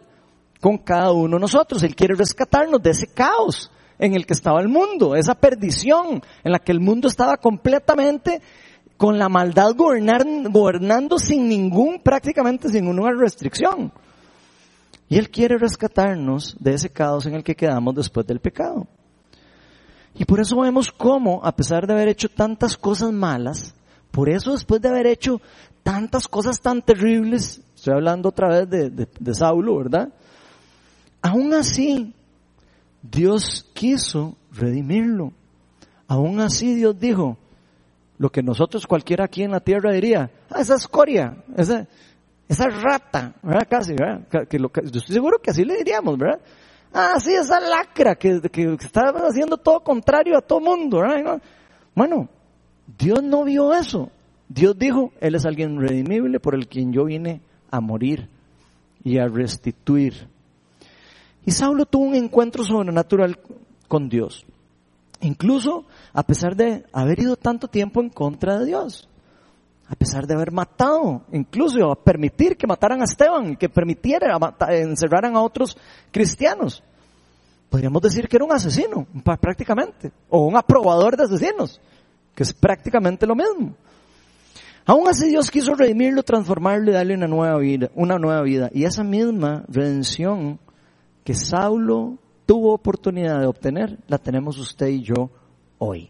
con 0.61 0.77
cada 0.79 1.11
uno 1.11 1.37
de 1.37 1.41
nosotros. 1.41 1.83
Él 1.83 1.95
quiere 1.95 2.15
rescatarnos 2.15 2.81
de 2.81 2.91
ese 2.91 3.07
caos 3.07 3.71
en 3.99 4.13
el 4.13 4.25
que 4.25 4.33
estaba 4.33 4.61
el 4.61 4.69
mundo, 4.69 5.15
esa 5.15 5.35
perdición 5.35 6.21
en 6.43 6.51
la 6.51 6.59
que 6.59 6.71
el 6.71 6.79
mundo 6.79 7.07
estaba 7.07 7.37
completamente 7.37 8.41
con 8.95 9.19
la 9.19 9.29
maldad 9.29 9.75
gobernando 9.75 11.19
sin 11.19 11.47
ningún, 11.47 11.99
prácticamente 12.01 12.69
sin 12.69 12.85
ninguna 12.85 13.11
restricción. 13.11 13.91
Y 15.09 15.17
Él 15.17 15.29
quiere 15.29 15.57
rescatarnos 15.57 16.57
de 16.59 16.73
ese 16.73 16.89
caos 16.89 17.25
en 17.25 17.35
el 17.35 17.43
que 17.43 17.55
quedamos 17.55 17.95
después 17.95 18.25
del 18.25 18.39
pecado. 18.39 18.87
Y 20.17 20.25
por 20.25 20.39
eso 20.39 20.59
vemos 20.59 20.91
cómo, 20.91 21.41
a 21.43 21.55
pesar 21.55 21.85
de 21.85 21.93
haber 21.93 22.07
hecho 22.07 22.29
tantas 22.29 22.77
cosas 22.77 23.11
malas, 23.11 23.75
por 24.11 24.29
eso 24.29 24.53
después 24.53 24.81
de 24.81 24.89
haber 24.89 25.07
hecho 25.07 25.41
tantas 25.83 26.27
cosas 26.27 26.59
tan 26.59 26.81
terribles, 26.81 27.61
estoy 27.75 27.93
hablando 27.93 28.29
otra 28.29 28.49
vez 28.49 28.69
de, 28.69 29.07
de 29.19 29.33
Saulo, 29.33 29.77
¿verdad? 29.77 30.09
Aún 31.21 31.53
así, 31.53 32.13
Dios 33.01 33.69
quiso 33.73 34.35
redimirlo. 34.51 35.33
Aún 36.07 36.39
así 36.39 36.73
Dios 36.75 36.99
dijo, 36.99 37.37
lo 38.17 38.31
que 38.31 38.41
nosotros 38.41 38.87
cualquiera 38.87 39.25
aquí 39.25 39.43
en 39.43 39.51
la 39.51 39.59
tierra 39.59 39.91
diría, 39.91 40.31
ah, 40.49 40.61
esa 40.61 40.75
escoria, 40.75 41.43
esa, 41.55 41.87
esa 42.47 42.67
rata, 42.69 43.33
¿verdad? 43.43 43.67
Casi, 43.69 43.93
¿verdad? 43.93 44.47
Que, 44.47 44.57
lo, 44.57 44.71
yo 44.73 44.99
estoy 44.99 45.13
seguro 45.13 45.39
que 45.39 45.51
así 45.51 45.63
le 45.63 45.77
diríamos, 45.77 46.17
¿verdad? 46.17 46.39
Ah, 46.93 47.19
sí, 47.19 47.33
esa 47.33 47.59
lacra 47.59 48.15
que, 48.15 48.41
que 48.41 48.73
está 48.79 49.09
haciendo 49.27 49.57
todo 49.57 49.81
contrario 49.81 50.37
a 50.37 50.41
todo 50.41 50.59
mundo, 50.59 50.99
¿verdad? 50.99 51.41
Bueno, 51.93 52.29
Dios 52.97 53.21
no 53.21 53.43
vio 53.43 53.73
eso. 53.73 54.09
Dios 54.49 54.77
dijo, 54.77 55.11
Él 55.19 55.35
es 55.35 55.45
alguien 55.45 55.79
redimible 55.79 56.39
por 56.39 56.55
el 56.55 56.67
quien 56.67 56.93
yo 56.93 57.05
vine 57.05 57.41
a 57.69 57.81
morir 57.81 58.29
y 59.03 59.19
a 59.19 59.27
restituir. 59.27 60.27
Y 61.45 61.51
Saulo 61.51 61.85
tuvo 61.85 62.05
un 62.05 62.15
encuentro 62.15 62.63
sobrenatural 62.63 63.39
con 63.87 64.09
Dios. 64.09 64.45
Incluso 65.21 65.85
a 66.13 66.23
pesar 66.23 66.55
de 66.55 66.85
haber 66.93 67.19
ido 67.19 67.35
tanto 67.35 67.67
tiempo 67.67 68.01
en 68.01 68.09
contra 68.09 68.59
de 68.59 68.65
Dios 68.65 69.09
a 69.89 69.95
pesar 69.95 70.27
de 70.27 70.33
haber 70.33 70.51
matado, 70.51 71.21
incluso 71.31 71.91
a 71.91 71.95
permitir 71.95 72.57
que 72.57 72.67
mataran 72.67 73.01
a 73.01 73.05
Esteban, 73.05 73.55
que 73.55 73.69
permitiera 73.69 74.37
encerraran 74.69 75.35
a 75.35 75.41
otros 75.41 75.77
cristianos. 76.11 76.83
Podríamos 77.69 78.01
decir 78.01 78.27
que 78.27 78.37
era 78.37 78.45
un 78.45 78.51
asesino, 78.51 79.07
prácticamente, 79.39 80.11
o 80.29 80.45
un 80.45 80.57
aprobador 80.57 81.15
de 81.15 81.23
asesinos, 81.23 81.79
que 82.35 82.43
es 82.43 82.53
prácticamente 82.53 83.25
lo 83.25 83.35
mismo. 83.35 83.75
Aún 84.85 85.07
así 85.07 85.27
Dios 85.27 85.51
quiso 85.51 85.73
redimirlo, 85.73 86.23
transformarlo 86.23 86.91
y 86.91 86.93
darle 86.93 87.15
una 87.15 87.27
nueva 87.27 87.57
vida, 87.57 87.89
una 87.93 88.17
nueva 88.17 88.41
vida. 88.43 88.69
Y 88.73 88.85
esa 88.85 89.03
misma 89.03 89.65
redención 89.67 90.59
que 91.25 91.33
Saulo 91.33 92.17
tuvo 92.45 92.73
oportunidad 92.73 93.39
de 93.41 93.47
obtener, 93.47 93.99
la 94.07 94.17
tenemos 94.17 94.57
usted 94.57 94.87
y 94.87 95.01
yo 95.01 95.29
hoy. 95.77 96.09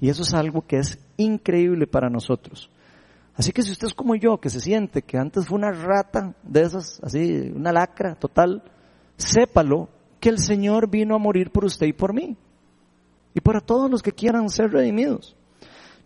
Y 0.00 0.08
eso 0.08 0.22
es 0.22 0.34
algo 0.34 0.62
que 0.62 0.78
es 0.78 0.98
increíble 1.16 1.88
para 1.88 2.08
nosotros. 2.08 2.70
Así 3.36 3.52
que 3.52 3.62
si 3.62 3.72
usted 3.72 3.88
es 3.88 3.94
como 3.94 4.14
yo, 4.14 4.38
que 4.38 4.48
se 4.48 4.60
siente 4.60 5.02
que 5.02 5.18
antes 5.18 5.46
fue 5.46 5.58
una 5.58 5.70
rata 5.70 6.34
de 6.42 6.62
esas, 6.62 7.00
así, 7.02 7.52
una 7.54 7.70
lacra 7.70 8.14
total, 8.14 8.62
sépalo 9.16 9.90
que 10.20 10.30
el 10.30 10.38
Señor 10.38 10.88
vino 10.88 11.14
a 11.14 11.18
morir 11.18 11.50
por 11.50 11.66
usted 11.66 11.86
y 11.86 11.92
por 11.92 12.14
mí. 12.14 12.36
Y 13.34 13.40
para 13.40 13.60
todos 13.60 13.90
los 13.90 14.02
que 14.02 14.12
quieran 14.12 14.48
ser 14.48 14.70
redimidos. 14.70 15.36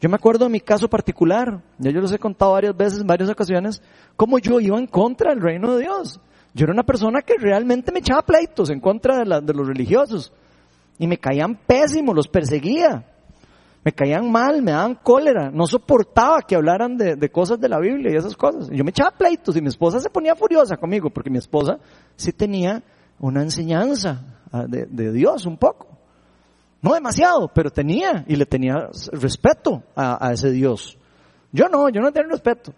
Yo 0.00 0.08
me 0.08 0.16
acuerdo 0.16 0.46
de 0.46 0.50
mi 0.50 0.60
caso 0.60 0.88
particular, 0.88 1.62
ya 1.78 1.90
yo 1.92 2.00
les 2.00 2.10
he 2.10 2.18
contado 2.18 2.52
varias 2.52 2.76
veces, 2.76 3.00
en 3.00 3.06
varias 3.06 3.30
ocasiones, 3.30 3.80
cómo 4.16 4.38
yo 4.38 4.58
iba 4.58 4.78
en 4.78 4.88
contra 4.88 5.30
del 5.30 5.40
reino 5.40 5.76
de 5.76 5.82
Dios. 5.82 6.20
Yo 6.52 6.64
era 6.64 6.72
una 6.72 6.82
persona 6.82 7.22
que 7.22 7.34
realmente 7.38 7.92
me 7.92 8.00
echaba 8.00 8.22
pleitos 8.22 8.70
en 8.70 8.80
contra 8.80 9.18
de, 9.18 9.40
de 9.42 9.54
los 9.54 9.68
religiosos. 9.68 10.32
Y 10.98 11.06
me 11.06 11.18
caían 11.18 11.54
pésimos, 11.54 12.16
los 12.16 12.26
perseguía 12.26 13.06
me 13.82 13.92
caían 13.92 14.30
mal, 14.30 14.62
me 14.62 14.72
daban 14.72 14.94
cólera, 14.94 15.50
no 15.50 15.66
soportaba 15.66 16.42
que 16.42 16.54
hablaran 16.54 16.96
de, 16.96 17.30
cosas 17.30 17.58
de 17.58 17.68
la 17.68 17.78
Biblia 17.78 18.12
y 18.12 18.16
esas 18.16 18.36
cosas. 18.36 18.68
Yo 18.70 18.84
me 18.84 18.90
echaba 18.90 19.10
pleitos 19.10 19.56
y 19.56 19.62
mi 19.62 19.68
esposa 19.68 20.00
se 20.00 20.10
ponía 20.10 20.34
furiosa 20.34 20.76
conmigo 20.76 21.10
porque 21.10 21.30
mi 21.30 21.38
esposa 21.38 21.78
sí 22.16 22.32
tenía 22.32 22.82
una 23.18 23.42
enseñanza 23.42 24.22
ah, 24.52 24.66
de, 24.66 25.12
Dios 25.12 25.46
un 25.46 25.56
poco. 25.56 25.88
No 26.82 26.94
demasiado, 26.94 27.48
pero 27.48 27.70
tenía 27.70 28.24
y 28.26 28.36
le 28.36 28.46
tenía 28.46 28.88
respeto 29.12 29.82
a, 29.94 30.26
a 30.26 30.32
ese 30.32 30.50
Dios. 30.50 30.98
Yo 31.52 31.68
no, 31.68 31.88
yo 31.88 32.00
no 32.00 32.12
tenía 32.12 32.30
respeto 32.30 32.72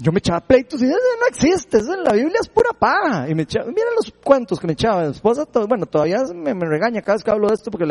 yo 0.00 0.12
me 0.12 0.18
echaba 0.18 0.40
pleitos 0.40 0.80
y 0.80 0.84
eso 0.84 0.96
no 1.20 1.26
existe, 1.26 1.78
eso 1.78 1.92
en 1.92 2.04
la 2.04 2.12
Biblia 2.12 2.38
es 2.40 2.48
pura 2.48 2.70
paja. 2.72 3.28
Y 3.28 3.34
me 3.34 3.42
echaba, 3.42 3.66
miren 3.66 3.94
los 3.96 4.12
cuentos 4.22 4.60
que 4.60 4.68
me 4.68 4.74
echaba. 4.74 5.02
Mi 5.02 5.10
esposa, 5.10 5.44
bueno, 5.68 5.86
todavía 5.86 6.18
me, 6.32 6.54
regaña 6.54 7.02
cada 7.02 7.16
vez 7.16 7.24
que 7.24 7.30
hablo 7.32 7.48
de 7.48 7.54
esto 7.54 7.72
porque 7.72 7.84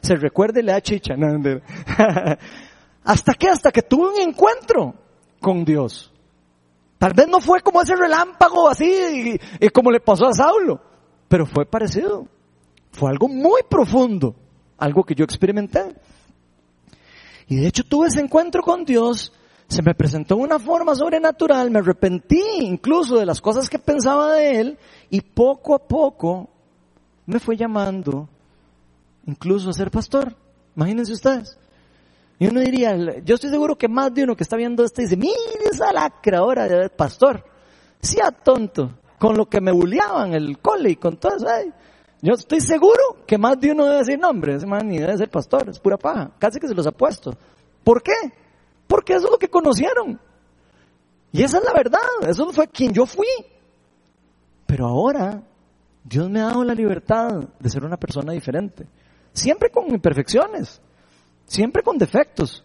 se 0.00 0.16
recuerda 0.16 0.58
y 0.58 0.64
le 0.64 0.72
da 0.72 0.80
chicha. 0.80 1.14
¿Hasta 3.04 3.34
qué? 3.34 3.48
Hasta 3.48 3.70
que 3.70 3.82
tuve 3.82 4.08
un 4.08 4.20
encuentro 4.28 4.94
con 5.40 5.64
Dios. 5.64 6.12
Tal 6.98 7.12
vez 7.14 7.28
no 7.28 7.40
fue 7.40 7.60
como 7.60 7.80
ese 7.80 7.94
relámpago 7.94 8.68
así, 8.68 9.38
como 9.72 9.92
le 9.92 10.00
pasó 10.00 10.26
a 10.26 10.32
Saulo, 10.32 10.80
pero 11.28 11.46
fue 11.46 11.64
parecido. 11.64 12.26
Fue 12.90 13.08
algo 13.08 13.28
muy 13.28 13.62
profundo, 13.70 14.34
algo 14.78 15.04
que 15.04 15.14
yo 15.14 15.24
experimenté. 15.24 15.94
Y 17.46 17.56
de 17.56 17.68
hecho 17.68 17.84
tuve 17.84 18.08
ese 18.08 18.20
encuentro 18.20 18.62
con 18.62 18.84
Dios 18.84 19.32
se 19.72 19.82
me 19.82 19.94
presentó 19.94 20.36
una 20.36 20.58
forma 20.58 20.94
sobrenatural, 20.94 21.70
me 21.70 21.78
arrepentí 21.78 22.42
incluso 22.60 23.18
de 23.18 23.24
las 23.24 23.40
cosas 23.40 23.70
que 23.70 23.78
pensaba 23.78 24.34
de 24.34 24.60
él 24.60 24.78
y 25.08 25.22
poco 25.22 25.74
a 25.74 25.78
poco 25.78 26.50
me 27.24 27.40
fue 27.40 27.56
llamando 27.56 28.28
incluso 29.26 29.70
a 29.70 29.72
ser 29.72 29.90
pastor. 29.90 30.36
Imagínense 30.76 31.12
ustedes. 31.12 31.58
Y 32.38 32.48
uno 32.48 32.60
diría, 32.60 32.94
yo 33.24 33.34
estoy 33.34 33.50
seguro 33.50 33.76
que 33.76 33.88
más 33.88 34.12
de 34.12 34.24
uno 34.24 34.36
que 34.36 34.42
está 34.42 34.56
viendo 34.56 34.84
esto 34.84 35.00
dice, 35.00 35.16
mire 35.16 35.34
esa 35.70 35.92
lacra 35.92 36.38
ahora 36.38 36.68
de 36.68 36.90
pastor. 36.90 37.44
Sea 38.00 38.30
tonto, 38.30 38.90
con 39.18 39.36
lo 39.36 39.46
que 39.46 39.60
me 39.60 39.72
bulleaban 39.72 40.34
el 40.34 40.58
cole 40.58 40.90
y 40.90 40.96
con 40.96 41.16
todo 41.16 41.36
eso. 41.36 41.46
yo 42.20 42.34
estoy 42.34 42.60
seguro 42.60 43.24
que 43.26 43.38
más 43.38 43.58
de 43.60 43.70
uno 43.70 43.84
debe 43.84 43.98
decir, 43.98 44.18
no 44.18 44.28
hombre, 44.28 44.56
ese 44.56 44.66
man 44.66 44.88
ni 44.88 44.98
debe 44.98 45.16
ser 45.16 45.30
pastor, 45.30 45.68
es 45.70 45.78
pura 45.78 45.96
paja. 45.96 46.32
Casi 46.38 46.58
que 46.58 46.68
se 46.68 46.74
los 46.74 46.86
ha 46.86 46.92
puesto. 46.92 47.34
¿Por 47.84 48.02
qué? 48.02 48.12
Porque 48.92 49.14
eso 49.14 49.24
es 49.24 49.30
lo 49.30 49.38
que 49.38 49.48
conocieron. 49.48 50.20
Y 51.32 51.42
esa 51.42 51.56
es 51.56 51.64
la 51.64 51.72
verdad, 51.72 52.28
eso 52.28 52.52
fue 52.52 52.68
quien 52.68 52.92
yo 52.92 53.06
fui. 53.06 53.26
Pero 54.66 54.86
ahora 54.86 55.42
Dios 56.04 56.28
me 56.28 56.42
ha 56.42 56.48
dado 56.48 56.62
la 56.62 56.74
libertad 56.74 57.48
de 57.58 57.70
ser 57.70 57.86
una 57.86 57.96
persona 57.96 58.34
diferente. 58.34 58.86
Siempre 59.32 59.70
con 59.70 59.88
imperfecciones, 59.88 60.82
siempre 61.46 61.82
con 61.82 61.96
defectos 61.96 62.62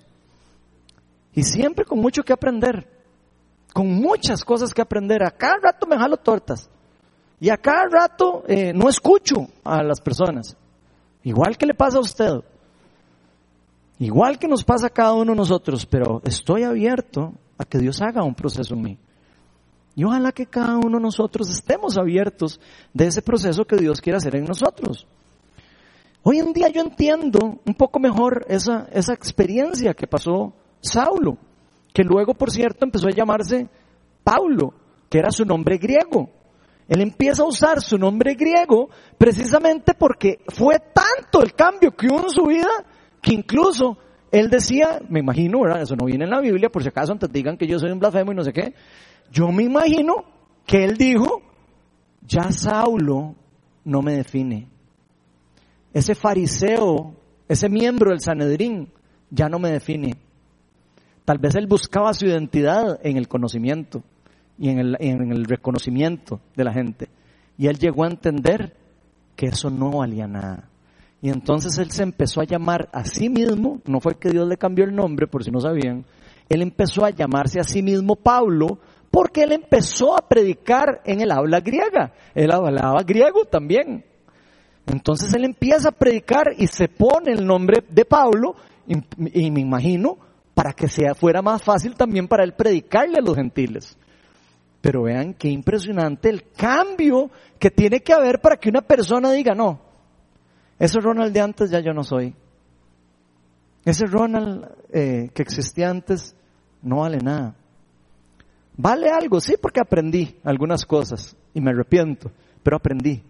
y 1.32 1.44
siempre 1.44 1.86
con 1.86 2.00
mucho 2.00 2.24
que 2.24 2.34
aprender, 2.34 2.86
con 3.74 3.88
muchas 3.88 4.44
cosas 4.44 4.74
que 4.74 4.82
aprender. 4.82 5.24
A 5.24 5.32
cada 5.32 5.56
rato 5.64 5.88
me 5.88 5.98
jalo 5.98 6.18
tortas 6.18 6.70
y 7.40 7.50
a 7.50 7.56
cada 7.56 7.86
rato 7.90 8.44
eh, 8.50 8.74
no 8.74 8.90
escucho 8.90 9.48
a 9.64 9.82
las 9.82 10.02
personas. 10.02 10.58
Igual 11.24 11.58
que 11.58 11.68
le 11.68 11.74
pasa 11.74 12.00
a 12.00 12.02
usted. 12.02 12.44
Igual 14.00 14.38
que 14.38 14.48
nos 14.48 14.64
pasa 14.64 14.88
a 14.88 14.92
cada 14.92 15.14
uno 15.14 15.32
de 15.32 15.38
nosotros, 15.38 15.86
pero 15.86 16.22
estoy 16.24 16.64
abierto 16.64 17.34
a 17.58 17.66
que 17.66 17.80
Dios 17.80 18.02
haga 18.02 18.24
un 18.24 18.36
proceso 18.36 18.76
en 18.76 18.82
mí. 18.82 18.98
Y 19.96 20.04
ojalá 20.04 20.32
que 20.32 20.46
cada 20.46 20.78
uno 20.78 20.98
de 20.98 21.04
nosotros 21.04 21.50
estemos 21.50 21.98
abiertos 21.98 22.60
de 22.94 23.08
ese 23.08 23.24
proceso 23.24 23.66
que 23.66 23.78
Dios 23.78 24.00
quiere 24.00 24.18
hacer 24.18 24.36
en 24.36 24.46
nosotros. 24.46 25.08
Hoy 26.22 26.38
en 26.38 26.54
día 26.54 26.70
yo 26.70 26.82
entiendo 26.82 27.60
un 27.66 27.74
poco 27.74 28.00
mejor 28.00 28.46
esa, 28.48 28.88
esa 28.92 29.14
experiencia 29.14 29.96
que 29.96 30.06
pasó 30.06 30.54
Saulo, 30.82 31.38
que 31.92 32.04
luego, 32.04 32.36
por 32.36 32.52
cierto, 32.52 32.86
empezó 32.86 33.08
a 33.08 33.16
llamarse 33.16 33.68
Paulo, 34.24 34.74
que 35.10 35.18
era 35.18 35.32
su 35.32 35.44
nombre 35.44 35.78
griego. 35.78 36.30
Él 36.88 37.02
empieza 37.02 37.42
a 37.42 37.48
usar 37.48 37.82
su 37.82 37.98
nombre 37.98 38.36
griego 38.36 38.90
precisamente 39.18 39.96
porque 39.96 40.42
fue 40.50 40.76
tanto 40.94 41.42
el 41.42 41.54
cambio 41.54 41.92
que 41.96 42.08
hubo 42.08 42.24
en 42.24 42.30
su 42.30 42.44
vida 42.44 42.86
que 43.28 43.34
incluso 43.34 43.98
él 44.32 44.50
decía, 44.50 45.02
me 45.10 45.20
imagino, 45.20 45.60
¿verdad? 45.60 45.82
Eso 45.82 45.98
no 45.98 46.06
viene 46.06 46.24
en 46.24 46.30
la 46.30 46.40
Biblia, 46.40 46.70
por 46.70 46.82
si 46.82 46.88
acaso 46.88 47.12
antes 47.12 47.30
digan 47.30 47.58
que 47.58 47.68
yo 47.68 47.78
soy 47.78 47.92
un 47.92 48.00
blasfemo 48.00 48.32
y 48.32 48.36
no 48.36 48.44
sé 48.44 48.54
qué. 48.54 48.74
Yo 49.32 49.52
me 49.52 49.64
imagino 49.64 50.24
que 50.66 50.86
él 50.86 50.96
dijo, 50.96 51.42
ya 52.22 52.50
Saulo 52.54 53.36
no 53.84 54.02
me 54.02 54.14
define. 54.14 54.70
Ese 55.94 56.16
fariseo, 56.16 57.16
ese 57.50 57.68
miembro 57.68 58.12
del 58.12 58.22
Sanedrín, 58.22 58.94
ya 59.30 59.50
no 59.50 59.60
me 59.60 59.72
define. 59.72 60.16
Tal 61.26 61.38
vez 61.38 61.56
él 61.56 61.68
buscaba 61.68 62.14
su 62.14 62.28
identidad 62.28 63.02
en 63.04 63.18
el 63.18 63.28
conocimiento 63.28 64.04
y 64.58 64.70
en 64.70 64.80
el, 64.80 64.98
en 65.02 65.34
el 65.34 65.44
reconocimiento 65.44 66.40
de 66.56 66.64
la 66.64 66.72
gente. 66.72 67.10
Y 67.58 67.68
él 67.68 67.78
llegó 67.78 68.06
a 68.06 68.10
entender 68.10 68.78
que 69.36 69.48
eso 69.48 69.70
no 69.70 69.92
valía 69.92 70.28
nada. 70.28 70.70
Y 71.22 71.30
entonces 71.30 71.78
él 71.80 71.92
se 71.92 72.04
empezó 72.04 72.42
a 72.42 72.46
llamar 72.46 72.90
a 72.94 73.04
sí 73.06 73.30
mismo, 73.30 73.82
no 73.86 74.00
fue 74.00 74.16
que 74.16 74.30
Dios 74.30 74.48
le 74.48 74.58
cambió 74.58 74.86
el 74.86 74.96
nombre, 74.96 75.28
por 75.28 75.44
si 75.44 75.52
no 75.52 75.60
sabían, 75.60 76.06
él 76.50 76.62
empezó 76.62 77.04
a 77.04 77.10
llamarse 77.10 77.60
a 77.60 77.64
sí 77.64 77.82
mismo 77.82 78.16
Pablo 78.16 78.80
porque 79.12 79.44
él 79.44 79.52
empezó 79.52 80.18
a 80.18 80.28
predicar 80.28 81.02
en 81.06 81.22
el 81.22 81.32
habla 81.32 81.60
griega. 81.60 82.14
Él 82.36 82.52
hablaba 82.52 83.02
griego 83.04 83.46
también. 83.46 84.06
Entonces 84.86 85.34
él 85.34 85.44
empieza 85.44 85.90
a 85.90 85.94
predicar 85.94 86.54
y 86.58 86.68
se 86.68 86.88
pone 86.88 87.34
el 87.34 87.46
nombre 87.46 87.84
de 87.90 88.06
Pablo 88.06 88.56
y, 88.88 89.52
me 89.52 89.60
imagino 89.60 90.18
para 90.54 90.74
que 90.74 90.88
sea, 90.88 91.14
fuera 91.14 91.42
más 91.42 91.62
fácil 91.62 91.96
también 91.96 92.28
para 92.28 92.44
él 92.44 92.54
predicarle 92.54 93.18
a 93.18 93.22
los 93.22 93.36
gentiles. 93.36 93.98
Pero 94.80 95.04
vean 95.04 95.34
qué 95.34 95.50
impresionante 95.50 96.30
el 96.30 96.52
cambio 96.52 97.30
que 97.60 97.70
tiene 97.70 98.00
que 98.00 98.14
haber 98.14 98.40
para 98.40 98.58
que 98.58 98.70
una 98.70 98.82
persona 98.82 99.32
diga, 99.32 99.54
no, 99.54 99.82
ese 100.80 101.00
Ronald 101.00 101.34
de 101.34 101.42
antes 101.42 101.70
ya 101.70 101.80
yo 101.80 101.94
no 101.94 102.04
soy. 102.04 102.36
Ese 103.84 104.06
Ronald 104.06 104.68
eh, 104.92 105.30
que 105.34 105.42
existía 105.42 105.90
antes 105.90 106.36
no 106.82 106.98
vale 106.98 107.18
nada. 107.18 107.56
Vale 108.76 109.10
algo, 109.10 109.40
sí, 109.40 109.56
porque 109.60 109.80
aprendí 109.80 110.36
algunas 110.44 110.86
cosas 110.86 111.36
y 111.54 111.62
me 111.62 111.72
arrepiento, 111.72 112.32
pero 112.62 112.78
aprendí. 112.78 113.24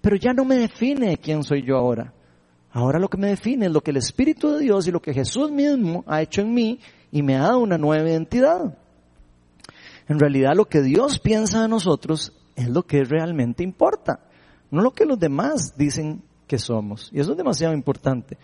Pero 0.00 0.16
ya 0.16 0.32
no 0.32 0.44
me 0.44 0.56
define 0.56 1.16
quién 1.16 1.42
soy 1.44 1.62
yo 1.62 1.76
ahora. 1.76 2.12
Ahora 2.72 2.98
lo 2.98 3.08
que 3.08 3.16
me 3.16 3.28
define 3.28 3.66
es 3.66 3.72
lo 3.72 3.82
que 3.82 3.90
el 3.90 3.98
Espíritu 3.98 4.50
de 4.50 4.60
Dios 4.60 4.86
y 4.86 4.90
lo 4.90 5.00
que 5.00 5.14
Jesús 5.14 5.50
mismo 5.50 6.04
ha 6.06 6.20
hecho 6.20 6.40
en 6.40 6.52
mí 6.52 6.80
y 7.10 7.22
me 7.22 7.36
ha 7.36 7.42
dado 7.42 7.60
una 7.60 7.78
nueva 7.78 8.08
identidad. 8.08 8.76
En 10.08 10.18
realidad 10.18 10.52
lo 10.54 10.66
que 10.66 10.82
Dios 10.82 11.20
piensa 11.20 11.62
de 11.62 11.68
nosotros 11.68 12.32
es 12.56 12.68
lo 12.68 12.82
que 12.82 13.04
realmente 13.04 13.62
importa, 13.62 14.20
no 14.70 14.82
lo 14.82 14.90
que 14.90 15.04
los 15.04 15.18
demás 15.18 15.74
dicen 15.76 16.22
somos. 16.58 17.10
Y 17.12 17.20
eso 17.20 17.32
es 17.32 17.36
demasiado 17.36 17.74
importante. 17.74 18.38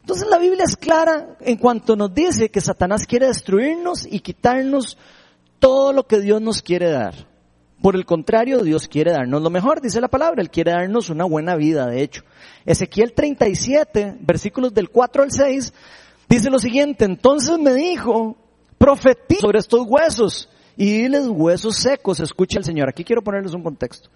Entonces 0.00 0.28
la 0.28 0.38
Biblia 0.38 0.64
es 0.64 0.76
clara 0.76 1.36
en 1.40 1.56
cuanto 1.56 1.94
nos 1.94 2.14
dice 2.14 2.50
que 2.50 2.60
Satanás 2.60 3.06
quiere 3.06 3.26
destruirnos 3.26 4.06
y 4.10 4.20
quitarnos 4.20 4.96
todo 5.58 5.92
lo 5.92 6.06
que 6.06 6.20
Dios 6.20 6.40
nos 6.40 6.62
quiere 6.62 6.90
dar. 6.90 7.14
Por 7.82 7.94
el 7.94 8.06
contrario, 8.06 8.62
Dios 8.62 8.88
quiere 8.88 9.12
darnos 9.12 9.42
lo 9.42 9.50
mejor, 9.50 9.80
dice 9.80 10.00
la 10.00 10.08
palabra, 10.08 10.42
Él 10.42 10.50
quiere 10.50 10.72
darnos 10.72 11.10
una 11.10 11.24
buena 11.24 11.54
vida, 11.56 11.86
de 11.86 12.02
hecho. 12.02 12.22
Ezequiel 12.64 13.12
37, 13.12 14.16
versículos 14.20 14.74
del 14.74 14.90
4 14.90 15.22
al 15.22 15.30
6, 15.30 15.72
dice 16.28 16.50
lo 16.50 16.58
siguiente, 16.58 17.04
entonces 17.04 17.58
me 17.58 17.74
dijo, 17.74 18.36
profetiza 18.78 19.42
sobre 19.42 19.60
estos 19.60 19.86
huesos 19.86 20.48
y 20.76 21.02
diles 21.02 21.26
huesos 21.28 21.76
secos, 21.76 22.18
escucha 22.20 22.58
el 22.58 22.64
Señor. 22.64 22.88
Aquí 22.88 23.04
quiero 23.04 23.22
ponerles 23.22 23.54
un 23.54 23.62
contexto. 23.62 24.08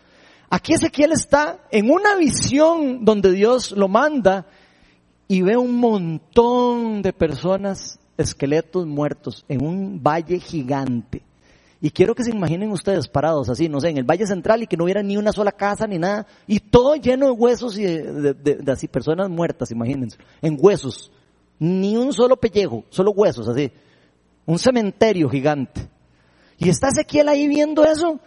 Aquí 0.54 0.74
Ezequiel 0.74 1.12
está 1.12 1.60
en 1.70 1.90
una 1.90 2.14
visión 2.14 3.06
donde 3.06 3.32
Dios 3.32 3.72
lo 3.72 3.88
manda 3.88 4.44
y 5.26 5.40
ve 5.40 5.56
un 5.56 5.76
montón 5.76 7.00
de 7.00 7.14
personas, 7.14 7.98
esqueletos 8.18 8.86
muertos, 8.86 9.46
en 9.48 9.64
un 9.64 10.02
valle 10.02 10.38
gigante. 10.38 11.22
Y 11.80 11.90
quiero 11.90 12.14
que 12.14 12.22
se 12.22 12.32
imaginen 12.32 12.70
ustedes 12.70 13.08
parados 13.08 13.48
así, 13.48 13.70
no 13.70 13.80
sé, 13.80 13.88
en 13.88 13.96
el 13.96 14.04
Valle 14.04 14.26
Central 14.26 14.62
y 14.62 14.66
que 14.66 14.76
no 14.76 14.84
hubiera 14.84 15.02
ni 15.02 15.16
una 15.16 15.32
sola 15.32 15.52
casa 15.52 15.86
ni 15.86 15.98
nada, 15.98 16.26
y 16.46 16.60
todo 16.60 16.96
lleno 16.96 17.28
de 17.28 17.32
huesos 17.32 17.78
y 17.78 17.84
de, 17.84 18.62
así, 18.70 18.88
personas 18.88 19.30
muertas, 19.30 19.70
imagínense, 19.70 20.18
en 20.42 20.58
huesos. 20.60 21.10
Ni 21.60 21.96
un 21.96 22.12
solo 22.12 22.36
pellejo, 22.36 22.84
solo 22.90 23.12
huesos, 23.12 23.48
así. 23.48 23.72
Un 24.44 24.58
cementerio 24.58 25.30
gigante. 25.30 25.88
Y 26.58 26.68
está 26.68 26.88
Ezequiel 26.88 27.28
ahí 27.28 27.48
viendo 27.48 27.86
eso, 27.86 28.20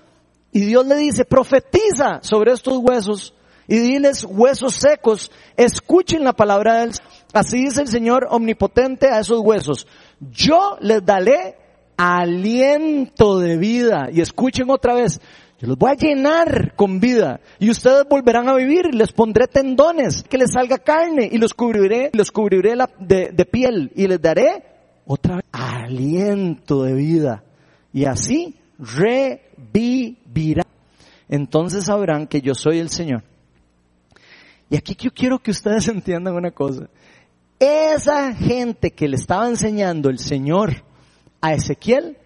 y 0.56 0.62
Dios 0.62 0.88
le 0.88 0.96
dice, 0.96 1.26
profetiza 1.26 2.20
sobre 2.22 2.54
estos 2.54 2.78
huesos, 2.78 3.34
y 3.68 3.78
diles 3.78 4.24
huesos 4.24 4.76
secos, 4.76 5.30
escuchen 5.58 6.24
la 6.24 6.32
palabra 6.32 6.80
del 6.80 6.94
Así 7.34 7.58
dice 7.58 7.82
el 7.82 7.90
Señor 7.90 8.26
omnipotente 8.30 9.10
a 9.10 9.20
esos 9.20 9.42
huesos. 9.42 9.86
Yo 10.32 10.78
les 10.80 11.06
daré 11.06 11.58
aliento 11.98 13.40
de 13.40 13.58
vida. 13.58 14.08
Y 14.14 14.22
escuchen 14.22 14.70
otra 14.70 14.94
vez, 14.94 15.20
yo 15.60 15.68
los 15.68 15.78
voy 15.78 15.92
a 15.92 15.96
llenar 15.96 16.74
con 16.78 17.02
vida 17.02 17.42
y 17.60 17.70
ustedes 17.70 18.06
volverán 18.10 18.48
a 18.48 18.56
vivir. 18.56 18.96
Les 18.96 19.12
pondré 19.12 19.48
tendones, 19.48 20.24
que 20.24 20.38
les 20.38 20.54
salga 20.54 20.78
carne 20.78 21.28
y 21.30 21.38
los 21.38 21.54
cubriré, 21.54 22.12
los 22.14 22.32
cubriré 22.32 22.76
de, 22.98 23.32
de 23.34 23.46
piel 23.46 23.92
y 23.94 24.08
les 24.08 24.22
daré 24.22 24.64
otra 25.06 25.36
vez 25.36 25.46
aliento 25.52 26.84
de 26.84 26.94
vida. 26.94 27.44
Y 27.92 28.06
así 28.06 28.56
revivirán. 28.80 30.25
Entonces 31.30 31.86
sabrán 31.86 32.28
que 32.28 32.42
yo 32.42 32.54
soy 32.54 32.80
el 32.80 32.90
Señor. 32.90 33.24
Y 34.70 34.78
aquí 34.78 34.96
yo 35.00 35.12
quiero 35.12 35.40
que 35.40 35.52
ustedes 35.52 35.88
entiendan 35.90 36.36
una 36.36 36.52
cosa. 36.52 36.90
Esa 37.60 38.34
gente 38.34 38.92
que 38.92 39.08
le 39.08 39.16
estaba 39.16 39.48
enseñando 39.48 40.10
el 40.10 40.20
Señor 40.20 40.84
a 41.42 41.54
Ezequiel 41.54 42.18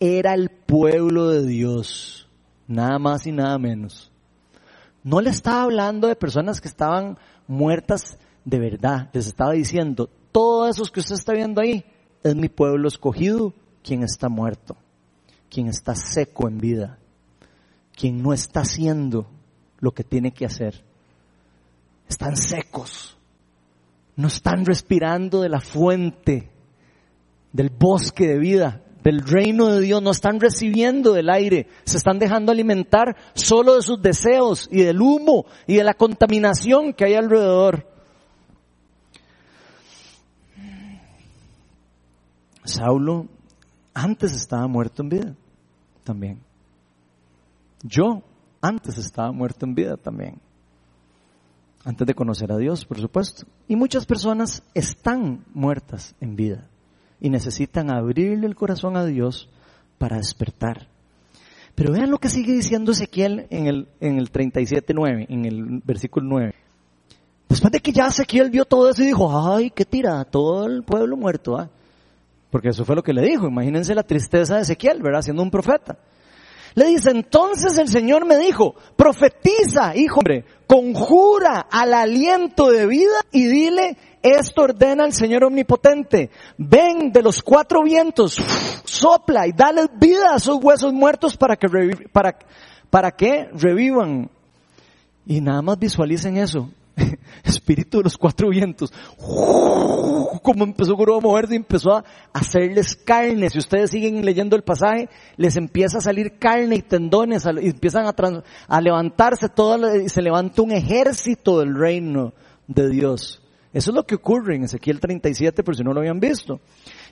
era 0.00 0.34
el 0.34 0.50
pueblo 0.50 1.28
de 1.28 1.46
Dios, 1.46 2.28
nada 2.66 2.98
más 2.98 3.26
y 3.26 3.32
nada 3.32 3.56
menos. 3.58 4.10
No 5.04 5.20
le 5.20 5.30
estaba 5.30 5.62
hablando 5.62 6.08
de 6.08 6.16
personas 6.16 6.60
que 6.60 6.68
estaban 6.68 7.16
muertas 7.46 8.18
de 8.44 8.58
verdad, 8.58 9.08
les 9.12 9.28
estaba 9.28 9.52
diciendo, 9.52 10.10
todos 10.32 10.76
esos 10.76 10.90
que 10.90 11.00
usted 11.00 11.14
está 11.14 11.32
viendo 11.32 11.60
ahí, 11.60 11.84
es 12.24 12.34
mi 12.34 12.48
pueblo 12.48 12.88
escogido, 12.88 13.54
quien 13.84 14.02
está 14.02 14.28
muerto, 14.28 14.76
quien 15.48 15.68
está 15.68 15.94
seco 15.94 16.48
en 16.48 16.58
vida, 16.58 16.98
quien 17.94 18.22
no 18.22 18.32
está 18.32 18.60
haciendo 18.60 19.26
lo 19.80 19.92
que 19.92 20.04
tiene 20.04 20.32
que 20.32 20.46
hacer. 20.46 20.82
Están 22.08 22.36
secos, 22.36 23.16
no 24.16 24.28
están 24.28 24.64
respirando 24.64 25.42
de 25.42 25.48
la 25.48 25.60
fuente 25.60 26.50
del 27.52 27.70
bosque 27.70 28.26
de 28.26 28.38
vida, 28.38 28.82
del 29.02 29.20
reino 29.26 29.66
de 29.66 29.80
Dios, 29.80 30.02
no 30.02 30.10
están 30.10 30.40
recibiendo 30.40 31.12
del 31.12 31.28
aire, 31.28 31.68
se 31.84 31.96
están 31.96 32.18
dejando 32.18 32.52
alimentar 32.52 33.16
solo 33.34 33.74
de 33.74 33.82
sus 33.82 34.00
deseos 34.00 34.68
y 34.70 34.82
del 34.82 35.00
humo 35.00 35.46
y 35.66 35.76
de 35.76 35.84
la 35.84 35.94
contaminación 35.94 36.92
que 36.92 37.04
hay 37.04 37.14
alrededor. 37.14 37.88
Saulo 42.64 43.26
antes 43.92 44.32
estaba 44.32 44.66
muerto 44.68 45.02
en 45.02 45.08
vida 45.08 45.34
también. 46.04 46.51
Yo 47.82 48.22
antes 48.60 48.96
estaba 48.98 49.32
muerto 49.32 49.66
en 49.66 49.74
vida 49.74 49.96
también. 49.96 50.40
Antes 51.84 52.06
de 52.06 52.14
conocer 52.14 52.52
a 52.52 52.56
Dios, 52.56 52.84
por 52.84 53.00
supuesto. 53.00 53.44
Y 53.66 53.74
muchas 53.74 54.06
personas 54.06 54.62
están 54.72 55.44
muertas 55.52 56.14
en 56.20 56.36
vida 56.36 56.68
y 57.20 57.28
necesitan 57.28 57.90
abrirle 57.90 58.46
el 58.46 58.54
corazón 58.54 58.96
a 58.96 59.04
Dios 59.04 59.48
para 59.98 60.16
despertar. 60.16 60.88
Pero 61.74 61.92
vean 61.92 62.10
lo 62.10 62.18
que 62.18 62.28
sigue 62.28 62.52
diciendo 62.52 62.92
Ezequiel 62.92 63.46
en 63.50 63.66
el, 63.66 63.88
en 64.00 64.18
el 64.18 64.30
37.9, 64.30 65.26
en 65.28 65.44
el 65.44 65.82
versículo 65.84 66.26
9. 66.28 66.54
Después 67.48 67.72
de 67.72 67.80
que 67.80 67.92
ya 67.92 68.06
Ezequiel 68.06 68.50
vio 68.50 68.64
todo 68.64 68.90
eso 68.90 69.02
y 69.02 69.06
dijo, 69.06 69.30
ay, 69.54 69.70
qué 69.70 69.84
tira, 69.84 70.24
todo 70.24 70.66
el 70.66 70.84
pueblo 70.84 71.16
muerto, 71.16 71.58
¿ah? 71.58 71.68
Porque 72.50 72.68
eso 72.68 72.84
fue 72.84 72.94
lo 72.94 73.02
que 73.02 73.12
le 73.14 73.22
dijo. 73.22 73.48
Imagínense 73.48 73.94
la 73.94 74.02
tristeza 74.02 74.56
de 74.56 74.62
Ezequiel, 74.62 75.02
¿verdad? 75.02 75.22
Siendo 75.22 75.42
un 75.42 75.50
profeta. 75.50 75.98
Le 76.74 76.86
dice, 76.86 77.10
entonces 77.10 77.76
el 77.78 77.88
Señor 77.88 78.24
me 78.24 78.38
dijo, 78.38 78.74
profetiza, 78.96 79.94
hijo 79.96 80.20
hombre, 80.20 80.44
conjura 80.66 81.66
al 81.70 81.92
aliento 81.92 82.70
de 82.70 82.86
vida 82.86 83.20
y 83.30 83.46
dile, 83.46 83.96
esto 84.22 84.62
ordena 84.62 85.04
el 85.04 85.12
Señor 85.12 85.44
omnipotente. 85.44 86.30
Ven 86.56 87.12
de 87.12 87.22
los 87.22 87.42
cuatro 87.42 87.82
vientos, 87.82 88.40
sopla 88.84 89.46
y 89.46 89.52
dale 89.52 89.86
vida 90.00 90.32
a 90.32 90.36
esos 90.36 90.58
huesos 90.62 90.92
muertos 90.92 91.36
para 91.36 91.56
que, 91.56 91.68
para 92.90 93.10
que 93.10 93.48
revivan. 93.52 94.30
Y 95.26 95.40
nada 95.40 95.62
más 95.62 95.78
visualicen 95.78 96.36
eso. 96.36 96.70
Espíritu 97.44 97.98
de 97.98 98.04
los 98.04 98.16
cuatro 98.16 98.48
vientos. 98.48 98.92
Como 100.42 100.64
empezó 100.64 100.94
a 100.94 101.20
moverse 101.20 101.54
empezó 101.54 101.96
a 101.96 102.04
hacerles 102.32 102.96
carne. 102.96 103.50
Si 103.50 103.58
ustedes 103.58 103.90
siguen 103.90 104.24
leyendo 104.24 104.56
el 104.56 104.62
pasaje, 104.62 105.08
les 105.36 105.56
empieza 105.56 105.98
a 105.98 106.02
salir 106.02 106.38
carne 106.38 106.76
y 106.76 106.82
tendones 106.82 107.46
y 107.60 107.68
empiezan 107.68 108.06
a, 108.06 108.14
a 108.68 108.80
levantarse 108.80 109.48
todo, 109.48 109.96
y 109.96 110.08
se 110.08 110.22
levanta 110.22 110.62
un 110.62 110.72
ejército 110.72 111.60
del 111.60 111.74
reino 111.74 112.32
de 112.66 112.88
Dios 112.88 113.42
Eso 113.72 113.90
es 113.90 113.94
lo 113.94 114.04
que 114.04 114.14
ocurre 114.14 114.56
en 114.56 114.64
Ezequiel 114.64 115.00
37, 115.00 115.62
por 115.62 115.76
si 115.76 115.82
no 115.82 115.92
lo 115.92 116.00
habían 116.00 116.20
visto. 116.20 116.60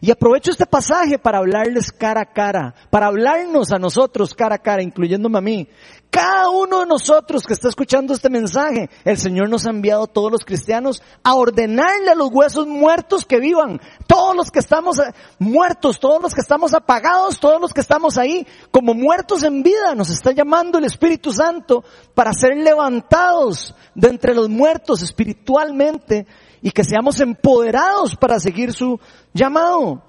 Y 0.00 0.10
aprovecho 0.10 0.50
este 0.50 0.66
pasaje 0.66 1.18
para 1.18 1.38
hablarles 1.38 1.92
cara 1.92 2.22
a 2.22 2.32
cara, 2.32 2.74
para 2.90 3.06
hablarnos 3.06 3.72
a 3.72 3.78
nosotros 3.78 4.34
cara 4.34 4.56
a 4.56 4.58
cara, 4.58 4.82
incluyéndome 4.82 5.38
a 5.38 5.42
mí. 5.42 5.68
Cada 6.10 6.50
uno 6.50 6.80
de 6.80 6.86
nosotros 6.86 7.44
que 7.46 7.52
está 7.52 7.68
escuchando 7.68 8.12
este 8.12 8.28
mensaje, 8.28 8.90
el 9.04 9.16
Señor 9.16 9.48
nos 9.48 9.64
ha 9.64 9.70
enviado 9.70 10.08
todos 10.08 10.32
los 10.32 10.44
cristianos 10.44 11.04
a 11.22 11.34
ordenarle 11.34 12.10
a 12.10 12.16
los 12.16 12.30
huesos 12.32 12.66
muertos 12.66 13.24
que 13.24 13.38
vivan. 13.38 13.80
Todos 14.08 14.34
los 14.34 14.50
que 14.50 14.58
estamos 14.58 14.98
eh, 14.98 15.14
muertos, 15.38 16.00
todos 16.00 16.20
los 16.20 16.34
que 16.34 16.40
estamos 16.40 16.74
apagados, 16.74 17.38
todos 17.38 17.60
los 17.60 17.72
que 17.72 17.80
estamos 17.80 18.18
ahí 18.18 18.44
como 18.72 18.92
muertos 18.92 19.44
en 19.44 19.62
vida, 19.62 19.94
nos 19.94 20.10
está 20.10 20.32
llamando 20.32 20.78
el 20.78 20.84
Espíritu 20.84 21.32
Santo 21.32 21.84
para 22.12 22.32
ser 22.32 22.56
levantados 22.56 23.72
de 23.94 24.08
entre 24.08 24.34
los 24.34 24.48
muertos 24.48 25.02
espiritualmente 25.02 26.26
y 26.60 26.72
que 26.72 26.82
seamos 26.82 27.20
empoderados 27.20 28.16
para 28.16 28.40
seguir 28.40 28.72
su 28.72 28.98
llamado. 29.32 30.02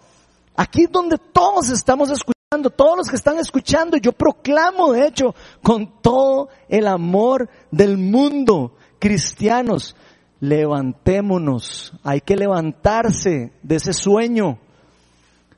Aquí 0.55 0.83
es 0.83 0.91
donde 0.91 1.17
todos 1.17 1.69
estamos 1.69 2.09
escuchando, 2.09 2.40
todos 2.51 2.97
los 2.97 3.07
que 3.07 3.15
están 3.15 3.39
escuchando, 3.39 3.95
yo 3.95 4.11
proclamo 4.11 4.91
de 4.91 5.07
hecho 5.07 5.33
con 5.63 6.01
todo 6.01 6.49
el 6.67 6.85
amor 6.85 7.49
del 7.71 7.97
mundo, 7.97 8.75
cristianos, 8.99 9.95
levantémonos, 10.41 11.93
hay 12.03 12.19
que 12.19 12.35
levantarse 12.35 13.53
de 13.63 13.75
ese 13.75 13.93
sueño. 13.93 14.59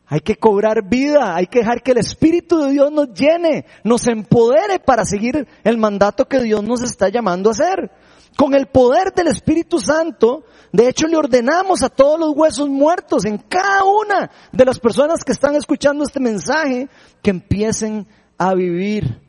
Hay 0.05 0.19
que 0.19 0.35
cobrar 0.35 0.87
vida, 0.87 1.35
hay 1.35 1.47
que 1.47 1.59
dejar 1.59 1.81
que 1.81 1.93
el 1.93 1.97
Espíritu 1.97 2.59
de 2.59 2.73
Dios 2.73 2.91
nos 2.91 3.11
llene, 3.13 3.65
nos 3.83 4.05
empodere 4.07 4.77
para 4.77 5.05
seguir 5.05 5.47
el 5.63 5.77
mandato 5.79 6.27
que 6.27 6.41
Dios 6.41 6.61
nos 6.61 6.83
está 6.83 7.09
llamando 7.09 7.49
a 7.49 7.53
hacer. 7.53 7.89
Con 8.37 8.55
el 8.55 8.67
poder 8.67 9.13
del 9.13 9.27
Espíritu 9.27 9.79
Santo, 9.79 10.43
de 10.71 10.89
hecho 10.89 11.07
le 11.07 11.17
ordenamos 11.17 11.83
a 11.83 11.89
todos 11.89 12.19
los 12.19 12.33
huesos 12.35 12.67
muertos 12.67 13.25
en 13.25 13.37
cada 13.37 13.83
una 13.83 14.31
de 14.51 14.65
las 14.65 14.79
personas 14.79 15.23
que 15.23 15.31
están 15.31 15.55
escuchando 15.55 16.03
este 16.03 16.19
mensaje 16.19 16.89
que 17.21 17.29
empiecen 17.29 18.07
a 18.39 18.55
vivir, 18.55 19.21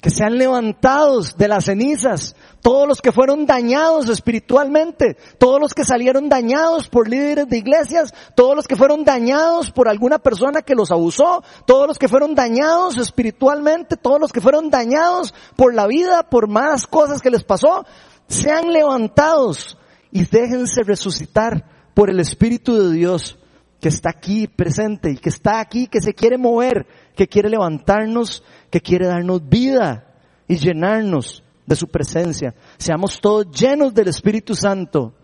que 0.00 0.10
sean 0.10 0.38
levantados 0.38 1.36
de 1.36 1.46
las 1.46 1.66
cenizas, 1.66 2.34
todos 2.62 2.88
los 2.88 3.00
que 3.00 3.12
fueron 3.12 3.44
dañados 3.44 4.08
espiritualmente, 4.08 5.16
todos 5.38 5.60
los 5.60 5.74
que 5.74 5.84
salieron 5.84 6.28
dañados 6.28 6.88
por 6.88 7.08
líderes 7.08 7.48
de 7.48 7.58
iglesias, 7.58 8.14
todos 8.34 8.56
los 8.56 8.66
que 8.66 8.76
fueron 8.76 9.04
dañados 9.04 9.70
por 9.70 9.88
alguna 9.88 10.18
persona 10.18 10.62
que 10.62 10.74
los 10.74 10.90
abusó, 10.90 11.44
todos 11.66 11.86
los 11.86 11.98
que 11.98 12.08
fueron 12.08 12.34
dañados 12.34 12.96
espiritualmente, 12.96 13.96
todos 13.96 14.18
los 14.18 14.32
que 14.32 14.40
fueron 14.40 14.70
dañados 14.70 15.34
por 15.54 15.74
la 15.74 15.86
vida, 15.86 16.22
por 16.24 16.48
malas 16.48 16.86
cosas 16.86 17.20
que 17.20 17.30
les 17.30 17.44
pasó, 17.44 17.84
sean 18.32 18.72
levantados 18.72 19.78
y 20.10 20.24
déjense 20.24 20.82
resucitar 20.82 21.64
por 21.94 22.10
el 22.10 22.20
Espíritu 22.20 22.76
de 22.76 22.94
Dios 22.94 23.38
que 23.80 23.88
está 23.88 24.10
aquí 24.10 24.46
presente 24.46 25.10
y 25.10 25.16
que 25.16 25.28
está 25.28 25.60
aquí, 25.60 25.86
que 25.86 26.00
se 26.00 26.14
quiere 26.14 26.38
mover, 26.38 26.86
que 27.16 27.26
quiere 27.26 27.50
levantarnos, 27.50 28.42
que 28.70 28.80
quiere 28.80 29.08
darnos 29.08 29.48
vida 29.48 30.06
y 30.48 30.56
llenarnos 30.56 31.42
de 31.66 31.76
su 31.76 31.88
presencia. 31.88 32.54
Seamos 32.78 33.20
todos 33.20 33.50
llenos 33.50 33.92
del 33.92 34.08
Espíritu 34.08 34.54
Santo. 34.54 35.14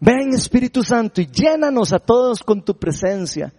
Ven 0.00 0.34
Espíritu 0.34 0.82
Santo 0.82 1.20
y 1.20 1.26
llénanos 1.26 1.92
a 1.92 1.98
todos 1.98 2.42
con 2.42 2.64
tu 2.64 2.76
presencia. 2.76 3.52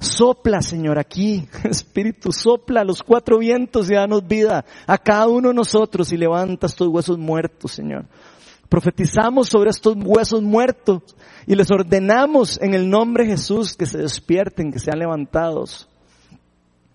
Sopla, 0.00 0.62
Señor, 0.62 0.98
aquí, 0.98 1.48
Espíritu, 1.64 2.30
sopla 2.30 2.84
los 2.84 3.02
cuatro 3.02 3.38
vientos 3.38 3.90
y 3.90 3.94
danos 3.94 4.26
vida 4.26 4.64
a 4.86 4.98
cada 4.98 5.26
uno 5.26 5.48
de 5.48 5.54
nosotros 5.54 6.12
y 6.12 6.16
levanta 6.16 6.66
estos 6.66 6.88
huesos 6.88 7.18
muertos, 7.18 7.72
Señor. 7.72 8.06
Profetizamos 8.68 9.48
sobre 9.48 9.70
estos 9.70 9.96
huesos 9.96 10.42
muertos 10.42 11.02
y 11.46 11.54
les 11.54 11.70
ordenamos 11.70 12.60
en 12.60 12.74
el 12.74 12.88
nombre 12.88 13.24
de 13.24 13.32
Jesús 13.32 13.74
que 13.74 13.86
se 13.86 13.98
despierten, 13.98 14.70
que 14.70 14.78
sean 14.78 14.98
levantados, 14.98 15.88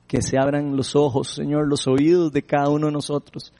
que 0.08 0.22
se 0.22 0.38
abran 0.38 0.78
los 0.78 0.96
ojos, 0.96 1.30
Señor, 1.30 1.68
los 1.68 1.88
oídos 1.88 2.32
de 2.32 2.44
cada 2.44 2.70
uno 2.70 2.88
de 2.88 2.94
nosotros. 2.94 3.52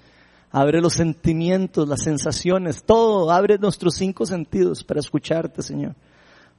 Abre 0.52 0.80
los 0.80 0.94
sentimientos, 0.94 1.90
las 1.90 2.04
sensaciones, 2.04 2.84
todo, 2.84 3.32
abre 3.32 3.58
nuestros 3.58 3.96
cinco 3.96 4.26
sentidos 4.26 4.84
para 4.84 5.00
escucharte, 5.00 5.64
Señor 5.64 5.96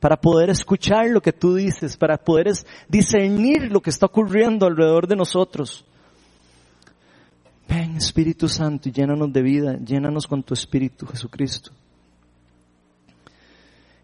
para 0.05 0.21
poder 0.21 0.51
escuchar 0.51 1.09
lo 1.09 1.23
que 1.23 1.33
tú 1.33 1.55
dices, 1.55 1.97
para 1.97 2.19
poder 2.19 2.53
discernir 2.91 3.73
lo 3.73 3.81
que 3.81 3.89
está 3.89 4.05
ocurriendo 4.05 4.67
alrededor 4.67 5.07
de 5.07 5.17
nosotros. 5.17 5.83
Ven 7.67 7.97
Espíritu 7.97 8.47
Santo 8.47 8.91
y 8.91 8.93
llénanos 8.93 9.33
de 9.33 9.41
vida, 9.41 9.79
llénanos 9.79 10.27
con 10.27 10.43
tu 10.43 10.53
Espíritu 10.53 11.07
Jesucristo. 11.07 11.71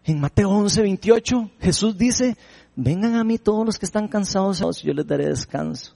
En 0.03 0.19
Mateo 0.19 0.49
11, 0.49 0.81
28, 0.81 1.51
Jesús 1.59 1.95
dice, 1.95 2.35
vengan 2.75 3.13
a 3.13 3.23
mí 3.23 3.37
todos 3.37 3.63
los 3.63 3.77
que 3.77 3.85
están 3.85 4.07
cansados 4.07 4.81
yo 4.81 4.93
les 4.93 5.05
daré 5.05 5.27
descanso. 5.27 5.93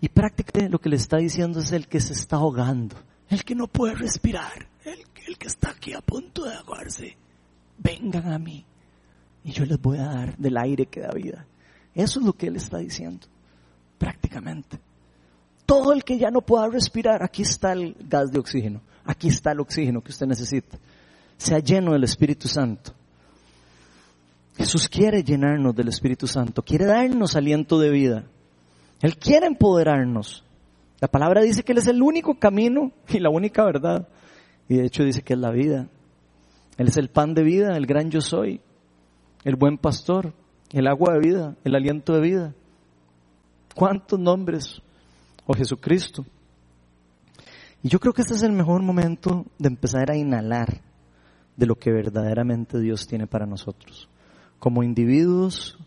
Y 0.00 0.08
prácticamente 0.08 0.72
lo 0.72 0.80
que 0.80 0.88
le 0.88 0.96
está 0.96 1.18
diciendo 1.18 1.60
es 1.60 1.70
el 1.70 1.86
que 1.86 2.00
se 2.00 2.14
está 2.14 2.34
ahogando, 2.34 2.96
el 3.28 3.44
que 3.44 3.54
no 3.54 3.68
puede 3.68 3.94
respirar, 3.94 4.66
el, 4.84 5.04
el 5.28 5.38
que 5.38 5.46
está 5.46 5.70
aquí 5.70 5.92
a 5.92 6.00
punto 6.00 6.42
de 6.42 6.52
ahogarse. 6.56 7.16
Vengan 7.78 8.32
a 8.32 8.40
mí 8.40 8.66
y 9.46 9.52
yo 9.52 9.64
les 9.64 9.80
voy 9.80 9.98
a 9.98 10.06
dar 10.06 10.36
del 10.36 10.56
aire 10.58 10.86
que 10.86 11.00
da 11.00 11.12
vida. 11.12 11.46
Eso 11.94 12.18
es 12.18 12.26
lo 12.26 12.32
que 12.32 12.48
Él 12.48 12.56
está 12.56 12.78
diciendo, 12.78 13.28
prácticamente. 13.96 14.80
Todo 15.64 15.92
el 15.92 16.02
que 16.02 16.18
ya 16.18 16.32
no 16.32 16.40
pueda 16.40 16.66
respirar, 16.66 17.22
aquí 17.22 17.42
está 17.42 17.72
el 17.72 17.94
gas 18.08 18.32
de 18.32 18.40
oxígeno, 18.40 18.80
aquí 19.04 19.28
está 19.28 19.52
el 19.52 19.60
oxígeno 19.60 20.00
que 20.00 20.10
usted 20.10 20.26
necesita. 20.26 20.78
Sea 21.36 21.60
lleno 21.60 21.92
del 21.92 22.02
Espíritu 22.02 22.48
Santo. 22.48 22.92
Jesús 24.56 24.88
quiere 24.88 25.22
llenarnos 25.22 25.76
del 25.76 25.88
Espíritu 25.88 26.26
Santo, 26.26 26.62
quiere 26.62 26.86
darnos 26.86 27.36
aliento 27.36 27.78
de 27.78 27.90
vida. 27.90 28.24
Él 29.00 29.16
quiere 29.16 29.46
empoderarnos. 29.46 30.42
La 30.98 31.06
palabra 31.06 31.42
dice 31.42 31.62
que 31.62 31.70
Él 31.70 31.78
es 31.78 31.86
el 31.86 32.02
único 32.02 32.36
camino 32.36 32.90
y 33.08 33.20
la 33.20 33.30
única 33.30 33.64
verdad. 33.64 34.08
Y 34.68 34.74
de 34.74 34.86
hecho 34.86 35.04
dice 35.04 35.22
que 35.22 35.34
es 35.34 35.38
la 35.38 35.52
vida. 35.52 35.86
Él 36.78 36.88
es 36.88 36.96
el 36.96 37.10
pan 37.10 37.32
de 37.32 37.44
vida, 37.44 37.76
el 37.76 37.86
gran 37.86 38.10
yo 38.10 38.20
soy 38.20 38.60
el 39.46 39.54
buen 39.54 39.78
pastor, 39.78 40.32
el 40.72 40.88
agua 40.88 41.12
de 41.12 41.20
vida, 41.20 41.56
el 41.62 41.76
aliento 41.76 42.12
de 42.14 42.20
vida. 42.20 42.54
¿Cuántos 43.76 44.18
nombres? 44.18 44.82
O 45.46 45.54
Jesucristo. 45.54 46.26
Y 47.80 47.88
yo 47.88 48.00
creo 48.00 48.12
que 48.12 48.22
este 48.22 48.34
es 48.34 48.42
el 48.42 48.50
mejor 48.50 48.82
momento 48.82 49.46
de 49.56 49.68
empezar 49.68 50.10
a 50.10 50.16
inhalar 50.16 50.80
de 51.56 51.64
lo 51.64 51.76
que 51.76 51.92
verdaderamente 51.92 52.80
Dios 52.80 53.06
tiene 53.06 53.28
para 53.28 53.46
nosotros. 53.46 54.08
Como 54.58 54.82
individuos, 54.82 55.78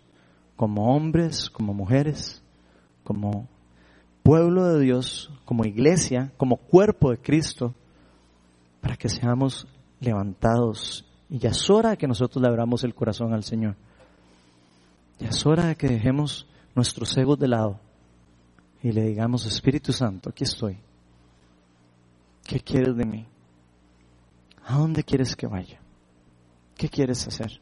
como 0.56 0.96
hombres, 0.96 1.50
como 1.50 1.74
mujeres, 1.74 2.42
como 3.04 3.50
pueblo 4.24 4.74
de 4.74 4.80
Dios, 4.86 5.34
como 5.44 5.66
iglesia, 5.66 6.32
como 6.38 6.56
cuerpo 6.56 7.12
de 7.12 7.18
Cristo, 7.18 7.76
para 8.80 8.96
que 8.96 9.10
seamos 9.10 9.68
levantados 10.00 11.09
y 11.30 11.38
ya 11.38 11.50
es 11.50 11.70
hora 11.70 11.92
de 11.92 11.98
que 11.98 12.08
nosotros 12.08 12.42
le 12.42 12.48
abramos 12.48 12.84
el 12.84 12.96
corazón 12.96 13.34
al 13.34 13.44
Señor. 13.44 13.76
Ya 15.20 15.30
es 15.30 15.46
hora 15.46 15.68
de 15.68 15.76
que 15.76 15.88
dejemos 15.88 16.48
nuestros 16.76 17.16
egos 17.18 17.38
de 17.38 17.48
lado 17.48 17.80
y 18.82 18.92
le 18.92 19.04
digamos, 19.04 19.46
Espíritu 19.46 19.92
Santo, 19.92 20.30
aquí 20.30 20.46
estoy. 20.46 20.78
¿Qué 22.46 22.60
quieres 22.62 22.96
de 22.96 23.06
mí? 23.06 23.28
¿A 24.66 24.78
dónde 24.78 25.04
quieres 25.04 25.36
que 25.36 25.48
vaya? 25.48 25.80
¿Qué 26.76 26.90
quieres 26.90 27.28
hacer? 27.28 27.60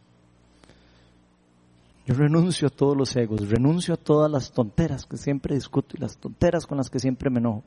Yo 2.06 2.14
renuncio 2.14 2.68
a 2.68 2.72
todos 2.72 2.96
los 2.96 3.16
egos, 3.18 3.50
renuncio 3.50 3.96
a 3.96 3.98
todas 3.98 4.32
las 4.32 4.52
tonteras 4.52 5.06
que 5.06 5.18
siempre 5.18 5.56
discuto 5.56 5.98
y 5.98 6.00
las 6.00 6.18
tonteras 6.18 6.66
con 6.66 6.78
las 6.78 6.90
que 6.90 7.00
siempre 7.00 7.30
me 7.30 7.40
enojo. 7.40 7.64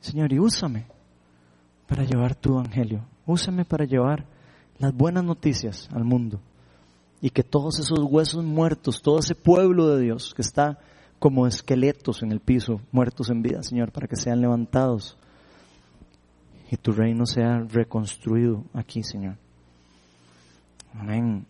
Señor, 0.00 0.32
y 0.32 0.38
úsame 0.38 0.86
para 1.86 2.04
llevar 2.04 2.34
tu 2.36 2.52
evangelio. 2.52 3.04
Úsame 3.26 3.64
para 3.64 3.84
llevar 3.84 4.24
las 4.78 4.94
buenas 4.94 5.24
noticias 5.24 5.88
al 5.92 6.04
mundo 6.04 6.40
y 7.20 7.30
que 7.30 7.42
todos 7.42 7.80
esos 7.80 7.98
huesos 8.00 8.44
muertos, 8.44 9.02
todo 9.02 9.18
ese 9.18 9.34
pueblo 9.34 9.88
de 9.88 10.02
Dios 10.02 10.34
que 10.34 10.42
está 10.42 10.78
como 11.18 11.46
esqueletos 11.46 12.22
en 12.22 12.30
el 12.30 12.40
piso, 12.40 12.80
muertos 12.92 13.30
en 13.30 13.42
vida, 13.42 13.62
Señor, 13.62 13.90
para 13.90 14.06
que 14.06 14.16
sean 14.16 14.40
levantados 14.40 15.16
y 16.70 16.76
tu 16.76 16.92
reino 16.92 17.26
sea 17.26 17.60
reconstruido 17.60 18.64
aquí, 18.74 19.02
Señor. 19.02 19.36
Amén. 20.94 21.46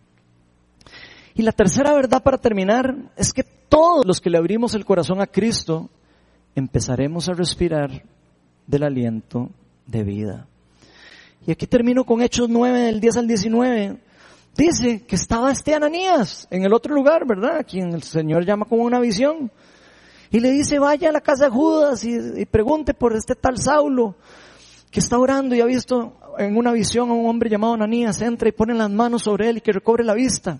Y 1.35 1.41
la 1.43 1.51
tercera 1.51 1.93
verdad 1.93 2.23
para 2.23 2.37
terminar 2.37 2.95
es 3.15 3.31
que 3.33 3.43
todos 3.43 4.05
los 4.05 4.19
que 4.19 4.29
le 4.29 4.37
abrimos 4.37 4.73
el 4.73 4.85
corazón 4.85 5.21
a 5.21 5.27
Cristo 5.27 5.89
empezaremos 6.55 7.29
a 7.29 7.33
respirar 7.33 8.03
del 8.65 8.83
aliento 8.83 9.49
de 9.85 10.03
vida. 10.03 10.47
Y 11.49 11.51
aquí 11.51 11.65
termino 11.65 12.03
con 12.03 12.21
Hechos 12.21 12.47
9, 12.47 12.77
del 12.77 12.99
10 12.99 13.17
al 13.17 13.27
19. 13.27 13.97
Dice 14.55 15.01
que 15.01 15.15
estaba 15.15 15.51
este 15.51 15.73
Ananías 15.73 16.47
en 16.51 16.63
el 16.63 16.71
otro 16.71 16.93
lugar, 16.93 17.25
¿verdad? 17.25 17.65
Quien 17.67 17.91
el 17.91 18.03
Señor 18.03 18.45
llama 18.45 18.65
como 18.65 18.83
una 18.83 18.99
visión. 18.99 19.51
Y 20.29 20.41
le 20.41 20.51
dice, 20.51 20.77
vaya 20.77 21.09
a 21.09 21.11
la 21.11 21.21
casa 21.21 21.45
de 21.45 21.49
Judas 21.49 22.03
y, 22.03 22.45
pregunte 22.45 22.93
por 22.93 23.15
este 23.15 23.33
tal 23.33 23.57
Saulo. 23.57 24.13
que 24.91 24.99
está 24.99 25.17
orando 25.17 25.55
y 25.55 25.61
ha 25.61 25.65
visto 25.65 26.13
en 26.37 26.55
una 26.55 26.71
visión 26.71 27.09
a 27.09 27.13
un 27.13 27.27
hombre 27.27 27.49
llamado 27.49 27.73
Ananías, 27.73 28.21
entra 28.21 28.47
y 28.47 28.51
pone 28.51 28.75
las 28.75 28.91
manos 28.91 29.23
sobre 29.23 29.49
él 29.49 29.57
y 29.57 29.61
que 29.61 29.71
recobre 29.71 30.03
la 30.03 30.13
vista. 30.13 30.59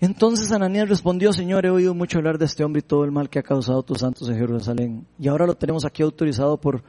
Entonces 0.00 0.52
Ananías 0.52 0.90
respondió, 0.90 1.32
Señor, 1.32 1.64
he 1.64 1.70
oído 1.70 1.94
mucho 1.94 2.18
hablar 2.18 2.36
de 2.36 2.44
este 2.44 2.62
hombre 2.62 2.80
y 2.80 2.86
todo 2.86 3.04
el 3.04 3.10
mal 3.10 3.30
que 3.30 3.38
ha 3.38 3.42
causado 3.42 3.82
tus 3.82 4.00
santos 4.00 4.28
en 4.28 4.36
Jerusalén. 4.36 5.06
Y 5.18 5.28
ahora 5.28 5.46
lo 5.46 5.54
tenemos 5.54 5.86
aquí 5.86 6.02
autorizado 6.02 6.58
por 6.58 6.84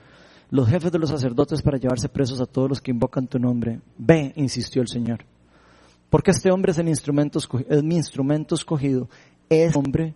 los 0.49 0.67
jefes 0.67 0.91
de 0.91 0.99
los 0.99 1.09
sacerdotes 1.09 1.61
para 1.61 1.77
llevarse 1.77 2.09
presos 2.09 2.39
a 2.41 2.45
todos 2.45 2.69
los 2.69 2.81
que 2.81 2.91
invocan 2.91 3.27
tu 3.27 3.39
nombre. 3.39 3.81
Ve, 3.97 4.33
insistió 4.35 4.81
el 4.81 4.87
Señor. 4.87 5.25
Porque 6.09 6.31
este 6.31 6.51
hombre 6.51 6.71
es, 6.71 6.77
el 6.77 6.87
instrumento, 6.87 7.39
es 7.69 7.83
mi 7.83 7.95
instrumento 7.95 8.55
escogido. 8.55 9.09
Es 9.49 9.75
hombre 9.75 10.15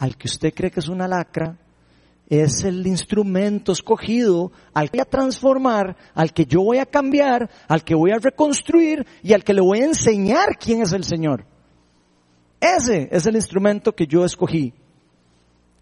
al 0.00 0.16
que 0.16 0.28
usted 0.28 0.54
cree 0.54 0.70
que 0.70 0.80
es 0.80 0.88
una 0.88 1.06
lacra, 1.06 1.58
es 2.28 2.64
el 2.64 2.86
instrumento 2.86 3.72
escogido 3.72 4.50
al 4.72 4.90
que 4.90 4.98
voy 4.98 5.02
a 5.02 5.10
transformar, 5.10 5.96
al 6.14 6.32
que 6.32 6.46
yo 6.46 6.62
voy 6.62 6.78
a 6.78 6.86
cambiar, 6.86 7.50
al 7.68 7.84
que 7.84 7.94
voy 7.94 8.12
a 8.12 8.18
reconstruir 8.18 9.06
y 9.22 9.34
al 9.34 9.44
que 9.44 9.52
le 9.52 9.60
voy 9.60 9.80
a 9.80 9.86
enseñar 9.86 10.56
quién 10.58 10.80
es 10.80 10.92
el 10.92 11.04
Señor. 11.04 11.44
Ese 12.60 13.08
es 13.10 13.26
el 13.26 13.34
instrumento 13.34 13.94
que 13.94 14.06
yo 14.06 14.24
escogí. 14.24 14.72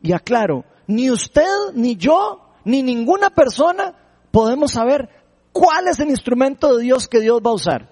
Y 0.03 0.13
aclaro, 0.13 0.65
ni 0.87 1.11
usted, 1.11 1.75
ni 1.75 1.97
yo, 1.97 2.48
ni 2.69 2.83
ninguna 2.83 3.31
persona 3.31 3.95
podemos 4.31 4.73
saber 4.73 5.09
cuál 5.53 5.89
es 5.89 6.01
el 6.01 6.11
instrumento 6.11 6.77
de 6.77 6.83
Dios 6.83 7.09
que 7.09 7.21
Dios 7.21 7.41
va 7.41 7.51
a 7.51 7.55
usar. 7.55 7.89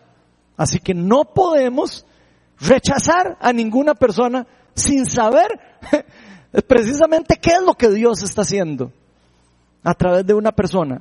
Así 0.54 0.80
que 0.80 0.92
no 0.92 1.24
podemos 1.24 2.04
rechazar 2.60 3.38
a 3.40 3.54
ninguna 3.54 3.94
persona 3.94 4.46
sin 4.74 5.06
saber 5.06 5.48
precisamente 6.68 7.36
qué 7.40 7.52
es 7.52 7.62
lo 7.62 7.72
que 7.72 7.88
Dios 7.88 8.22
está 8.22 8.42
haciendo 8.42 8.92
a 9.82 9.94
través 9.94 10.26
de 10.26 10.34
una 10.34 10.52
persona. 10.52 11.00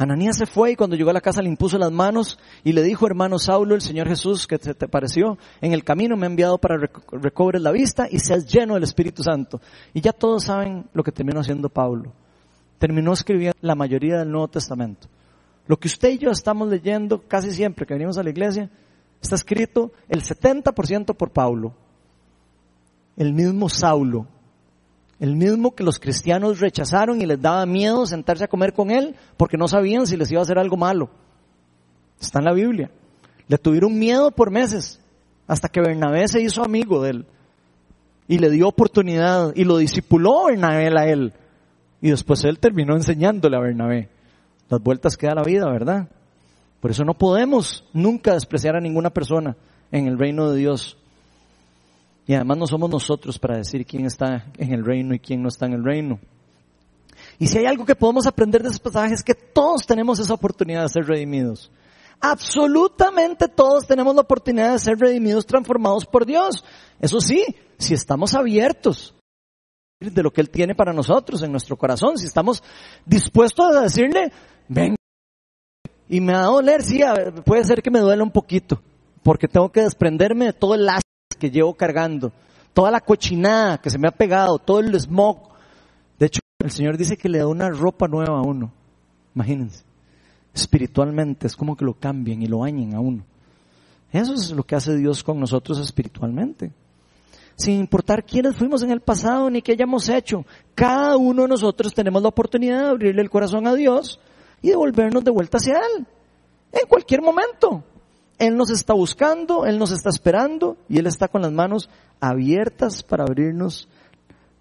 Ananías 0.00 0.38
se 0.38 0.46
fue 0.46 0.72
y 0.72 0.76
cuando 0.76 0.96
llegó 0.96 1.10
a 1.10 1.12
la 1.12 1.20
casa 1.20 1.42
le 1.42 1.50
impuso 1.50 1.76
las 1.76 1.92
manos 1.92 2.38
y 2.64 2.72
le 2.72 2.82
dijo, 2.82 3.06
hermano 3.06 3.38
Saulo, 3.38 3.74
el 3.74 3.82
Señor 3.82 4.08
Jesús 4.08 4.46
que 4.46 4.58
te, 4.58 4.88
pareció 4.88 5.36
en 5.60 5.74
el 5.74 5.84
camino 5.84 6.16
me 6.16 6.24
ha 6.24 6.30
enviado 6.30 6.56
para 6.56 6.78
recobrar 7.12 7.60
la 7.60 7.70
vista 7.70 8.08
y 8.10 8.18
seas 8.18 8.46
lleno 8.46 8.74
del 8.74 8.84
Espíritu 8.84 9.22
Santo. 9.22 9.60
Y 9.92 10.00
ya 10.00 10.14
todos 10.14 10.44
saben 10.44 10.88
lo 10.94 11.04
que 11.04 11.12
terminó 11.12 11.40
haciendo 11.40 11.68
Pablo. 11.68 12.14
Terminó 12.78 13.12
escribiendo 13.12 13.58
la 13.60 13.74
mayoría 13.74 14.16
del 14.16 14.30
Nuevo 14.30 14.48
Testamento. 14.48 15.06
Lo 15.66 15.76
que 15.76 15.88
usted 15.88 16.12
y 16.12 16.18
yo 16.18 16.30
estamos 16.30 16.70
leyendo 16.70 17.20
casi 17.28 17.52
siempre 17.52 17.84
que 17.84 17.92
venimos 17.92 18.16
a 18.16 18.22
la 18.22 18.30
iglesia 18.30 18.70
está 19.20 19.34
escrito 19.34 19.92
el 20.08 20.22
70% 20.22 21.14
por 21.14 21.30
Pablo. 21.30 21.74
El 23.18 23.34
mismo 23.34 23.68
Saulo, 23.68 24.26
el 25.20 25.36
mismo 25.36 25.74
que 25.74 25.84
los 25.84 25.98
cristianos 26.00 26.60
rechazaron 26.60 27.20
y 27.20 27.26
les 27.26 27.40
daba 27.40 27.66
miedo 27.66 28.06
sentarse 28.06 28.44
a 28.44 28.48
comer 28.48 28.72
con 28.72 28.90
él 28.90 29.14
porque 29.36 29.58
no 29.58 29.68
sabían 29.68 30.06
si 30.06 30.16
les 30.16 30.32
iba 30.32 30.40
a 30.40 30.42
hacer 30.42 30.58
algo 30.58 30.78
malo. 30.78 31.10
Está 32.18 32.38
en 32.38 32.46
la 32.46 32.54
Biblia. 32.54 32.90
Le 33.46 33.58
tuvieron 33.58 33.98
miedo 33.98 34.30
por 34.30 34.50
meses 34.50 34.98
hasta 35.46 35.68
que 35.68 35.80
Bernabé 35.80 36.26
se 36.26 36.40
hizo 36.40 36.64
amigo 36.64 37.02
de 37.02 37.10
él 37.10 37.26
y 38.28 38.38
le 38.38 38.48
dio 38.48 38.68
oportunidad 38.68 39.52
y 39.54 39.64
lo 39.64 39.76
discipuló 39.76 40.46
Bernabé 40.46 40.88
a 40.98 41.06
él. 41.06 41.34
Y 42.00 42.10
después 42.10 42.42
él 42.44 42.58
terminó 42.58 42.94
enseñándole 42.94 43.56
a 43.56 43.60
Bernabé. 43.60 44.08
Las 44.70 44.80
vueltas 44.80 45.16
que 45.16 45.26
da 45.26 45.34
la 45.34 45.42
vida, 45.42 45.66
¿verdad? 45.70 46.08
Por 46.80 46.92
eso 46.92 47.04
no 47.04 47.14
podemos 47.14 47.84
nunca 47.92 48.32
despreciar 48.32 48.76
a 48.76 48.80
ninguna 48.80 49.10
persona 49.10 49.56
en 49.92 50.06
el 50.06 50.18
reino 50.18 50.48
de 50.48 50.58
Dios. 50.58 50.96
Y 52.30 52.34
además 52.34 52.58
no 52.58 52.66
somos 52.68 52.88
nosotros 52.88 53.40
para 53.40 53.56
decir 53.56 53.84
quién 53.84 54.06
está 54.06 54.52
en 54.56 54.72
el 54.72 54.84
reino 54.84 55.16
y 55.16 55.18
quién 55.18 55.42
no 55.42 55.48
está 55.48 55.66
en 55.66 55.72
el 55.72 55.82
reino. 55.82 56.20
Y 57.40 57.48
si 57.48 57.58
hay 57.58 57.66
algo 57.66 57.84
que 57.84 57.96
podemos 57.96 58.24
aprender 58.24 58.62
de 58.62 58.68
esos 58.68 58.78
pasajes 58.78 59.18
es 59.18 59.24
que 59.24 59.34
todos 59.34 59.84
tenemos 59.84 60.20
esa 60.20 60.34
oportunidad 60.34 60.82
de 60.82 60.90
ser 60.90 61.06
redimidos. 61.06 61.72
Absolutamente 62.20 63.48
todos 63.48 63.84
tenemos 63.84 64.14
la 64.14 64.20
oportunidad 64.20 64.74
de 64.74 64.78
ser 64.78 64.96
redimidos, 64.96 65.44
transformados 65.44 66.06
por 66.06 66.24
Dios. 66.24 66.64
Eso 67.00 67.20
sí, 67.20 67.44
si 67.78 67.94
estamos 67.94 68.32
abiertos 68.34 69.12
de 69.98 70.22
lo 70.22 70.30
que 70.30 70.40
Él 70.40 70.50
tiene 70.50 70.76
para 70.76 70.92
nosotros 70.92 71.42
en 71.42 71.50
nuestro 71.50 71.76
corazón, 71.76 72.16
si 72.16 72.26
estamos 72.26 72.62
dispuestos 73.04 73.74
a 73.74 73.80
decirle, 73.80 74.30
ven, 74.68 74.94
y 76.08 76.20
me 76.20 76.34
va 76.34 76.42
a 76.42 76.46
doler, 76.46 76.84
sí, 76.84 77.00
puede 77.44 77.64
ser 77.64 77.82
que 77.82 77.90
me 77.90 77.98
duela 77.98 78.22
un 78.22 78.30
poquito, 78.30 78.80
porque 79.24 79.48
tengo 79.48 79.72
que 79.72 79.82
desprenderme 79.82 80.44
de 80.44 80.52
todo 80.52 80.76
el 80.76 80.86
lazo 80.86 81.09
que 81.40 81.50
llevo 81.50 81.74
cargando, 81.74 82.30
toda 82.72 82.92
la 82.92 83.00
cochinada 83.00 83.78
que 83.78 83.90
se 83.90 83.98
me 83.98 84.06
ha 84.06 84.12
pegado, 84.12 84.60
todo 84.60 84.78
el 84.78 84.94
smog. 85.00 85.38
De 86.18 86.26
hecho, 86.26 86.40
el 86.60 86.70
Señor 86.70 86.96
dice 86.96 87.16
que 87.16 87.28
le 87.28 87.38
da 87.38 87.48
una 87.48 87.68
ropa 87.70 88.06
nueva 88.06 88.38
a 88.38 88.42
uno. 88.42 88.70
Imagínense. 89.34 89.82
Espiritualmente 90.54 91.48
es 91.48 91.56
como 91.56 91.76
que 91.76 91.84
lo 91.84 91.94
cambien 91.94 92.42
y 92.42 92.46
lo 92.46 92.58
bañen 92.58 92.94
a 92.94 93.00
uno. 93.00 93.24
Eso 94.12 94.34
es 94.34 94.50
lo 94.50 94.62
que 94.64 94.76
hace 94.76 94.96
Dios 94.96 95.22
con 95.22 95.40
nosotros 95.40 95.78
espiritualmente. 95.78 96.72
Sin 97.56 97.78
importar 97.78 98.24
quiénes 98.24 98.56
fuimos 98.56 98.82
en 98.82 98.90
el 98.90 99.00
pasado 99.00 99.50
ni 99.50 99.62
qué 99.62 99.72
hayamos 99.72 100.08
hecho, 100.08 100.44
cada 100.74 101.16
uno 101.16 101.42
de 101.42 101.48
nosotros 101.48 101.92
tenemos 101.92 102.22
la 102.22 102.28
oportunidad 102.28 102.84
de 102.84 102.88
abrirle 102.90 103.22
el 103.22 103.30
corazón 103.30 103.66
a 103.66 103.74
Dios 103.74 104.18
y 104.62 104.68
de 104.70 104.76
volvernos 104.76 105.24
de 105.24 105.30
vuelta 105.30 105.58
hacia 105.58 105.74
Él. 105.74 106.06
En 106.72 106.88
cualquier 106.88 107.22
momento. 107.22 107.84
Él 108.40 108.56
nos 108.56 108.70
está 108.70 108.94
buscando, 108.94 109.66
Él 109.66 109.78
nos 109.78 109.92
está 109.92 110.08
esperando 110.08 110.78
y 110.88 110.98
Él 110.98 111.06
está 111.06 111.28
con 111.28 111.42
las 111.42 111.52
manos 111.52 111.90
abiertas 112.20 113.02
para 113.02 113.24
abrirnos 113.24 113.86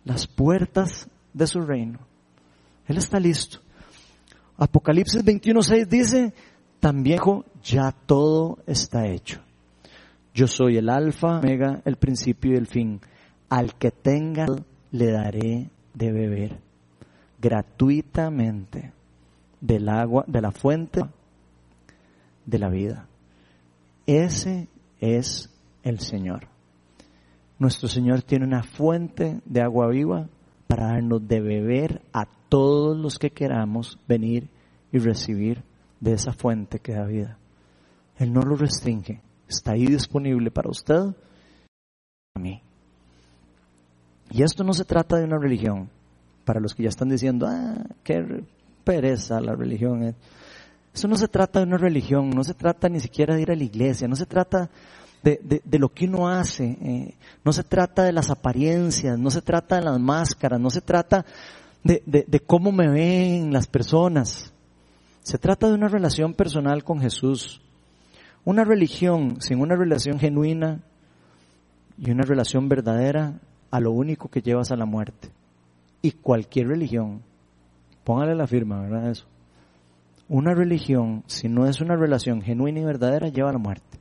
las 0.03 0.27
puertas 0.27 1.07
de 1.33 1.47
su 1.47 1.61
reino. 1.61 1.99
Él 2.87 2.97
está 2.97 3.21
listo. 3.21 3.59
Apocalipsis 4.57 5.23
21.6 5.23 5.87
dice, 5.87 6.33
también 6.81 7.19
ya 7.63 7.93
todo 8.05 8.57
está 8.67 9.07
hecho. 9.07 9.39
Yo 10.33 10.47
soy 10.47 10.75
el 10.75 10.89
alfa, 10.89 11.39
omega, 11.39 11.81
el 11.85 11.95
principio 11.95 12.51
y 12.51 12.57
el 12.57 12.67
fin. 12.67 12.99
Al 13.47 13.75
que 13.75 13.91
tenga 13.91 14.45
le 14.91 15.11
daré 15.11 15.69
de 15.93 16.11
beber 16.11 16.59
gratuitamente 17.41 18.91
del 19.61 19.87
agua, 19.87 20.25
de 20.27 20.41
la 20.41 20.51
fuente 20.51 21.01
de 22.45 22.59
la 22.59 22.69
vida. 22.69 23.08
Ese 24.09 24.67
es 24.99 25.51
el 25.83 25.99
Señor. 25.99 26.47
Nuestro 27.59 27.87
Señor 27.87 28.23
tiene 28.23 28.43
una 28.43 28.63
fuente 28.63 29.39
de 29.45 29.61
agua 29.61 29.87
viva 29.89 30.27
para 30.65 30.87
darnos 30.87 31.27
de 31.27 31.39
beber 31.39 32.01
a 32.11 32.25
todos 32.25 32.97
los 32.97 33.19
que 33.19 33.29
queramos 33.29 33.99
venir 34.07 34.49
y 34.91 34.97
recibir 34.97 35.61
de 35.99 36.13
esa 36.13 36.33
fuente 36.33 36.79
que 36.79 36.93
da 36.93 37.05
vida. 37.05 37.37
Él 38.17 38.33
no 38.33 38.41
lo 38.41 38.55
restringe, 38.55 39.21
está 39.47 39.73
ahí 39.73 39.85
disponible 39.85 40.49
para 40.49 40.71
usted 40.71 41.03
y 41.05 42.33
para 42.33 42.43
mí. 42.43 42.63
Y 44.31 44.41
esto 44.41 44.63
no 44.63 44.73
se 44.73 44.85
trata 44.85 45.17
de 45.17 45.25
una 45.25 45.37
religión, 45.37 45.87
para 46.45 46.59
los 46.59 46.73
que 46.73 46.81
ya 46.81 46.89
están 46.89 47.09
diciendo, 47.09 47.45
ah, 47.47 47.85
qué 48.03 48.43
pereza 48.83 49.39
la 49.39 49.53
religión. 49.53 50.15
Eso 50.93 51.07
no 51.07 51.15
se 51.15 51.27
trata 51.27 51.59
de 51.59 51.65
una 51.65 51.77
religión, 51.77 52.29
no 52.31 52.43
se 52.43 52.53
trata 52.53 52.89
ni 52.89 52.99
siquiera 52.99 53.35
de 53.35 53.41
ir 53.41 53.51
a 53.51 53.55
la 53.55 53.63
iglesia, 53.63 54.07
no 54.07 54.15
se 54.15 54.25
trata 54.25 54.69
de, 55.23 55.61
lo 55.77 55.89
que 55.89 56.05
uno 56.05 56.29
hace, 56.29 56.77
eh, 56.81 57.15
no 57.43 57.53
se 57.53 57.63
trata 57.63 58.03
de 58.03 58.13
las 58.13 58.29
apariencias, 58.29 59.17
no 59.19 59.29
se 59.29 59.41
trata 59.41 59.75
de 59.75 59.83
las 59.83 59.99
máscaras, 59.99 60.59
no 60.59 60.69
se 60.69 60.81
trata 60.81 61.25
de, 61.83 62.01
de 62.05 62.39
cómo 62.39 62.71
me 62.71 62.89
ven 62.89 63.53
las 63.53 63.67
personas. 63.67 64.53
Se 65.21 65.37
trata 65.37 65.67
de 65.67 65.73
una 65.73 65.87
relación 65.87 66.33
personal 66.33 66.83
con 66.83 66.99
Jesús. 67.01 67.61
Una 68.45 68.63
religión 68.63 69.41
sin 69.41 69.59
una 69.59 69.75
relación 69.75 70.17
genuina 70.19 70.79
y 71.97 72.09
una 72.09 72.23
relación 72.23 72.67
verdadera 72.67 73.39
a 73.69 73.79
lo 73.79 73.91
único 73.91 74.29
que 74.29 74.41
llevas 74.41 74.71
a 74.71 74.75
la 74.75 74.85
muerte. 74.85 75.29
Y 76.01 76.11
cualquier 76.11 76.69
religión, 76.69 77.21
póngale 78.03 78.33
la 78.33 78.47
firma, 78.47 78.81
¿verdad? 78.81 79.11
Eso 79.11 79.27
una 80.29 80.53
religión, 80.53 81.23
si 81.27 81.49
no 81.49 81.67
es 81.67 81.81
una 81.81 81.95
relación 81.95 82.41
genuina 82.41 82.79
y 82.79 82.85
verdadera, 82.85 83.29
lleva 83.29 83.49
a 83.49 83.53
la 83.53 83.59
muerte. 83.59 83.99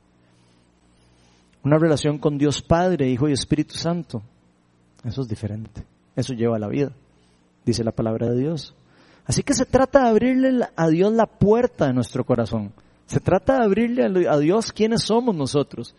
Una 1.63 1.77
relación 1.77 2.19
con 2.19 2.37
Dios 2.37 2.61
Padre, 2.61 3.09
Hijo 3.09 3.27
y 3.27 3.33
Espíritu 3.33 3.75
Santo, 3.75 4.21
eso 5.03 5.21
es 5.21 5.27
diferente. 5.27 5.83
Eso 6.15 6.33
lleva 6.33 6.55
a 6.55 6.59
la 6.59 6.67
vida, 6.67 6.91
dice 7.65 7.83
la 7.83 7.91
palabra 7.91 8.29
de 8.29 8.39
Dios. 8.39 8.75
Así 9.25 9.43
que 9.43 9.53
se 9.53 9.65
trata 9.65 10.03
de 10.03 10.09
abrirle 10.09 10.67
a 10.75 10.87
Dios 10.87 11.13
la 11.13 11.25
puerta 11.25 11.87
de 11.87 11.93
nuestro 11.93 12.23
corazón. 12.25 12.73
Se 13.05 13.19
trata 13.19 13.57
de 13.57 13.65
abrirle 13.65 14.27
a 14.27 14.37
Dios 14.37 14.71
quiénes 14.71 15.03
somos 15.03 15.35
nosotros. 15.35 15.95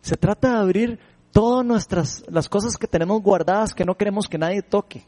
Se 0.00 0.16
trata 0.16 0.50
de 0.50 0.58
abrir 0.58 0.98
todas 1.32 1.64
nuestras, 1.64 2.24
las 2.28 2.48
cosas 2.48 2.76
que 2.76 2.86
tenemos 2.86 3.22
guardadas 3.22 3.74
que 3.74 3.84
no 3.84 3.94
queremos 3.94 4.28
que 4.28 4.38
nadie 4.38 4.62
toque. 4.62 5.04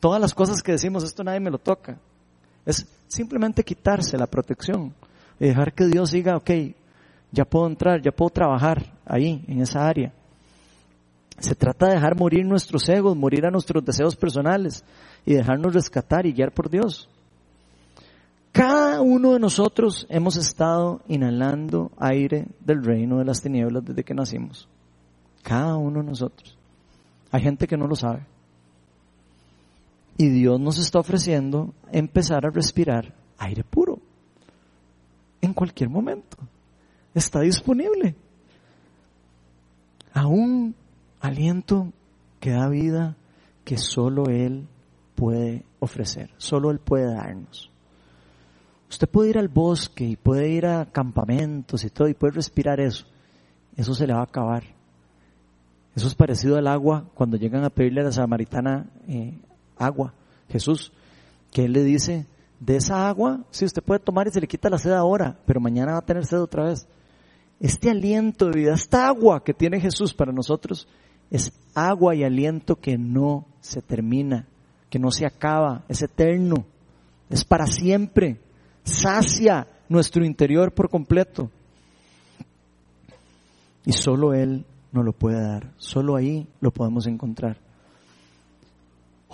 Todas 0.00 0.20
las 0.20 0.34
cosas 0.34 0.62
que 0.62 0.72
decimos, 0.72 1.04
esto 1.04 1.22
nadie 1.22 1.40
me 1.40 1.50
lo 1.50 1.58
toca. 1.58 1.98
Es 2.64 2.86
simplemente 3.12 3.62
quitarse 3.62 4.16
la 4.16 4.26
protección 4.26 4.94
y 5.38 5.46
dejar 5.46 5.74
que 5.74 5.86
Dios 5.86 6.12
diga, 6.12 6.36
ok, 6.36 6.50
ya 7.30 7.44
puedo 7.44 7.66
entrar, 7.66 8.00
ya 8.00 8.10
puedo 8.10 8.30
trabajar 8.30 8.90
ahí, 9.04 9.44
en 9.48 9.60
esa 9.60 9.86
área. 9.86 10.12
Se 11.38 11.54
trata 11.54 11.88
de 11.88 11.94
dejar 11.94 12.16
morir 12.16 12.46
nuestros 12.46 12.88
egos, 12.88 13.16
morir 13.16 13.44
a 13.44 13.50
nuestros 13.50 13.84
deseos 13.84 14.16
personales 14.16 14.82
y 15.26 15.34
dejarnos 15.34 15.74
rescatar 15.74 16.24
y 16.24 16.32
guiar 16.32 16.52
por 16.52 16.70
Dios. 16.70 17.08
Cada 18.50 19.02
uno 19.02 19.32
de 19.32 19.40
nosotros 19.40 20.06
hemos 20.08 20.36
estado 20.36 21.02
inhalando 21.08 21.90
aire 21.98 22.46
del 22.60 22.82
reino 22.82 23.18
de 23.18 23.24
las 23.24 23.42
tinieblas 23.42 23.84
desde 23.84 24.04
que 24.04 24.14
nacimos. 24.14 24.68
Cada 25.42 25.76
uno 25.76 26.00
de 26.00 26.06
nosotros. 26.06 26.56
Hay 27.30 27.42
gente 27.42 27.66
que 27.66 27.76
no 27.76 27.86
lo 27.86 27.94
sabe. 27.94 28.26
Y 30.16 30.28
Dios 30.28 30.60
nos 30.60 30.78
está 30.78 30.98
ofreciendo 30.98 31.74
empezar 31.90 32.46
a 32.46 32.50
respirar 32.50 33.14
aire 33.38 33.64
puro. 33.64 33.98
En 35.40 35.52
cualquier 35.52 35.88
momento. 35.88 36.36
Está 37.14 37.40
disponible. 37.40 38.14
A 40.14 40.26
un 40.26 40.74
aliento 41.20 41.92
que 42.40 42.50
da 42.50 42.68
vida 42.68 43.16
que 43.64 43.78
solo 43.78 44.26
Él 44.26 44.68
puede 45.14 45.64
ofrecer. 45.80 46.30
Solo 46.36 46.70
Él 46.70 46.78
puede 46.78 47.14
darnos. 47.14 47.70
Usted 48.90 49.08
puede 49.08 49.30
ir 49.30 49.38
al 49.38 49.48
bosque 49.48 50.04
y 50.04 50.16
puede 50.16 50.50
ir 50.50 50.66
a 50.66 50.84
campamentos 50.86 51.82
y 51.84 51.90
todo 51.90 52.08
y 52.08 52.14
puede 52.14 52.34
respirar 52.34 52.78
eso. 52.78 53.06
Eso 53.76 53.94
se 53.94 54.06
le 54.06 54.12
va 54.12 54.20
a 54.20 54.24
acabar. 54.24 54.64
Eso 55.94 56.06
es 56.06 56.14
parecido 56.14 56.56
al 56.56 56.66
agua 56.66 57.06
cuando 57.14 57.36
llegan 57.36 57.64
a 57.64 57.70
pedirle 57.70 58.02
a 58.02 58.04
la 58.04 58.12
samaritana 58.12 58.86
eh, 59.08 59.38
agua, 59.76 60.14
Jesús, 60.48 60.92
que 61.50 61.64
Él 61.64 61.72
le 61.72 61.84
dice, 61.84 62.26
de 62.60 62.76
esa 62.76 63.08
agua, 63.08 63.40
sí, 63.50 63.64
usted 63.64 63.82
puede 63.82 64.00
tomar 64.00 64.28
y 64.28 64.30
se 64.30 64.40
le 64.40 64.46
quita 64.46 64.70
la 64.70 64.78
sed 64.78 64.92
ahora, 64.92 65.36
pero 65.46 65.60
mañana 65.60 65.92
va 65.92 65.98
a 65.98 66.06
tener 66.06 66.24
sed 66.24 66.40
otra 66.40 66.66
vez. 66.66 66.86
Este 67.58 67.90
aliento 67.90 68.46
de 68.46 68.60
vida, 68.60 68.74
esta 68.74 69.08
agua 69.08 69.42
que 69.42 69.54
tiene 69.54 69.80
Jesús 69.80 70.14
para 70.14 70.32
nosotros, 70.32 70.86
es 71.30 71.52
agua 71.74 72.14
y 72.14 72.24
aliento 72.24 72.76
que 72.76 72.98
no 72.98 73.46
se 73.60 73.82
termina, 73.82 74.46
que 74.90 74.98
no 74.98 75.10
se 75.10 75.26
acaba, 75.26 75.84
es 75.88 76.02
eterno, 76.02 76.64
es 77.30 77.44
para 77.44 77.66
siempre 77.66 78.38
sacia 78.84 79.66
nuestro 79.88 80.24
interior 80.24 80.72
por 80.72 80.88
completo. 80.88 81.50
Y 83.84 83.92
solo 83.92 84.34
Él 84.34 84.64
nos 84.92 85.04
lo 85.04 85.12
puede 85.12 85.40
dar, 85.40 85.72
solo 85.76 86.16
ahí 86.16 86.46
lo 86.60 86.70
podemos 86.70 87.06
encontrar. 87.06 87.58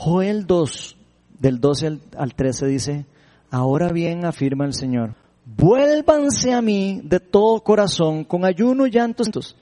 Joel 0.01 0.47
2, 0.47 0.97
del 1.41 1.59
12 1.59 1.99
al 2.17 2.35
13 2.37 2.67
dice, 2.69 3.07
ahora 3.51 3.89
bien 3.89 4.25
afirma 4.25 4.65
el 4.65 4.73
Señor, 4.73 5.17
vuélvanse 5.45 6.53
a 6.53 6.63
mí 6.63 7.01
de 7.03 7.19
todo 7.19 7.65
corazón, 7.65 8.23
con 8.23 8.45
ayuno 8.45 8.87
y 8.87 8.93
llantos. 8.93 9.57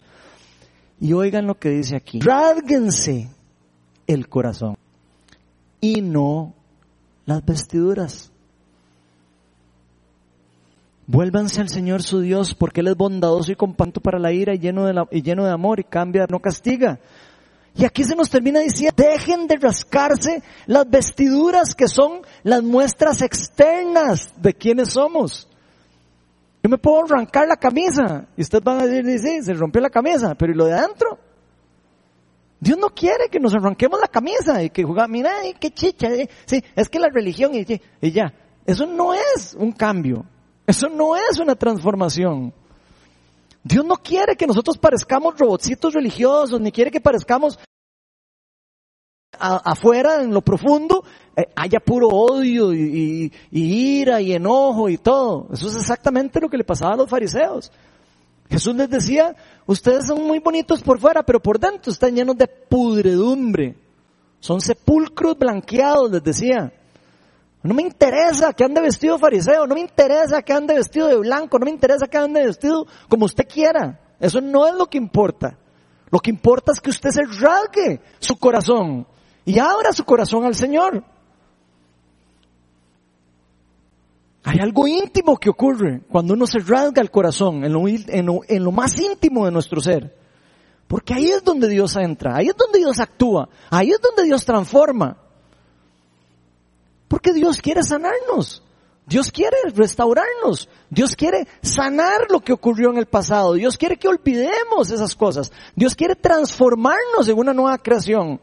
Y 1.01 1.14
oigan 1.14 1.47
lo 1.47 1.55
que 1.55 1.70
dice 1.70 1.97
aquí, 1.97 2.20
rádguense 2.20 3.30
el 4.07 4.28
corazón 4.28 4.76
y 5.80 6.03
no 6.03 6.53
las 7.24 7.43
vestiduras. 7.43 8.30
Vuélvanse 11.07 11.62
al 11.62 11.70
Señor 11.70 12.03
su 12.03 12.20
Dios, 12.20 12.55
porque 12.55 12.82
Él 12.82 12.89
es 12.89 12.97
bondadoso 12.97 13.53
y 13.53 13.57
companto 13.57 14.03
para 14.03 14.18
la 14.18 14.34
ira 14.34 14.55
y 14.55 14.59
lleno 14.59 14.84
de, 14.84 15.03
y 15.12 15.22
lleno 15.22 15.47
de 15.47 15.53
amor 15.53 15.80
y 15.80 15.84
cambia, 15.84 16.26
no 16.28 16.41
castiga. 16.41 17.01
Y 17.76 17.84
aquí 17.84 18.04
se 18.04 18.16
nos 18.16 18.30
termina 18.30 18.60
diciendo, 18.60 18.94
dejen 18.96 19.46
de 19.46 19.56
rascarse 19.56 20.42
las 20.66 20.88
vestiduras 20.88 21.74
que 21.74 21.88
son 21.88 22.22
las 22.42 22.62
muestras 22.62 23.20
externas 23.20 24.32
de 24.40 24.54
quienes 24.54 24.90
somos. 24.90 25.46
Yo 26.62 26.70
me 26.70 26.78
puedo 26.78 27.04
arrancar 27.04 27.46
la 27.46 27.56
camisa 27.56 28.26
y 28.36 28.40
ustedes 28.40 28.64
van 28.64 28.80
a 28.80 28.86
decir, 28.86 29.18
sí, 29.20 29.42
se 29.42 29.52
rompió 29.52 29.82
la 29.82 29.90
camisa, 29.90 30.34
pero 30.34 30.52
¿y 30.52 30.56
lo 30.56 30.64
de 30.64 30.72
adentro? 30.72 31.18
Dios 32.58 32.78
no 32.78 32.88
quiere 32.88 33.28
que 33.30 33.38
nos 33.38 33.54
arranquemos 33.54 34.00
la 34.00 34.08
camisa 34.08 34.62
y 34.62 34.70
que 34.70 34.82
jugamos, 34.82 35.10
mira, 35.10 35.32
qué 35.60 35.70
chicha, 35.70 36.08
eh". 36.08 36.30
sí, 36.46 36.64
es 36.74 36.88
que 36.88 36.98
la 36.98 37.08
religión 37.08 37.52
y 37.54 38.10
ya. 38.10 38.32
Eso 38.64 38.86
no 38.86 39.12
es 39.12 39.54
un 39.56 39.72
cambio. 39.72 40.24
Eso 40.66 40.88
no 40.88 41.14
es 41.14 41.38
una 41.38 41.54
transformación. 41.54 42.52
Dios 43.66 43.84
no 43.84 43.96
quiere 43.96 44.36
que 44.36 44.46
nosotros 44.46 44.78
parezcamos 44.78 45.36
robotcitos 45.36 45.92
religiosos, 45.92 46.60
ni 46.60 46.70
quiere 46.70 46.92
que 46.92 47.00
parezcamos 47.00 47.58
afuera, 49.40 50.22
en 50.22 50.32
lo 50.32 50.40
profundo, 50.40 51.02
eh, 51.34 51.48
haya 51.56 51.80
puro 51.80 52.06
odio 52.08 52.72
y, 52.72 53.32
ira 53.50 54.20
y 54.20 54.34
enojo 54.34 54.88
y 54.88 54.98
todo. 54.98 55.48
Eso 55.52 55.66
es 55.66 55.74
exactamente 55.74 56.40
lo 56.40 56.48
que 56.48 56.58
le 56.58 56.62
pasaba 56.62 56.94
a 56.94 56.96
los 56.96 57.10
fariseos. 57.10 57.72
Jesús 58.48 58.76
les 58.76 58.88
decía, 58.88 59.34
ustedes 59.66 60.06
son 60.06 60.22
muy 60.24 60.38
bonitos 60.38 60.80
por 60.80 61.00
fuera, 61.00 61.24
pero 61.24 61.40
por 61.40 61.58
dentro 61.58 61.90
están 61.90 62.14
llenos 62.14 62.38
de 62.38 62.46
pudredumbre. 62.46 63.74
Son 64.38 64.60
sepulcros 64.60 65.36
blanqueados, 65.36 66.12
les 66.12 66.22
decía. 66.22 66.72
No 67.66 67.74
me 67.74 67.82
interesa 67.82 68.52
que 68.52 68.64
ande 68.64 68.80
vestido 68.80 69.18
fariseo, 69.18 69.66
no 69.66 69.74
me 69.74 69.80
interesa 69.80 70.42
que 70.42 70.52
ande 70.52 70.74
vestido 70.74 71.08
de 71.08 71.16
blanco, 71.16 71.58
no 71.58 71.64
me 71.64 71.70
interesa 71.70 72.06
que 72.06 72.16
ande 72.16 72.44
vestido 72.44 72.86
como 73.08 73.24
usted 73.24 73.46
quiera. 73.48 74.00
Eso 74.20 74.40
no 74.40 74.66
es 74.66 74.74
lo 74.74 74.86
que 74.86 74.98
importa. 74.98 75.58
Lo 76.10 76.20
que 76.20 76.30
importa 76.30 76.72
es 76.72 76.80
que 76.80 76.90
usted 76.90 77.10
se 77.10 77.22
rasgue 77.24 78.00
su 78.20 78.38
corazón 78.38 79.06
y 79.44 79.58
abra 79.58 79.92
su 79.92 80.04
corazón 80.04 80.44
al 80.44 80.54
Señor. 80.54 81.02
Hay 84.44 84.60
algo 84.60 84.86
íntimo 84.86 85.36
que 85.36 85.50
ocurre 85.50 86.02
cuando 86.08 86.34
uno 86.34 86.46
se 86.46 86.60
rasga 86.60 87.02
el 87.02 87.10
corazón 87.10 87.64
en 87.64 87.72
lo, 87.72 87.88
en, 87.88 88.26
lo, 88.26 88.40
en 88.46 88.62
lo, 88.62 88.70
más 88.70 88.96
íntimo 89.00 89.44
de 89.44 89.50
nuestro 89.50 89.80
ser. 89.80 90.16
Porque 90.86 91.14
ahí 91.14 91.30
es 91.30 91.42
donde 91.42 91.66
Dios 91.68 91.96
entra, 91.96 92.36
ahí 92.36 92.46
es 92.46 92.56
donde 92.56 92.78
Dios 92.78 93.00
actúa, 93.00 93.48
ahí 93.70 93.90
es 93.90 94.00
donde 94.00 94.22
Dios 94.22 94.44
transforma. 94.44 95.25
Porque 97.09 97.32
Dios 97.32 97.61
quiere 97.61 97.82
sanarnos. 97.82 98.62
Dios 99.07 99.30
quiere 99.30 99.57
restaurarnos. 99.74 100.68
Dios 100.90 101.14
quiere 101.14 101.46
sanar 101.62 102.26
lo 102.28 102.40
que 102.40 102.52
ocurrió 102.52 102.90
en 102.90 102.98
el 102.98 103.07
pasado. 103.07 103.54
Dios 103.54 103.76
quiere 103.76 103.96
que 103.96 104.09
olvidemos 104.09 104.90
esas 104.90 105.14
cosas. 105.14 105.52
Dios 105.76 105.94
quiere 105.94 106.16
transformarnos 106.16 107.28
en 107.28 107.38
una 107.38 107.54
nueva 107.54 107.78
creación. 107.78 108.40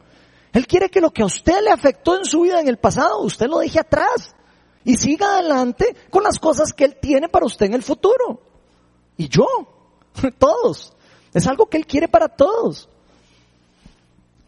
Él 0.54 0.66
quiere 0.68 0.90
que 0.90 1.02
lo 1.02 1.12
que 1.12 1.24
a 1.24 1.26
usted 1.26 1.62
le 1.62 1.72
afectó 1.72 2.18
en 2.18 2.26
su 2.26 2.42
vida 2.42 2.62
en 2.62 2.68
el 2.68 2.78
pasado, 2.78 3.22
usted 3.22 3.48
lo 3.48 3.60
deje 3.60 3.80
atrás 3.80 4.36
y 4.86 4.96
siga 4.96 5.34
adelante 5.34 5.96
con 6.10 6.24
las 6.24 6.40
cosas 6.40 6.72
que 6.74 6.86
Él 6.86 6.98
tiene 7.02 7.28
para 7.28 7.46
usted 7.46 7.66
en 7.66 7.74
el 7.74 7.84
futuro. 7.84 8.42
Y 9.18 9.28
yo, 9.28 9.48
todos. 10.38 10.94
Es 11.34 11.48
algo 11.48 11.66
que 11.66 11.78
Él 11.78 11.88
quiere 11.88 12.08
para 12.08 12.30
todos. 12.30 12.88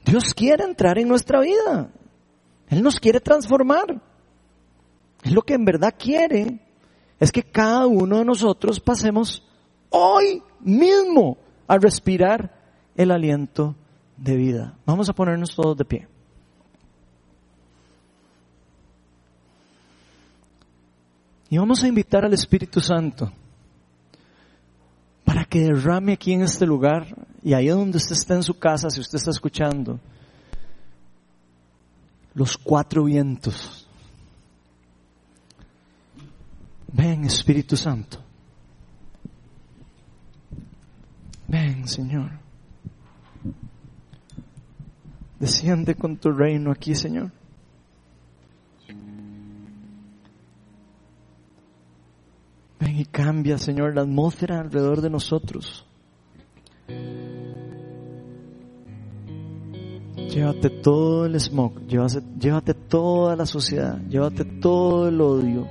Dios 0.05 0.33
quiere 0.33 0.63
entrar 0.63 0.99
en 0.99 1.07
nuestra 1.07 1.41
vida. 1.41 1.89
Él 2.69 2.83
nos 2.83 2.99
quiere 2.99 3.19
transformar. 3.19 4.01
Él 5.25 5.33
lo 5.33 5.41
que 5.41 5.55
en 5.55 5.65
verdad 5.65 5.95
quiere 5.97 6.59
es 7.19 7.31
que 7.31 7.43
cada 7.43 7.87
uno 7.87 8.19
de 8.19 8.25
nosotros 8.25 8.79
pasemos 8.79 9.43
hoy 9.89 10.43
mismo 10.59 11.37
a 11.67 11.77
respirar 11.79 12.53
el 12.95 13.09
aliento 13.09 13.75
de 14.17 14.35
vida. 14.35 14.77
Vamos 14.85 15.09
a 15.09 15.13
ponernos 15.13 15.55
todos 15.55 15.75
de 15.75 15.85
pie. 15.85 16.07
Y 21.49 21.57
vamos 21.57 21.83
a 21.83 21.87
invitar 21.87 22.23
al 22.23 22.33
Espíritu 22.33 22.79
Santo 22.79 23.31
para 25.23 25.43
que 25.43 25.61
derrame 25.61 26.13
aquí 26.13 26.33
en 26.33 26.43
este 26.43 26.67
lugar 26.67 27.07
y 27.41 27.53
ahí 27.53 27.67
donde 27.67 27.97
usted 27.97 28.13
está 28.13 28.35
en 28.35 28.43
su 28.43 28.59
casa, 28.59 28.91
si 28.91 28.99
usted 28.99 29.17
está 29.17 29.31
escuchando, 29.31 29.99
los 32.35 32.57
cuatro 32.57 33.05
vientos. 33.05 33.84
Ven 36.91 37.25
Espíritu 37.25 37.75
Santo. 37.75 38.19
Ven 41.47 41.87
Señor. 41.87 42.31
Desciende 45.39 45.95
con 45.95 46.17
tu 46.17 46.31
reino 46.31 46.71
aquí, 46.71 46.95
Señor. 46.95 47.31
Ven 52.79 52.99
y 52.99 53.05
cambia, 53.05 53.57
Señor, 53.57 53.95
la 53.95 54.01
atmósfera 54.01 54.59
alrededor 54.59 55.01
de 55.01 55.09
nosotros. 55.09 55.85
Llévate 60.15 60.69
todo 60.69 61.25
el 61.25 61.39
smog, 61.39 61.87
llévate, 61.87 62.73
toda 62.73 63.37
la 63.37 63.45
suciedad, 63.45 64.01
llévate 64.09 64.43
todo 64.43 65.07
el 65.07 65.21
odio, 65.21 65.65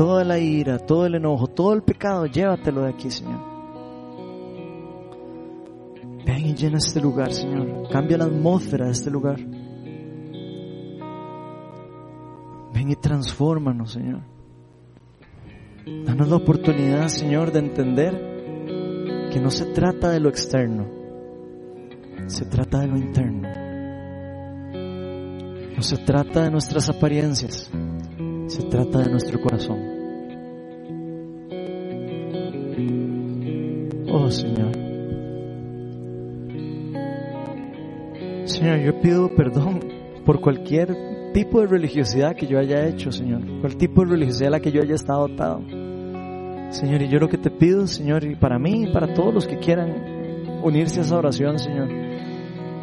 toda 0.00 0.24
la 0.24 0.38
ira, 0.38 0.78
todo 0.78 1.04
el 1.04 1.16
enojo, 1.16 1.46
todo 1.48 1.74
el 1.74 1.82
pecado, 1.82 2.24
llévatelo 2.24 2.84
de 2.84 2.88
aquí, 2.88 3.10
Señor. 3.10 3.38
Ven 6.24 6.46
y 6.46 6.54
llena 6.54 6.78
este 6.78 7.02
lugar, 7.02 7.30
Señor. 7.34 7.86
Cambia 7.92 8.16
la 8.16 8.24
atmósfera 8.24 8.86
de 8.86 8.92
este 8.92 9.10
lugar. 9.10 9.36
Ven 12.72 12.90
y 12.90 12.96
transfórmanos, 12.96 13.92
Señor. 13.92 14.22
Danos 16.06 16.30
la 16.30 16.36
oportunidad, 16.36 17.08
Señor, 17.08 17.52
de 17.52 17.58
entender 17.58 19.28
que 19.30 19.38
no 19.38 19.50
se 19.50 19.66
trata 19.66 20.08
de 20.08 20.20
lo 20.20 20.30
externo, 20.30 20.86
Se 22.28 22.46
trata 22.46 22.78
de 22.78 22.86
lo 22.86 22.96
interno. 22.96 23.48
No 25.76 25.82
se 25.82 25.98
trata 25.98 26.44
de 26.44 26.50
nuestras 26.50 26.88
apariencias. 26.88 27.70
Se 28.50 28.64
trata 28.64 28.98
de 28.98 29.10
nuestro 29.10 29.40
corazón. 29.40 29.78
Oh 34.10 34.28
Señor. 34.28 34.72
Señor, 38.46 38.78
yo 38.80 39.00
pido 39.00 39.30
perdón 39.36 39.78
por 40.26 40.40
cualquier 40.40 41.32
tipo 41.32 41.60
de 41.60 41.68
religiosidad 41.68 42.34
que 42.34 42.48
yo 42.48 42.58
haya 42.58 42.88
hecho, 42.88 43.12
Señor. 43.12 43.42
Cualquier 43.60 43.76
tipo 43.76 44.02
de 44.02 44.10
religiosidad 44.10 44.48
a 44.48 44.56
la 44.56 44.60
que 44.60 44.72
yo 44.72 44.82
haya 44.82 44.96
estado 44.96 45.26
atado. 45.26 45.60
Señor, 46.70 47.02
y 47.02 47.08
yo 47.08 47.20
lo 47.20 47.28
que 47.28 47.38
te 47.38 47.52
pido, 47.52 47.86
Señor, 47.86 48.24
y 48.24 48.34
para 48.34 48.58
mí 48.58 48.82
y 48.82 48.92
para 48.92 49.14
todos 49.14 49.32
los 49.32 49.46
que 49.46 49.58
quieran 49.58 50.58
unirse 50.64 50.98
a 50.98 51.02
esa 51.04 51.16
oración, 51.16 51.56
Señor, 51.60 51.88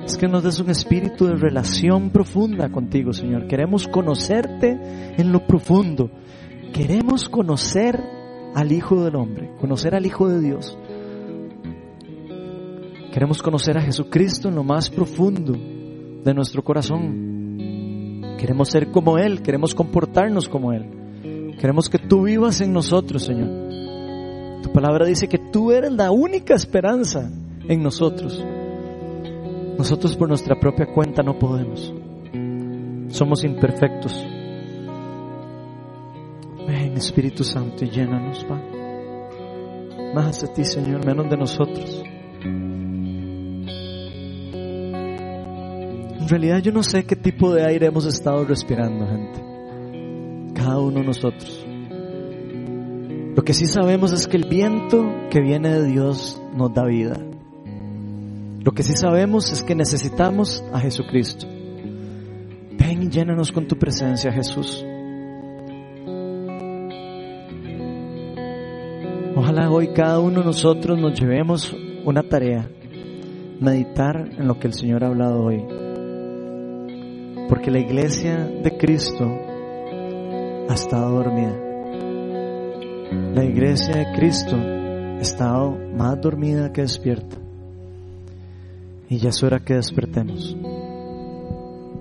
es 0.08 0.18
que 0.18 0.28
nos 0.30 0.42
des 0.42 0.60
un 0.62 0.70
espíritu 0.70 1.26
de 1.26 1.36
relación 1.36 2.12
profunda 2.12 2.70
contigo, 2.70 3.12
Señor. 3.12 3.46
Queremos 3.48 3.90
conocerte 3.90 4.80
en 5.18 5.34
lo 5.34 5.46
profundo. 5.46 6.10
Queremos 6.74 7.28
conocer 7.28 8.02
al 8.56 8.72
Hijo 8.72 9.04
del 9.04 9.18
Hombre, 9.18 9.52
conocer 9.60 9.96
al 9.96 10.06
Hijo 10.06 10.30
de 10.30 10.40
Dios. 10.40 10.78
Queremos 13.12 13.42
conocer 13.42 13.78
a 13.78 13.82
Jesucristo 13.82 14.48
en 14.48 14.56
lo 14.56 14.64
más 14.64 14.90
profundo 14.90 15.54
de 16.24 16.34
nuestro 16.34 16.64
corazón. 16.64 18.38
Queremos 18.40 18.70
ser 18.70 18.92
como 18.92 19.18
Él, 19.18 19.42
queremos 19.42 19.76
comportarnos 19.76 20.48
como 20.48 20.72
Él. 20.72 21.56
Queremos 21.60 21.90
que 21.90 22.00
tú 22.00 22.24
vivas 22.24 22.62
en 22.62 22.72
nosotros, 22.72 23.24
Señor. 23.24 23.50
Tu 24.64 24.72
palabra 24.72 25.06
dice 25.06 25.28
que 25.28 25.38
tú 25.38 25.74
eres 25.74 25.92
la 25.92 26.12
única 26.12 26.56
esperanza 26.56 27.30
en 27.68 27.84
nosotros. 27.84 28.42
Nosotros 29.78 30.16
por 30.18 30.28
nuestra 30.28 30.60
propia 30.60 30.88
cuenta 30.88 31.22
no 31.22 31.38
podemos. 31.38 31.94
Somos 33.10 33.44
imperfectos. 33.44 34.26
Ven 36.68 36.98
Espíritu 36.98 37.44
Santo 37.44 37.86
y 37.86 37.90
llénanos, 37.90 38.46
va. 38.50 38.60
Más 40.14 40.42
de 40.42 40.48
ti, 40.50 40.66
Señor, 40.66 41.06
menos 41.06 41.30
de 41.30 41.38
nosotros. 41.38 42.04
En 46.20 46.28
realidad 46.28 46.60
yo 46.60 46.72
no 46.72 46.84
sé 46.84 47.06
qué 47.06 47.16
tipo 47.16 47.54
de 47.54 47.64
aire 47.66 47.86
hemos 47.86 48.06
estado 48.06 48.44
respirando, 48.44 49.08
gente. 49.08 50.54
Cada 50.54 50.80
uno 50.80 51.00
de 51.00 51.06
nosotros. 51.06 51.66
Lo 53.36 53.44
que 53.44 53.54
sí 53.54 53.68
sabemos 53.68 54.12
es 54.12 54.28
que 54.28 54.38
el 54.38 54.50
viento 54.50 55.06
que 55.30 55.40
viene 55.40 55.70
de 55.70 55.86
Dios 55.86 56.42
nos 56.54 56.74
da 56.74 56.84
vida. 56.84 57.18
Lo 58.68 58.74
que 58.74 58.84
sí 58.84 58.92
sabemos 58.98 59.50
es 59.54 59.64
que 59.64 59.76
necesitamos 59.76 60.62
a 60.74 60.82
Jesucristo. 60.82 61.48
Ven 62.78 63.04
y 63.04 63.08
llénanos 63.10 63.54
con 63.54 63.66
tu 63.66 63.78
presencia, 63.78 64.30
Jesús. 64.30 64.86
Ojalá 69.38 69.72
hoy 69.72 69.94
cada 69.94 70.20
uno 70.20 70.42
de 70.42 70.48
nosotros 70.48 71.00
nos 71.00 71.18
llevemos 71.18 71.74
una 72.04 72.24
tarea, 72.24 72.70
meditar 73.62 74.32
en 74.38 74.50
lo 74.50 74.60
que 74.60 74.68
el 74.68 74.74
Señor 74.74 75.06
ha 75.06 75.08
hablado 75.08 75.46
hoy. 75.46 75.64
Porque 77.48 77.72
la 77.72 77.80
iglesia 77.80 78.36
de 78.38 78.78
Cristo 78.78 79.34
ha 80.70 80.74
estado 80.74 81.24
dormida. 81.24 81.58
La 83.34 83.46
iglesia 83.46 83.96
de 83.96 84.12
Cristo 84.18 84.58
ha 84.58 85.22
estado 85.22 85.72
más 85.96 86.20
dormida 86.20 86.74
que 86.74 86.82
despierta. 86.82 87.47
Y 89.10 89.18
ya 89.18 89.30
es 89.30 89.42
hora 89.44 89.60
que 89.60 89.76
despertemos. 89.76 90.56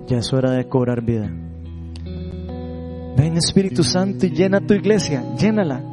Ya 0.07 0.17
es 0.17 0.33
hora 0.33 0.51
de 0.51 0.67
cobrar 0.67 1.01
vida. 1.01 1.31
Ven 3.17 3.37
Espíritu 3.37 3.83
Santo 3.83 4.25
y 4.25 4.29
llena 4.29 4.61
tu 4.61 4.73
iglesia, 4.73 5.23
llénala. 5.35 5.83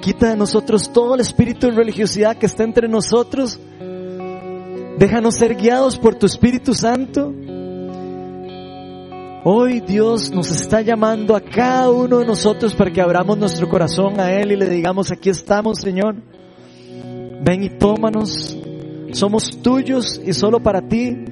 Quita 0.00 0.30
de 0.30 0.36
nosotros 0.36 0.92
todo 0.92 1.14
el 1.14 1.20
espíritu 1.20 1.66
de 1.66 1.76
religiosidad 1.76 2.36
que 2.36 2.46
está 2.46 2.64
entre 2.64 2.88
nosotros. 2.88 3.60
Déjanos 4.98 5.34
ser 5.34 5.54
guiados 5.54 5.98
por 5.98 6.14
tu 6.14 6.26
Espíritu 6.26 6.74
Santo 6.74 7.32
Hoy 9.50 9.80
Dios 9.80 10.30
nos 10.30 10.50
está 10.50 10.82
llamando 10.82 11.34
a 11.34 11.40
cada 11.40 11.90
uno 11.90 12.18
de 12.18 12.26
nosotros 12.26 12.74
para 12.74 12.92
que 12.92 13.00
abramos 13.00 13.38
nuestro 13.38 13.66
corazón 13.66 14.20
a 14.20 14.30
Él 14.30 14.52
y 14.52 14.56
le 14.56 14.68
digamos, 14.68 15.10
aquí 15.10 15.30
estamos 15.30 15.78
Señor. 15.78 16.16
Ven 17.40 17.62
y 17.62 17.70
tómanos. 17.70 18.57
Somos 19.12 19.62
tuyos 19.62 20.20
y 20.24 20.32
solo 20.32 20.60
para 20.60 20.80
ti. 20.82 21.24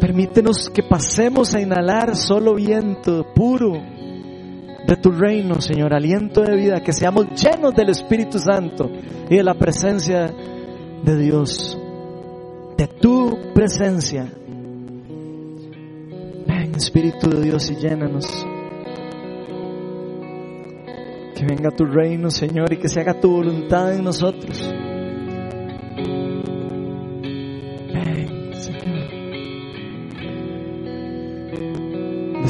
Permítenos 0.00 0.70
que 0.70 0.82
pasemos 0.82 1.54
a 1.54 1.60
inhalar 1.60 2.16
solo 2.16 2.54
viento 2.54 3.26
puro 3.34 3.72
de 3.72 4.96
tu 4.96 5.10
reino, 5.10 5.60
Señor, 5.60 5.94
aliento 5.94 6.42
de 6.42 6.56
vida, 6.56 6.82
que 6.82 6.92
seamos 6.92 7.26
llenos 7.40 7.74
del 7.74 7.90
Espíritu 7.90 8.38
Santo 8.38 8.90
y 9.28 9.36
de 9.36 9.42
la 9.42 9.54
presencia 9.54 10.32
de 11.04 11.16
Dios, 11.16 11.78
de 12.76 12.86
tu 12.86 13.52
presencia. 13.54 14.32
Espíritu 16.80 17.28
de 17.28 17.42
Dios 17.42 17.70
y 17.70 17.76
llénanos. 17.76 18.26
Que 21.34 21.44
venga 21.44 21.70
tu 21.70 21.84
reino, 21.84 22.30
Señor, 22.30 22.72
y 22.72 22.78
que 22.78 22.88
se 22.88 23.00
haga 23.00 23.20
tu 23.20 23.30
voluntad 23.30 23.94
en 23.94 24.02
nosotros. 24.02 24.72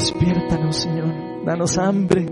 Despiértanos, 0.01 0.77
Señor. 0.77 1.45
Danos 1.45 1.77
hambre. 1.77 2.25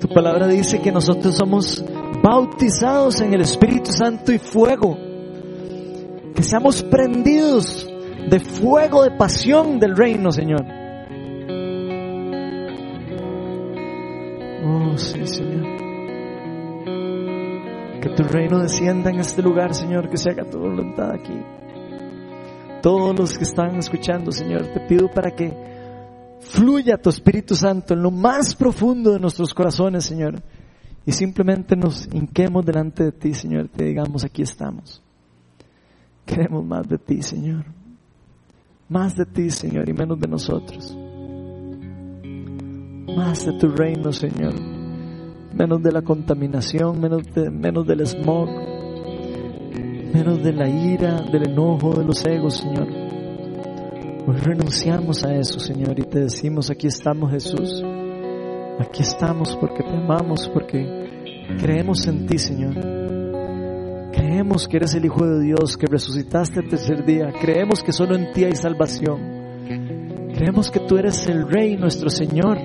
Tu 0.00 0.08
palabra 0.08 0.48
dice 0.48 0.80
que 0.80 0.90
nosotros 0.90 1.36
somos 1.36 1.84
bautizados 2.20 3.20
en 3.20 3.32
el 3.32 3.42
Espíritu 3.42 3.92
Santo 3.92 4.32
y 4.32 4.40
fuego. 4.40 4.98
Que 6.34 6.42
seamos 6.42 6.82
prendidos 6.82 7.88
de 8.28 8.40
fuego, 8.40 9.04
de 9.04 9.12
pasión 9.12 9.78
del 9.78 9.96
reino, 9.96 10.32
Señor. 10.32 10.64
Oh, 14.64 14.98
sí, 14.98 15.24
Señor. 15.28 15.64
Que 18.00 18.08
tu 18.16 18.24
reino 18.24 18.58
descienda 18.58 19.10
en 19.10 19.20
este 19.20 19.42
lugar, 19.42 19.74
Señor, 19.74 20.10
que 20.10 20.16
se 20.16 20.30
haga 20.30 20.42
tu 20.50 20.58
voluntad 20.58 21.12
aquí. 21.12 21.40
Todos 22.82 23.18
los 23.18 23.36
que 23.36 23.44
están 23.44 23.76
escuchando, 23.76 24.30
Señor, 24.30 24.66
te 24.72 24.80
pido 24.80 25.10
para 25.10 25.30
que 25.34 25.52
fluya 26.40 26.96
tu 26.96 27.10
Espíritu 27.10 27.54
Santo 27.54 27.94
en 27.94 28.02
lo 28.02 28.10
más 28.10 28.54
profundo 28.54 29.12
de 29.12 29.18
nuestros 29.18 29.52
corazones, 29.52 30.04
Señor. 30.04 30.42
Y 31.04 31.12
simplemente 31.12 31.76
nos 31.76 32.08
hinquemos 32.12 32.64
delante 32.64 33.04
de 33.04 33.12
ti, 33.12 33.32
Señor, 33.32 33.68
te 33.68 33.84
digamos, 33.84 34.24
aquí 34.24 34.42
estamos. 34.42 35.02
Queremos 36.24 36.64
más 36.64 36.88
de 36.88 36.98
ti, 36.98 37.22
Señor. 37.22 37.64
Más 38.88 39.16
de 39.16 39.24
ti, 39.24 39.50
Señor, 39.50 39.88
y 39.88 39.92
menos 39.92 40.18
de 40.18 40.28
nosotros. 40.28 40.96
Más 43.16 43.46
de 43.46 43.52
tu 43.52 43.68
reino, 43.68 44.12
Señor. 44.12 44.54
Menos 45.54 45.82
de 45.82 45.92
la 45.92 46.02
contaminación, 46.02 47.00
menos, 47.00 47.22
de, 47.32 47.50
menos 47.50 47.86
del 47.86 48.04
smog, 48.06 48.48
menos 50.12 50.42
de 50.42 50.52
la 50.52 50.68
ira, 50.68 51.20
del 51.20 51.50
enojo, 51.50 51.94
de 51.94 52.04
los 52.04 52.24
egos, 52.26 52.58
Señor. 52.58 52.88
Hoy 54.26 54.36
renunciamos 54.36 55.24
a 55.24 55.34
eso, 55.34 55.60
Señor, 55.60 55.98
y 55.98 56.02
te 56.02 56.20
decimos, 56.20 56.70
aquí 56.70 56.86
estamos, 56.86 57.30
Jesús. 57.30 57.82
Aquí 58.78 59.02
estamos 59.02 59.56
porque 59.56 59.82
te 59.82 59.96
amamos, 59.96 60.48
porque 60.52 61.08
creemos 61.58 62.06
en 62.06 62.26
ti, 62.26 62.38
Señor. 62.38 62.74
Creemos 64.12 64.66
que 64.66 64.76
eres 64.78 64.94
el 64.94 65.04
Hijo 65.04 65.26
de 65.26 65.44
Dios, 65.44 65.76
que 65.76 65.86
resucitaste 65.86 66.60
el 66.60 66.68
tercer 66.68 67.04
día. 67.04 67.32
Creemos 67.40 67.82
que 67.82 67.92
solo 67.92 68.16
en 68.16 68.32
ti 68.32 68.44
hay 68.44 68.56
salvación. 68.56 69.20
Creemos 70.34 70.70
que 70.70 70.80
tú 70.80 70.96
eres 70.98 71.26
el 71.28 71.48
Rey, 71.48 71.76
nuestro 71.76 72.10
Señor 72.10 72.58